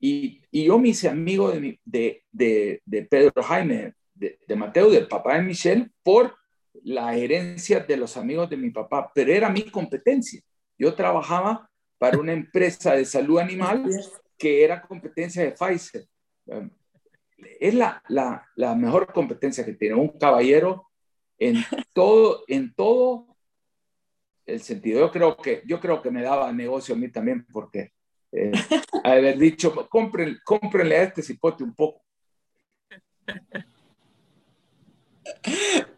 y, 0.00 0.42
y 0.50 0.64
yo 0.64 0.76
me 0.80 0.88
hice 0.88 1.08
amigo 1.08 1.52
de, 1.52 1.78
de, 1.84 2.24
de, 2.32 2.82
de 2.84 3.02
Pedro 3.02 3.44
Jaime, 3.44 3.94
de, 4.12 4.40
de, 4.44 4.56
Mateo, 4.56 4.90
del 4.90 5.06
papá 5.06 5.36
de 5.36 5.42
Michelle, 5.42 5.88
por 6.02 6.34
la 6.82 7.16
herencia 7.16 7.78
de 7.78 7.96
los 7.96 8.16
amigos 8.16 8.50
de 8.50 8.56
mi 8.56 8.70
papá, 8.70 9.12
pero 9.14 9.32
era 9.32 9.50
mi 9.50 9.62
competencia. 9.62 10.40
Yo 10.76 10.94
trabajaba 10.94 11.70
para 11.98 12.18
una 12.18 12.32
empresa 12.32 12.94
de 12.94 13.04
salud 13.04 13.38
animal 13.38 13.88
que 14.38 14.64
era 14.64 14.82
competencia 14.82 15.42
de 15.42 15.52
Pfizer. 15.52 16.06
Es 17.60 17.74
la, 17.74 18.02
la, 18.08 18.46
la 18.56 18.74
mejor 18.74 19.12
competencia 19.12 19.64
que 19.64 19.74
tiene 19.74 19.94
un 19.94 20.18
caballero 20.18 20.88
en 21.38 21.64
todo, 21.92 22.44
en 22.48 22.74
todo 22.74 23.36
el 24.46 24.60
sentido. 24.60 25.00
Yo 25.00 25.10
creo 25.10 25.36
que, 25.36 25.62
yo 25.66 25.80
creo 25.80 26.02
que 26.02 26.10
me 26.10 26.22
daba 26.22 26.52
negocio 26.52 26.94
a 26.94 26.98
mí 26.98 27.08
también 27.10 27.46
porque 27.52 27.92
eh, 28.32 28.52
haber 29.04 29.38
dicho, 29.38 29.88
compren, 29.88 30.38
cómprenle 30.44 30.96
a 30.96 31.02
este 31.04 31.22
cipote 31.22 31.64
un 31.64 31.74
poco. 31.74 32.02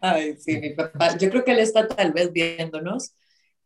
Ay, 0.00 0.36
sí, 0.36 0.58
mi 0.58 0.70
papá. 0.70 1.16
Yo 1.16 1.28
creo 1.30 1.44
que 1.44 1.52
él 1.52 1.58
está 1.58 1.86
tal 1.86 2.12
vez 2.12 2.32
viéndonos. 2.32 3.14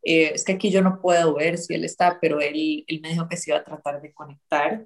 Eh, 0.03 0.33
es 0.35 0.45
que 0.45 0.53
aquí 0.53 0.71
yo 0.71 0.83
no 0.83 1.01
puedo 1.01 1.35
ver 1.35 1.59
si 1.59 1.75
él 1.75 1.85
está, 1.85 2.19
pero 2.21 2.41
él, 2.41 2.85
él 2.87 3.01
me 3.01 3.11
dijo 3.11 3.29
que 3.29 3.37
se 3.37 3.51
iba 3.51 3.59
a 3.59 3.65
tratar 3.65 4.01
de 4.01 4.13
conectar. 4.13 4.85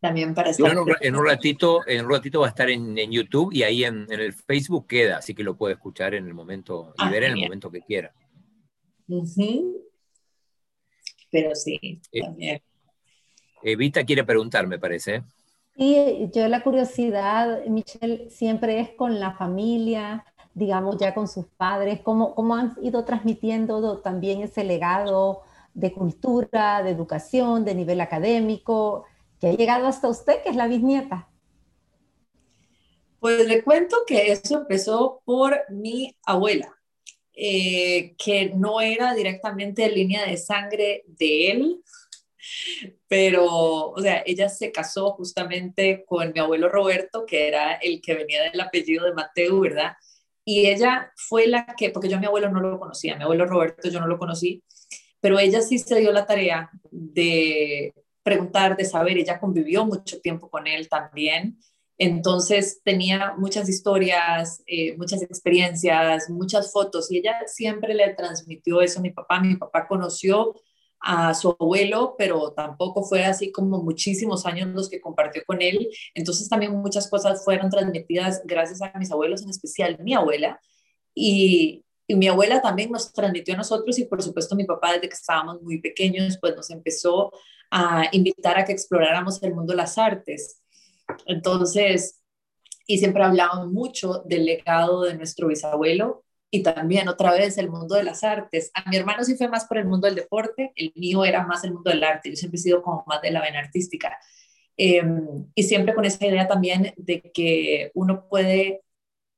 También 0.00 0.34
para 0.34 0.50
estar. 0.50 0.72
en, 0.72 0.78
un, 1.14 1.26
ratito, 1.26 1.86
en 1.86 2.06
un 2.06 2.10
ratito 2.10 2.40
va 2.40 2.46
a 2.46 2.50
estar 2.50 2.70
en, 2.70 2.96
en 2.96 3.12
YouTube 3.12 3.52
y 3.52 3.62
ahí 3.64 3.84
en, 3.84 4.06
en, 4.10 4.20
el 4.20 4.32
Facebook 4.32 4.86
queda, 4.86 5.18
así 5.18 5.34
que 5.34 5.44
lo 5.44 5.58
puede 5.58 5.74
escuchar 5.74 6.14
en 6.14 6.26
el 6.26 6.32
momento 6.32 6.94
y 6.98 7.02
ah, 7.04 7.10
ver 7.10 7.24
en 7.24 7.32
el 7.32 7.40
momento 7.40 7.70
que 7.70 7.82
quiera. 7.82 8.14
Pero 11.30 11.54
sí, 11.54 12.00
eh, 12.12 12.20
también. 12.22 12.62
Evita 13.62 14.04
quiere 14.04 14.24
preguntar, 14.24 14.66
me 14.66 14.78
parece. 14.78 15.22
Sí, 15.76 16.30
yo 16.34 16.48
la 16.48 16.62
curiosidad, 16.62 17.64
Michelle, 17.66 18.30
siempre 18.30 18.80
es 18.80 18.90
con 18.90 19.20
la 19.20 19.32
familia, 19.36 20.24
digamos, 20.60 20.98
ya 20.98 21.14
con 21.14 21.26
sus 21.26 21.46
padres, 21.46 22.00
cómo, 22.02 22.34
cómo 22.34 22.54
han 22.54 22.76
ido 22.82 23.04
transmitiendo 23.04 23.98
también 23.98 24.42
ese 24.42 24.62
legado 24.62 25.40
de 25.74 25.92
cultura, 25.92 26.82
de 26.82 26.90
educación, 26.90 27.64
de 27.64 27.74
nivel 27.74 28.00
académico, 28.00 29.06
que 29.40 29.48
ha 29.48 29.52
llegado 29.52 29.86
hasta 29.86 30.08
usted, 30.08 30.42
que 30.42 30.50
es 30.50 30.56
la 30.56 30.68
bisnieta. 30.68 31.28
Pues 33.18 33.46
le 33.46 33.64
cuento 33.64 33.96
que 34.06 34.32
eso 34.32 34.58
empezó 34.58 35.22
por 35.24 35.58
mi 35.70 36.14
abuela, 36.24 36.76
eh, 37.32 38.14
que 38.16 38.50
no 38.54 38.80
era 38.80 39.14
directamente 39.14 39.90
línea 39.90 40.26
de 40.26 40.36
sangre 40.36 41.04
de 41.06 41.50
él, 41.50 41.82
pero, 43.08 43.46
o 43.46 44.00
sea, 44.00 44.22
ella 44.26 44.48
se 44.48 44.72
casó 44.72 45.12
justamente 45.12 46.04
con 46.06 46.32
mi 46.32 46.40
abuelo 46.40 46.68
Roberto, 46.68 47.24
que 47.26 47.48
era 47.48 47.74
el 47.74 48.00
que 48.00 48.14
venía 48.14 48.42
del 48.42 48.60
apellido 48.60 49.04
de 49.04 49.14
Mateo, 49.14 49.60
¿verdad? 49.60 49.92
Y 50.44 50.66
ella 50.66 51.12
fue 51.16 51.46
la 51.46 51.66
que, 51.76 51.90
porque 51.90 52.08
yo 52.08 52.16
a 52.16 52.20
mi 52.20 52.26
abuelo 52.26 52.50
no 52.50 52.60
lo 52.60 52.78
conocía, 52.78 53.16
mi 53.16 53.24
abuelo 53.24 53.46
Roberto 53.46 53.88
yo 53.88 54.00
no 54.00 54.06
lo 54.06 54.18
conocí, 54.18 54.62
pero 55.20 55.38
ella 55.38 55.60
sí 55.60 55.78
se 55.78 56.00
dio 56.00 56.12
la 56.12 56.26
tarea 56.26 56.70
de 56.90 57.94
preguntar, 58.22 58.76
de 58.76 58.84
saber, 58.84 59.18
ella 59.18 59.38
convivió 59.38 59.84
mucho 59.84 60.20
tiempo 60.20 60.48
con 60.48 60.66
él 60.66 60.88
también, 60.88 61.58
entonces 62.02 62.80
tenía 62.82 63.34
muchas 63.36 63.68
historias, 63.68 64.62
eh, 64.66 64.96
muchas 64.96 65.20
experiencias, 65.20 66.30
muchas 66.30 66.72
fotos 66.72 67.12
y 67.12 67.18
ella 67.18 67.42
siempre 67.46 67.92
le 67.92 68.14
transmitió 68.14 68.80
eso 68.80 69.00
a 69.00 69.02
mi 69.02 69.10
papá. 69.10 69.38
Mi 69.38 69.56
papá 69.56 69.86
conoció 69.86 70.54
a 71.00 71.34
su 71.34 71.56
abuelo, 71.58 72.14
pero 72.18 72.52
tampoco 72.52 73.02
fue 73.04 73.24
así 73.24 73.50
como 73.52 73.82
muchísimos 73.82 74.44
años 74.46 74.68
los 74.68 74.88
que 74.90 75.00
compartió 75.00 75.42
con 75.46 75.62
él. 75.62 75.88
Entonces 76.14 76.48
también 76.48 76.72
muchas 76.76 77.08
cosas 77.08 77.44
fueron 77.44 77.70
transmitidas 77.70 78.42
gracias 78.44 78.82
a 78.82 78.92
mis 78.98 79.10
abuelos, 79.10 79.42
en 79.42 79.50
especial 79.50 79.98
mi 80.00 80.14
abuela. 80.14 80.60
Y, 81.14 81.84
mi 82.08 82.26
abuela 82.26 82.60
también 82.60 82.90
nos 82.90 83.12
transmitió 83.12 83.54
a 83.54 83.58
nosotros 83.58 83.96
y 83.96 84.04
por 84.04 84.20
supuesto 84.20 84.56
mi 84.56 84.64
papá 84.64 84.94
desde 84.94 85.08
que 85.08 85.14
estábamos 85.14 85.62
muy 85.62 85.80
pequeños, 85.80 86.38
pues 86.40 86.56
nos 86.56 86.68
empezó 86.70 87.30
a 87.70 88.08
invitar 88.10 88.58
a 88.58 88.64
que 88.64 88.72
exploráramos 88.72 89.40
el 89.44 89.54
mundo 89.54 89.72
de 89.72 89.76
las 89.76 89.96
artes. 89.96 90.60
Entonces, 91.26 92.20
y 92.84 92.98
siempre 92.98 93.22
hablaban 93.22 93.72
mucho 93.72 94.24
del 94.26 94.44
legado 94.44 95.02
de 95.02 95.14
nuestro 95.14 95.46
bisabuelo 95.46 96.24
y 96.50 96.62
también 96.62 97.08
otra 97.08 97.32
vez 97.32 97.58
el 97.58 97.70
mundo 97.70 97.94
de 97.94 98.02
las 98.02 98.24
artes. 98.24 98.70
A 98.74 98.88
mi 98.90 98.96
hermano 98.96 99.24
sí 99.24 99.36
fue 99.36 99.48
más 99.48 99.66
por 99.66 99.78
el 99.78 99.86
mundo 99.86 100.06
del 100.06 100.16
deporte, 100.16 100.72
el 100.76 100.92
mío 100.96 101.24
era 101.24 101.46
más 101.46 101.62
el 101.64 101.72
mundo 101.72 101.90
del 101.90 102.02
arte, 102.02 102.30
yo 102.30 102.36
siempre 102.36 102.58
he 102.58 102.62
sido 102.62 102.82
como 102.82 103.04
más 103.06 103.22
de 103.22 103.30
la 103.30 103.40
vena 103.40 103.60
artística. 103.60 104.18
Em, 104.76 105.46
y 105.54 105.62
siempre 105.64 105.94
con 105.94 106.04
esa 106.04 106.26
idea 106.26 106.48
también 106.48 106.94
de 106.96 107.20
que 107.34 107.90
uno 107.94 108.26
puede 108.28 108.82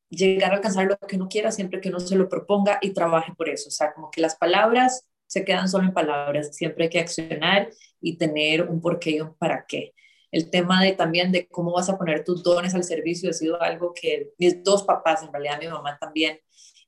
llegar 0.08 0.52
a 0.52 0.56
alcanzar 0.56 0.86
lo 0.86 0.96
que 0.98 1.16
uno 1.16 1.28
quiera 1.28 1.50
siempre 1.52 1.80
que 1.80 1.88
uno 1.88 2.00
se 2.00 2.16
lo 2.16 2.28
proponga 2.28 2.78
y 2.82 2.90
trabaje 2.90 3.32
por 3.36 3.48
eso. 3.48 3.68
O 3.68 3.72
sea, 3.72 3.92
como 3.94 4.10
que 4.10 4.20
las 4.20 4.36
palabras 4.36 5.06
se 5.26 5.44
quedan 5.44 5.68
solo 5.68 5.84
en 5.84 5.94
palabras, 5.94 6.54
siempre 6.54 6.84
hay 6.84 6.90
que 6.90 7.00
accionar 7.00 7.70
y 8.00 8.18
tener 8.18 8.68
un 8.68 8.80
porqué 8.82 9.12
y 9.12 9.20
un 9.20 9.34
para 9.34 9.64
qué. 9.66 9.94
El 10.30 10.50
tema 10.50 10.82
de 10.82 10.92
también 10.92 11.32
de 11.32 11.46
cómo 11.48 11.72
vas 11.72 11.88
a 11.88 11.98
poner 11.98 12.24
tus 12.24 12.42
dones 12.42 12.74
al 12.74 12.84
servicio 12.84 13.30
ha 13.30 13.32
sido 13.32 13.60
algo 13.60 13.94
que 13.94 14.30
mis 14.38 14.62
dos 14.62 14.82
papás, 14.84 15.22
en 15.22 15.32
realidad 15.32 15.58
mi 15.60 15.68
mamá 15.68 15.98
también, 15.98 16.38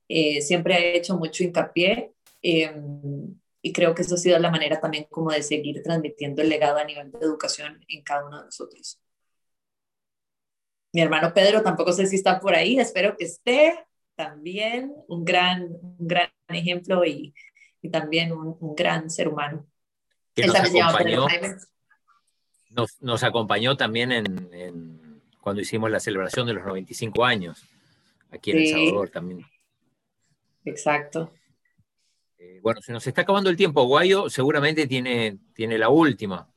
eh, 0.07 0.41
siempre 0.41 0.75
ha 0.75 0.79
hecho 0.79 1.17
mucho 1.17 1.43
hincapié 1.43 2.13
em, 2.41 3.35
y 3.61 3.73
creo 3.73 3.95
que 3.95 4.03
eso 4.03 4.15
ha 4.15 4.19
sido 4.19 4.37
la 4.37 4.51
manera 4.51 4.79
también 4.79 5.07
como 5.09 5.31
de 5.31 5.41
seguir 5.41 5.81
transmitiendo 5.81 6.41
el 6.41 6.49
legado 6.49 6.77
a 6.77 6.83
nivel 6.83 7.11
de 7.11 7.19
educación 7.19 7.83
en 7.87 8.03
cada 8.03 8.27
uno 8.27 8.39
de 8.39 8.45
nosotros. 8.45 8.99
Mi 10.93 11.01
hermano 11.01 11.33
Pedro 11.33 11.63
tampoco 11.63 11.91
sé 11.91 12.05
si 12.07 12.15
está 12.15 12.39
por 12.39 12.55
ahí, 12.55 12.79
espero 12.79 13.17
que 13.17 13.25
esté 13.25 13.85
también, 14.15 14.93
un 15.07 15.25
gran, 15.25 15.63
un 15.63 16.07
gran 16.07 16.29
ejemplo 16.47 17.03
y, 17.03 17.33
y 17.81 17.89
también 17.89 18.31
un, 18.31 18.55
un, 18.59 18.75
gran 18.75 19.09
ser 19.09 19.27
humano. 19.27 19.65
Que 20.33 20.47
nos 20.47 20.55
acompañó, 20.55 21.27
nos, 22.69 23.01
nos, 23.01 23.23
acompañó 23.23 23.75
también 23.75 24.11
en, 24.11 24.53
en, 24.53 25.21
cuando 25.41 25.61
hicimos 25.61 25.89
la 25.89 25.99
celebración 25.99 26.47
de 26.47 26.53
los 26.53 26.65
95 26.65 27.25
años, 27.25 27.65
aquí 28.31 28.51
en 28.51 28.57
El 28.57 28.67
Salvador 28.67 29.09
también. 29.09 29.45
Exacto. 30.65 31.31
Eh, 32.37 32.59
bueno, 32.61 32.81
se 32.81 32.91
nos 32.91 33.05
está 33.07 33.21
acabando 33.21 33.49
el 33.49 33.55
tiempo. 33.55 33.85
Guayo 33.85 34.29
seguramente 34.29 34.87
tiene, 34.87 35.37
tiene 35.53 35.77
la 35.77 35.89
última 35.89 36.49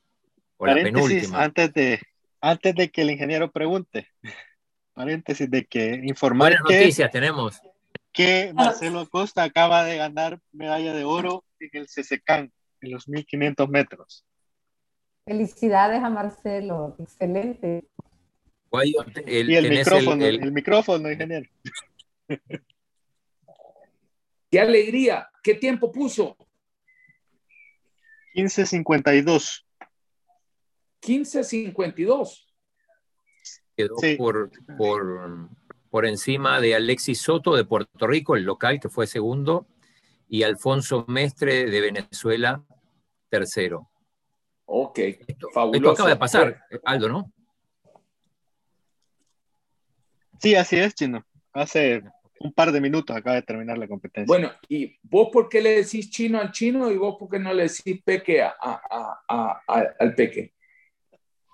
o 0.56 0.66
la 0.66 0.74
penúltima. 0.74 1.42
Antes 1.42 1.72
de, 1.72 2.00
antes 2.40 2.74
de 2.74 2.90
que 2.90 3.02
el 3.02 3.10
ingeniero 3.10 3.50
pregunte, 3.50 4.08
paréntesis 4.94 5.50
de 5.50 5.64
que 5.66 6.00
informar. 6.04 6.52
Buenas 6.52 6.62
noticias 6.62 7.10
tenemos. 7.10 7.60
Que 8.12 8.52
Marcelo 8.54 9.08
Costa 9.08 9.44
acaba 9.44 9.84
de 9.84 9.96
ganar 9.96 10.40
medalla 10.52 10.92
de 10.92 11.04
oro 11.04 11.44
en 11.60 11.70
el 11.72 11.86
CCCAN, 11.86 12.52
en 12.80 12.90
los 12.90 13.08
1500 13.08 13.68
metros. 13.68 14.24
Felicidades 15.24 16.02
a 16.02 16.08
Marcelo, 16.08 16.96
excelente. 16.98 17.84
Guayo, 18.70 19.04
y 19.26 19.54
el 19.54 19.68
micrófono, 19.68 20.24
el 20.24 20.52
micrófono, 20.52 21.12
ingeniero. 21.12 21.48
¡Qué 24.50 24.60
alegría! 24.60 25.28
¿Qué 25.42 25.54
tiempo 25.54 25.92
puso? 25.92 26.36
15.52. 28.34 29.64
15.52. 31.02 32.46
Quedó 33.76 33.96
por, 34.16 34.50
por, 34.76 35.48
por 35.90 36.06
encima 36.06 36.60
de 36.60 36.74
Alexis 36.74 37.20
Soto 37.20 37.54
de 37.54 37.64
Puerto 37.64 38.06
Rico, 38.06 38.36
el 38.36 38.44
local, 38.44 38.80
que 38.80 38.88
fue 38.88 39.06
segundo, 39.06 39.66
y 40.28 40.42
Alfonso 40.42 41.04
Mestre 41.08 41.66
de 41.70 41.80
Venezuela, 41.80 42.64
tercero. 43.28 43.90
Ok, 44.66 44.98
Esto, 44.98 45.48
fabuloso. 45.52 45.76
esto 45.76 45.90
acaba 45.92 46.08
de 46.10 46.16
pasar, 46.16 46.62
Aldo, 46.84 47.08
¿no? 47.08 47.32
Sí, 50.40 50.54
así 50.54 50.76
es, 50.76 50.94
Chino. 50.94 51.24
Hace 51.52 52.02
un 52.40 52.52
par 52.52 52.70
de 52.72 52.80
minutos 52.80 53.16
acaba 53.16 53.36
de 53.36 53.42
terminar 53.42 53.78
la 53.78 53.88
competencia. 53.88 54.26
Bueno, 54.26 54.52
¿y 54.68 54.98
vos 55.02 55.28
por 55.32 55.48
qué 55.48 55.60
le 55.60 55.70
decís 55.82 56.10
chino 56.10 56.40
al 56.40 56.52
chino 56.52 56.90
y 56.90 56.96
vos 56.96 57.16
por 57.18 57.28
qué 57.28 57.38
no 57.38 57.52
le 57.52 57.64
decís 57.64 58.00
peque 58.04 58.42
a, 58.42 58.54
a- 58.60 58.80
a- 59.28 59.62
a- 59.66 59.94
al 59.98 60.14
peque? 60.14 60.52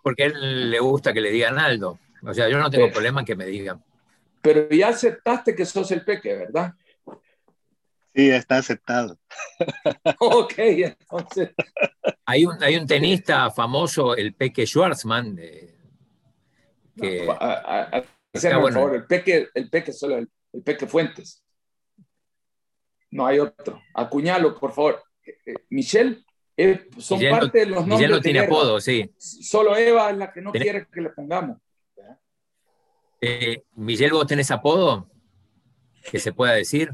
Porque 0.03 0.25
a 0.25 0.27
él 0.27 0.71
le 0.71 0.79
gusta 0.81 1.13
que 1.13 1.21
le 1.21 1.31
digan 1.31 1.59
Aldo. 1.59 1.99
O 2.23 2.35
sea, 2.35 2.49
yo 2.49 2.59
no 2.59 2.71
tengo 2.71 2.87
Sí. 2.87 2.93
problema 2.93 3.21
en 3.21 3.27
que 3.27 3.37
me 3.37 3.47
digan. 3.47 3.83
Pero 4.43 4.69
ya 4.69 4.89
aceptaste 4.89 5.55
que 5.55 5.65
sos 5.65 5.91
el 5.93 6.05
peque, 6.05 6.35
¿verdad? 6.37 6.75
Sí, 8.15 8.31
está 8.31 8.59
aceptado. 8.59 9.19
Ok, 10.21 10.55
entonces. 10.59 11.51
Hay 12.27 12.45
un, 12.45 12.63
hay 12.63 12.77
un 12.77 12.87
tenista 12.87 13.51
famoso, 13.51 14.15
el 14.17 14.35
Peque 14.35 14.67
Schwarzman, 14.67 15.37
eh, 15.41 15.75
que 16.97 17.27
a- 17.29 17.33
a- 17.33 17.97
a- 17.99 18.59
bueno. 18.59 18.77
favor, 18.81 18.95
el 18.97 19.05
peque, 19.07 19.49
el 19.55 19.69
peque 19.71 19.93
solo 19.93 20.17
el, 20.19 20.29
el 20.55 20.63
peque 20.63 20.87
Fuentes. 20.87 21.45
No 23.11 23.27
hay 23.27 23.39
otro. 23.39 23.81
Acuñalo, 23.95 24.59
por 24.59 24.73
favor. 24.73 25.03
Eh, 25.25 25.37
eh, 25.47 25.55
Michelle, 25.71 26.25
eh, 26.57 26.89
son 26.99 27.21
parte 27.31 27.61
de 27.61 27.67
los 27.67 27.79
nombres. 27.81 27.99
Guillermo 27.99 28.17
de 28.17 28.23
tiene 28.23 28.39
apodo, 28.41 28.81
sí. 28.81 29.13
Solo 29.19 29.77
Eva 29.77 30.11
es 30.11 30.17
la 30.17 30.33
que 30.33 30.41
no 30.41 30.53
quiere 30.53 30.87
que 30.93 31.01
le 31.01 31.11
pongamos. 31.11 31.59
Eh, 33.21 33.63
Miguel, 33.75 34.13
¿vos 34.13 34.27
tenés 34.27 34.51
apodo? 34.51 35.09
Que 36.11 36.19
se 36.19 36.33
pueda 36.33 36.53
decir. 36.53 36.93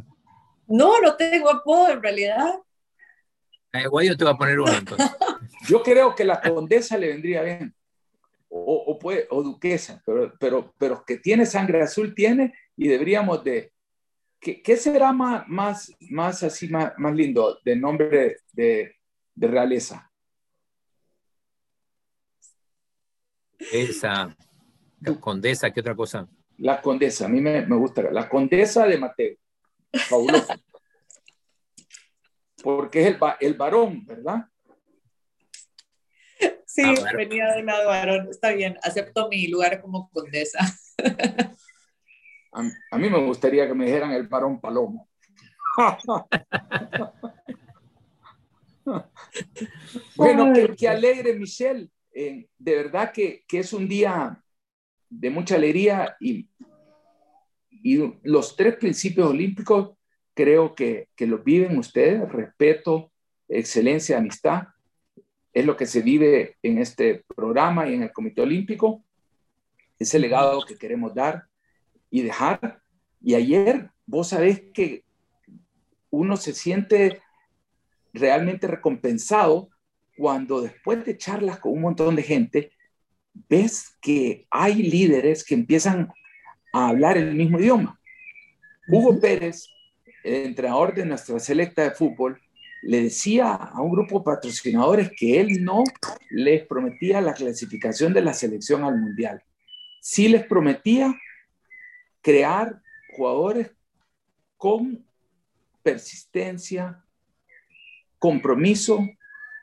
No, 0.67 1.01
no 1.01 1.17
tengo 1.17 1.51
apodo 1.51 1.91
en 1.91 2.03
realidad. 2.03 2.55
Eh, 3.73 3.87
Guayo 3.89 4.17
te 4.17 4.25
va 4.25 4.33
a 4.33 4.39
poner 4.39 4.61
uno 4.61 4.73
entonces. 4.73 5.11
Yo 5.69 5.83
creo 5.83 6.15
que 6.15 6.25
la 6.25 6.41
condesa 6.41 6.97
le 6.97 7.09
vendría 7.09 7.43
bien. 7.43 7.75
O, 8.49 8.75
o, 8.87 8.99
puede- 8.99 9.27
o 9.31 9.43
duquesa, 9.43 10.03
pero, 10.07 10.33
pero, 10.39 10.75
pero 10.79 11.05
que 11.05 11.19
tiene 11.19 11.47
sangre 11.47 11.83
azul 11.83 12.15
tiene 12.15 12.53
y 12.81 12.89
deberíamos 12.89 13.45
de... 13.45 13.75
¿Qué, 14.41 14.63
qué 14.63 14.75
será 14.79 15.13
más, 15.13 15.47
más, 15.49 15.93
más 16.09 16.43
así, 16.43 16.67
más, 16.69 16.95
más 16.97 17.15
lindo 17.15 17.59
de 17.63 17.77
nombre 17.77 18.39
de, 18.53 18.97
de 19.35 19.47
realeza? 19.47 20.11
Esa 23.71 24.35
condesa, 25.21 25.71
¿qué 25.71 25.81
otra 25.81 25.95
cosa? 25.95 26.27
La 26.57 26.81
condesa, 26.81 27.27
a 27.27 27.29
mí 27.29 27.43
me, 27.43 27.67
me 27.67 27.77
gusta. 27.77 28.11
La 28.11 28.27
condesa 28.31 28.87
de 28.87 28.97
Mateo. 28.97 29.37
Fabuloso. 30.09 30.55
Porque 32.63 33.03
es 33.03 33.07
el, 33.09 33.19
el 33.41 33.55
varón, 33.55 34.07
¿verdad? 34.07 34.47
Sí, 36.65 36.83
Ah, 36.83 36.95
bueno. 36.99 37.19
venía 37.19 37.47
de 37.55 37.63
lado 37.63 37.89
varón. 37.89 38.29
Está 38.31 38.53
bien, 38.53 38.79
acepto 38.83 39.29
mi 39.29 39.49
lugar 39.49 39.83
como 39.83 40.09
condesa. 40.11 40.61
A, 42.53 42.69
a 42.91 42.99
mí 42.99 43.09
me 43.09 43.25
gustaría 43.25 43.67
que 43.67 43.75
me 43.75 43.87
dijeran 43.87 44.13
el 44.13 44.29
varón 44.29 44.61
palomo. 44.61 45.09
bueno, 50.17 50.53
qué 50.77 50.89
alegre, 50.89 51.35
Michelle. 51.35 51.89
Eh, 52.13 52.49
de 52.59 52.75
verdad 52.75 53.13
que, 53.13 53.45
que 53.47 53.61
es 53.61 53.73
un 53.73 53.89
día 53.89 54.43
de 55.09 55.31
mucha 55.31 55.55
alegría 55.55 56.17
y, 56.21 56.49
y 57.71 58.15
los 58.23 58.57
tres 58.57 58.77
principios 58.77 59.31
olímpicos 59.31 59.93
creo 60.35 60.75
que, 60.75 61.09
que 61.15 61.27
los 61.27 61.45
viven 61.45 61.79
ustedes, 61.79 62.29
respeto, 62.31 63.13
excelencia, 63.49 64.19
amistad. 64.19 64.69
Es 65.53 65.67
lo 65.67 65.77
que 65.77 65.87
se 65.87 66.03
vive 66.03 66.57
en 66.63 66.79
este 66.79 67.25
programa 67.35 67.89
y 67.89 67.95
en 67.95 68.03
el 68.05 68.13
Comité 68.13 68.43
Olímpico. 68.43 69.05
Es 69.99 70.15
el 70.15 70.23
legado 70.23 70.65
que 70.65 70.79
queremos 70.79 71.15
dar 71.15 71.50
y 72.11 72.23
dejar. 72.23 72.81
Y 73.23 73.35
ayer, 73.35 73.91
vos 74.07 74.29
sabés 74.29 74.63
que 74.75 75.05
uno 76.11 76.37
se 76.37 76.53
siente 76.53 77.21
realmente 78.13 78.67
recompensado 78.67 79.71
cuando 80.17 80.61
después 80.61 81.05
de 81.05 81.17
charlas 81.17 81.59
con 81.59 81.73
un 81.73 81.83
montón 81.83 82.17
de 82.17 82.23
gente, 82.23 82.73
ves 83.49 83.97
que 84.01 84.47
hay 84.51 84.83
líderes 84.83 85.45
que 85.45 85.55
empiezan 85.55 86.13
a 86.73 86.89
hablar 86.89 87.17
el 87.17 87.35
mismo 87.35 87.59
idioma. 87.59 87.99
Hugo 88.89 89.21
Pérez, 89.21 89.69
el 90.25 90.47
entrenador 90.47 90.95
de 90.95 91.07
nuestra 91.07 91.39
selecta 91.39 91.83
de 91.83 91.93
fútbol, 91.93 92.41
le 92.83 93.05
decía 93.05 93.53
a 93.53 93.81
un 93.81 93.93
grupo 93.93 94.19
de 94.19 94.25
patrocinadores 94.25 95.11
que 95.17 95.41
él 95.41 95.65
no 95.65 95.85
les 96.31 96.67
prometía 96.67 97.21
la 97.21 97.35
clasificación 97.35 98.13
de 98.13 98.23
la 98.23 98.35
selección 98.35 98.85
al 98.85 98.99
mundial. 98.99 99.43
Sí 100.01 100.29
les 100.29 100.45
prometía 100.47 101.15
crear 102.21 102.81
jugadores 103.17 103.71
con 104.57 105.05
persistencia, 105.83 107.05
compromiso, 108.19 109.01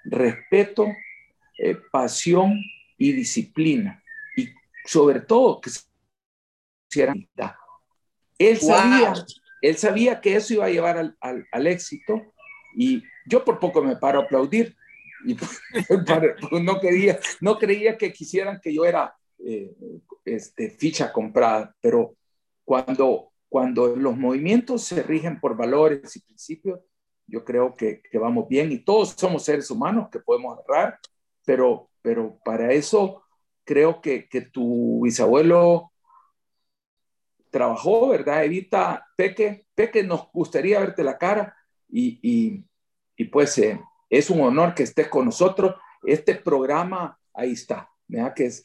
respeto, 0.04 0.88
eh, 1.60 1.78
pasión 1.92 2.60
y 2.98 3.12
disciplina. 3.12 4.04
Y 4.36 4.50
sobre 4.86 5.22
todo 5.22 5.62
que 5.62 5.70
se. 5.70 5.82
Él 8.40 8.58
Wow. 8.60 8.60
sabía, 8.60 9.14
él 9.62 9.78
sabía 9.78 10.22
que 10.22 10.36
eso 10.36 10.54
iba 10.54 10.66
a 10.66 10.70
llevar 10.70 10.98
al, 10.98 11.18
al- 11.20 11.48
al 11.52 11.68
éxito 11.68 12.34
y 12.76 13.04
yo 13.26 13.44
por 13.44 13.60
poco 13.60 13.84
me 13.84 13.96
paro 13.98 14.20
a 14.22 14.24
aplaudir. 14.24 14.76
Y 15.26 15.36
para- 16.06 16.36
no, 16.62 16.80
quería, 16.80 17.20
no 17.42 17.58
creía 17.58 17.98
que 17.98 18.14
quisieran 18.14 18.60
que 18.62 18.74
yo 18.74 18.86
era 18.86 19.16
eh, 19.40 19.72
este, 20.26 20.70
ficha 20.72 21.12
comprada, 21.12 21.76
pero 21.82 22.16
cuando, 22.68 23.32
cuando 23.48 23.96
los 23.96 24.18
movimientos 24.18 24.84
se 24.84 25.02
rigen 25.02 25.40
por 25.40 25.56
valores 25.56 26.14
y 26.18 26.20
principios, 26.20 26.82
yo 27.26 27.46
creo 27.46 27.74
que, 27.74 28.02
que 28.02 28.18
vamos 28.18 28.50
bien 28.50 28.74
y 28.74 28.80
todos 28.80 29.12
somos 29.12 29.46
seres 29.46 29.72
humanos 29.72 30.10
que 30.12 30.20
podemos 30.20 30.60
errar, 30.60 31.00
pero, 31.46 31.90
pero 32.02 32.38
para 32.44 32.74
eso 32.74 33.24
creo 33.64 34.02
que, 34.02 34.28
que 34.28 34.42
tu 34.42 35.00
bisabuelo 35.04 35.94
trabajó, 37.52 38.10
¿verdad? 38.10 38.44
Evita, 38.44 39.08
Peque, 39.16 39.66
Peque, 39.74 40.04
nos 40.04 40.30
gustaría 40.34 40.82
verte 40.82 41.06
la 41.06 41.18
cara 41.18 41.56
y, 41.88 42.20
y, 42.22 42.66
y 43.16 43.26
pues 43.30 43.58
eh, 43.60 43.80
es 44.10 44.30
un 44.30 44.42
honor 44.42 44.76
que 44.76 44.84
estés 44.84 45.08
con 45.08 45.24
nosotros. 45.24 45.74
Este 46.04 46.36
programa, 46.36 47.18
ahí 47.34 47.54
está, 47.54 47.90
¿verdad? 48.10 48.34
Que 48.34 48.48
es, 48.48 48.62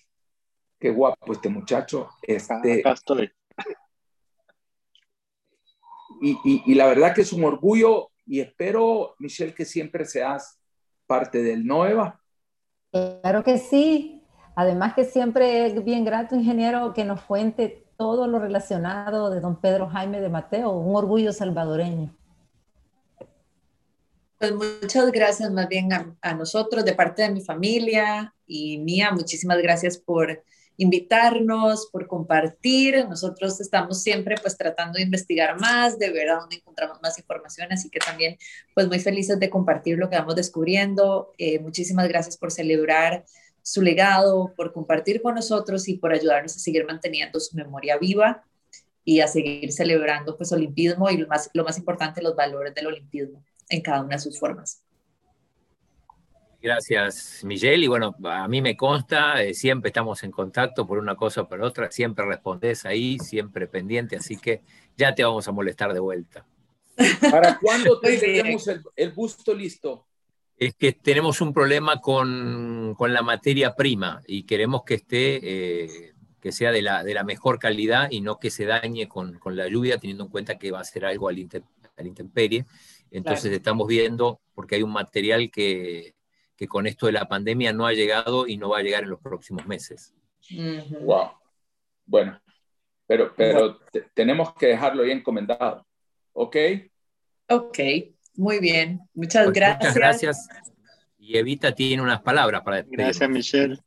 qué 0.80 0.90
guapo 0.90 1.32
este 1.32 1.48
muchacho. 1.48 2.08
Este, 2.20 2.80
Acá 2.80 2.94
estoy. 2.94 3.32
Y, 6.22 6.38
y, 6.44 6.62
y 6.64 6.74
la 6.74 6.86
verdad 6.86 7.14
que 7.14 7.22
es 7.22 7.32
un 7.32 7.44
orgullo 7.44 8.10
y 8.24 8.40
espero, 8.40 9.14
Michelle, 9.18 9.52
que 9.52 9.64
siempre 9.64 10.04
seas 10.04 10.58
parte 11.06 11.42
del 11.42 11.66
NOEVA. 11.66 12.20
Claro 12.90 13.42
que 13.42 13.58
sí. 13.58 14.22
Además 14.54 14.94
que 14.94 15.04
siempre 15.04 15.66
es 15.66 15.84
bien 15.84 16.04
grato, 16.04 16.36
ingeniero, 16.36 16.92
que 16.92 17.04
nos 17.04 17.22
cuente 17.22 17.86
todo 17.96 18.26
lo 18.26 18.38
relacionado 18.38 19.30
de 19.30 19.40
don 19.40 19.60
Pedro 19.60 19.88
Jaime 19.88 20.20
de 20.20 20.28
Mateo, 20.28 20.70
un 20.70 20.94
orgullo 20.94 21.32
salvadoreño. 21.32 22.14
Pues 24.38 24.52
muchas 24.54 25.10
gracias 25.10 25.50
más 25.50 25.68
bien 25.68 25.92
a, 25.92 26.16
a 26.20 26.34
nosotros 26.34 26.84
de 26.84 26.94
parte 26.94 27.22
de 27.22 27.30
mi 27.30 27.40
familia 27.40 28.34
y 28.46 28.78
mía. 28.78 29.10
Muchísimas 29.12 29.58
gracias 29.62 29.96
por 29.96 30.42
invitarnos, 30.76 31.88
por 31.90 32.06
compartir. 32.06 33.06
Nosotros 33.08 33.60
estamos 33.60 34.02
siempre 34.02 34.36
pues 34.40 34.56
tratando 34.56 34.96
de 34.96 35.02
investigar 35.04 35.58
más, 35.60 35.98
de 35.98 36.10
ver 36.10 36.30
a 36.30 36.40
dónde 36.40 36.56
encontramos 36.56 36.98
más 37.02 37.18
información, 37.18 37.72
así 37.72 37.90
que 37.90 37.98
también 37.98 38.36
pues 38.74 38.88
muy 38.88 38.98
felices 38.98 39.38
de 39.38 39.50
compartir 39.50 39.98
lo 39.98 40.08
que 40.08 40.16
vamos 40.16 40.36
descubriendo. 40.36 41.32
Eh, 41.38 41.58
muchísimas 41.58 42.08
gracias 42.08 42.36
por 42.36 42.50
celebrar 42.50 43.24
su 43.62 43.80
legado, 43.80 44.52
por 44.56 44.72
compartir 44.72 45.22
con 45.22 45.34
nosotros 45.34 45.88
y 45.88 45.96
por 45.96 46.12
ayudarnos 46.12 46.56
a 46.56 46.58
seguir 46.58 46.84
manteniendo 46.84 47.38
su 47.38 47.56
memoria 47.56 47.96
viva 47.96 48.44
y 49.04 49.20
a 49.20 49.28
seguir 49.28 49.72
celebrando 49.72 50.36
pues 50.36 50.52
olimpismo 50.52 51.10
y 51.10 51.16
lo 51.16 51.28
más, 51.28 51.50
lo 51.54 51.64
más 51.64 51.78
importante, 51.78 52.22
los 52.22 52.36
valores 52.36 52.74
del 52.74 52.86
olimpismo 52.88 53.44
en 53.68 53.80
cada 53.80 54.02
una 54.02 54.16
de 54.16 54.22
sus 54.22 54.38
formas. 54.38 54.81
Gracias, 56.62 57.40
Miguel. 57.42 57.82
Y 57.82 57.88
bueno, 57.88 58.14
a 58.22 58.46
mí 58.46 58.62
me 58.62 58.76
consta, 58.76 59.42
eh, 59.42 59.52
siempre 59.52 59.88
estamos 59.88 60.22
en 60.22 60.30
contacto 60.30 60.86
por 60.86 60.98
una 60.98 61.16
cosa 61.16 61.40
o 61.42 61.48
por 61.48 61.60
otra, 61.60 61.90
siempre 61.90 62.24
respondes 62.24 62.86
ahí, 62.86 63.18
siempre 63.18 63.66
pendiente, 63.66 64.14
así 64.14 64.36
que 64.36 64.62
ya 64.96 65.12
te 65.12 65.24
vamos 65.24 65.48
a 65.48 65.52
molestar 65.52 65.92
de 65.92 65.98
vuelta. 65.98 66.46
¿Para 67.30 67.58
cuándo 67.58 67.98
tendremos 67.98 68.68
el, 68.68 68.80
el 68.94 69.10
busto 69.10 69.52
listo? 69.52 70.06
Es 70.56 70.76
que 70.76 70.92
tenemos 70.92 71.40
un 71.40 71.52
problema 71.52 72.00
con, 72.00 72.94
con 72.96 73.12
la 73.12 73.22
materia 73.22 73.74
prima 73.74 74.22
y 74.28 74.44
queremos 74.44 74.84
que 74.84 74.94
esté, 74.94 75.40
eh, 75.42 76.12
que 76.40 76.52
sea 76.52 76.70
de 76.70 76.82
la, 76.82 77.02
de 77.02 77.14
la 77.14 77.24
mejor 77.24 77.58
calidad 77.58 78.08
y 78.08 78.20
no 78.20 78.38
que 78.38 78.50
se 78.50 78.66
dañe 78.66 79.08
con, 79.08 79.40
con 79.40 79.56
la 79.56 79.66
lluvia, 79.66 79.98
teniendo 79.98 80.24
en 80.24 80.30
cuenta 80.30 80.58
que 80.58 80.70
va 80.70 80.78
a 80.78 80.84
ser 80.84 81.06
algo 81.06 81.28
al, 81.28 81.40
inter- 81.40 81.64
al 81.96 82.06
intemperie. 82.06 82.66
Entonces 83.10 83.42
Claro. 83.42 83.56
estamos 83.56 83.88
viendo, 83.88 84.40
porque 84.54 84.76
hay 84.76 84.84
un 84.84 84.92
material 84.92 85.50
que, 85.50 86.14
que 86.62 86.68
con 86.68 86.86
esto 86.86 87.06
de 87.06 87.12
la 87.12 87.26
pandemia 87.26 87.72
no 87.72 87.86
ha 87.86 87.92
llegado 87.92 88.46
y 88.46 88.56
no 88.56 88.68
va 88.68 88.78
a 88.78 88.82
llegar 88.82 89.02
en 89.02 89.10
los 89.10 89.18
próximos 89.18 89.66
meses. 89.66 90.14
Wow. 91.00 91.32
Bueno, 92.06 92.40
pero, 93.04 93.34
pero 93.36 93.80
tenemos 94.14 94.54
que 94.54 94.66
dejarlo 94.66 95.02
bien 95.02 95.18
encomendado. 95.18 95.84
¿Ok? 96.32 96.56
Ok, 97.48 97.78
muy 98.36 98.60
bien. 98.60 99.00
Muchas 99.12 99.46
Pues 99.46 99.56
gracias. 99.56 99.80
Muchas 99.80 99.94
gracias. 99.96 100.48
Y 101.18 101.36
Evita 101.36 101.74
tiene 101.74 102.00
unas 102.00 102.22
palabras 102.22 102.62
para 102.62 102.76
despedir. 102.76 103.06
Gracias, 103.06 103.28
Michelle. 103.28 103.78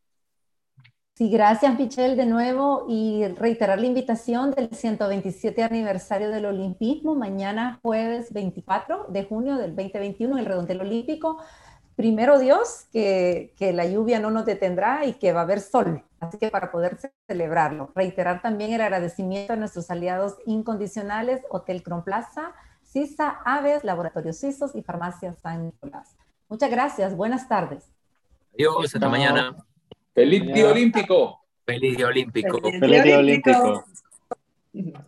Sí, 1.13 1.29
gracias 1.29 1.79
Michelle 1.79 2.17
de 2.17 2.25
nuevo 2.25 2.87
y 2.89 3.25
reiterar 3.37 3.79
la 3.79 3.85
invitación 3.85 4.51
del 4.51 4.67
127 4.69 5.63
aniversario 5.63 6.29
del 6.29 6.45
Olimpismo, 6.45 7.15
mañana 7.15 7.79
jueves 7.81 8.33
24 8.33 9.05
de 9.07 9.23
junio 9.23 9.55
del 9.55 9.77
2021 9.77 10.33
en 10.33 10.39
el 10.39 10.45
Redondel 10.45 10.81
Olímpico. 10.81 11.37
Primero 11.95 12.39
Dios, 12.39 12.87
que, 12.91 13.53
que 13.57 13.71
la 13.71 13.85
lluvia 13.85 14.19
no 14.19 14.29
nos 14.29 14.45
detendrá 14.45 15.05
y 15.05 15.13
que 15.13 15.31
va 15.31 15.41
a 15.41 15.43
haber 15.43 15.61
sol, 15.61 16.03
así 16.19 16.37
que 16.37 16.49
para 16.49 16.71
poder 16.71 16.97
celebrarlo. 17.25 17.91
Reiterar 17.95 18.41
también 18.41 18.73
el 18.73 18.81
agradecimiento 18.81 19.53
a 19.53 19.55
nuestros 19.55 19.89
aliados 19.89 20.35
incondicionales, 20.45 21.41
Hotel 21.49 21.83
Cron 21.83 22.03
Plaza, 22.03 22.53
CISA, 22.83 23.41
Aves, 23.45 23.83
Laboratorios 23.85 24.39
Suizos 24.39 24.75
y 24.75 24.81
Farmacia 24.81 25.33
San 25.41 25.65
Nicolás. 25.65 26.15
Muchas 26.49 26.69
gracias, 26.69 27.15
buenas 27.15 27.47
tardes. 27.47 27.85
Adiós, 28.53 28.85
hasta 28.85 28.99
Chao. 28.99 29.09
mañana. 29.09 29.55
Feliz 30.13 30.45
día 30.53 30.69
olímpico. 30.69 31.45
Feliz 31.65 31.97
día 31.97 32.07
olímpico. 32.07 32.59
Feliz 32.61 33.03
día 33.03 33.19
olímpico. 33.19 33.85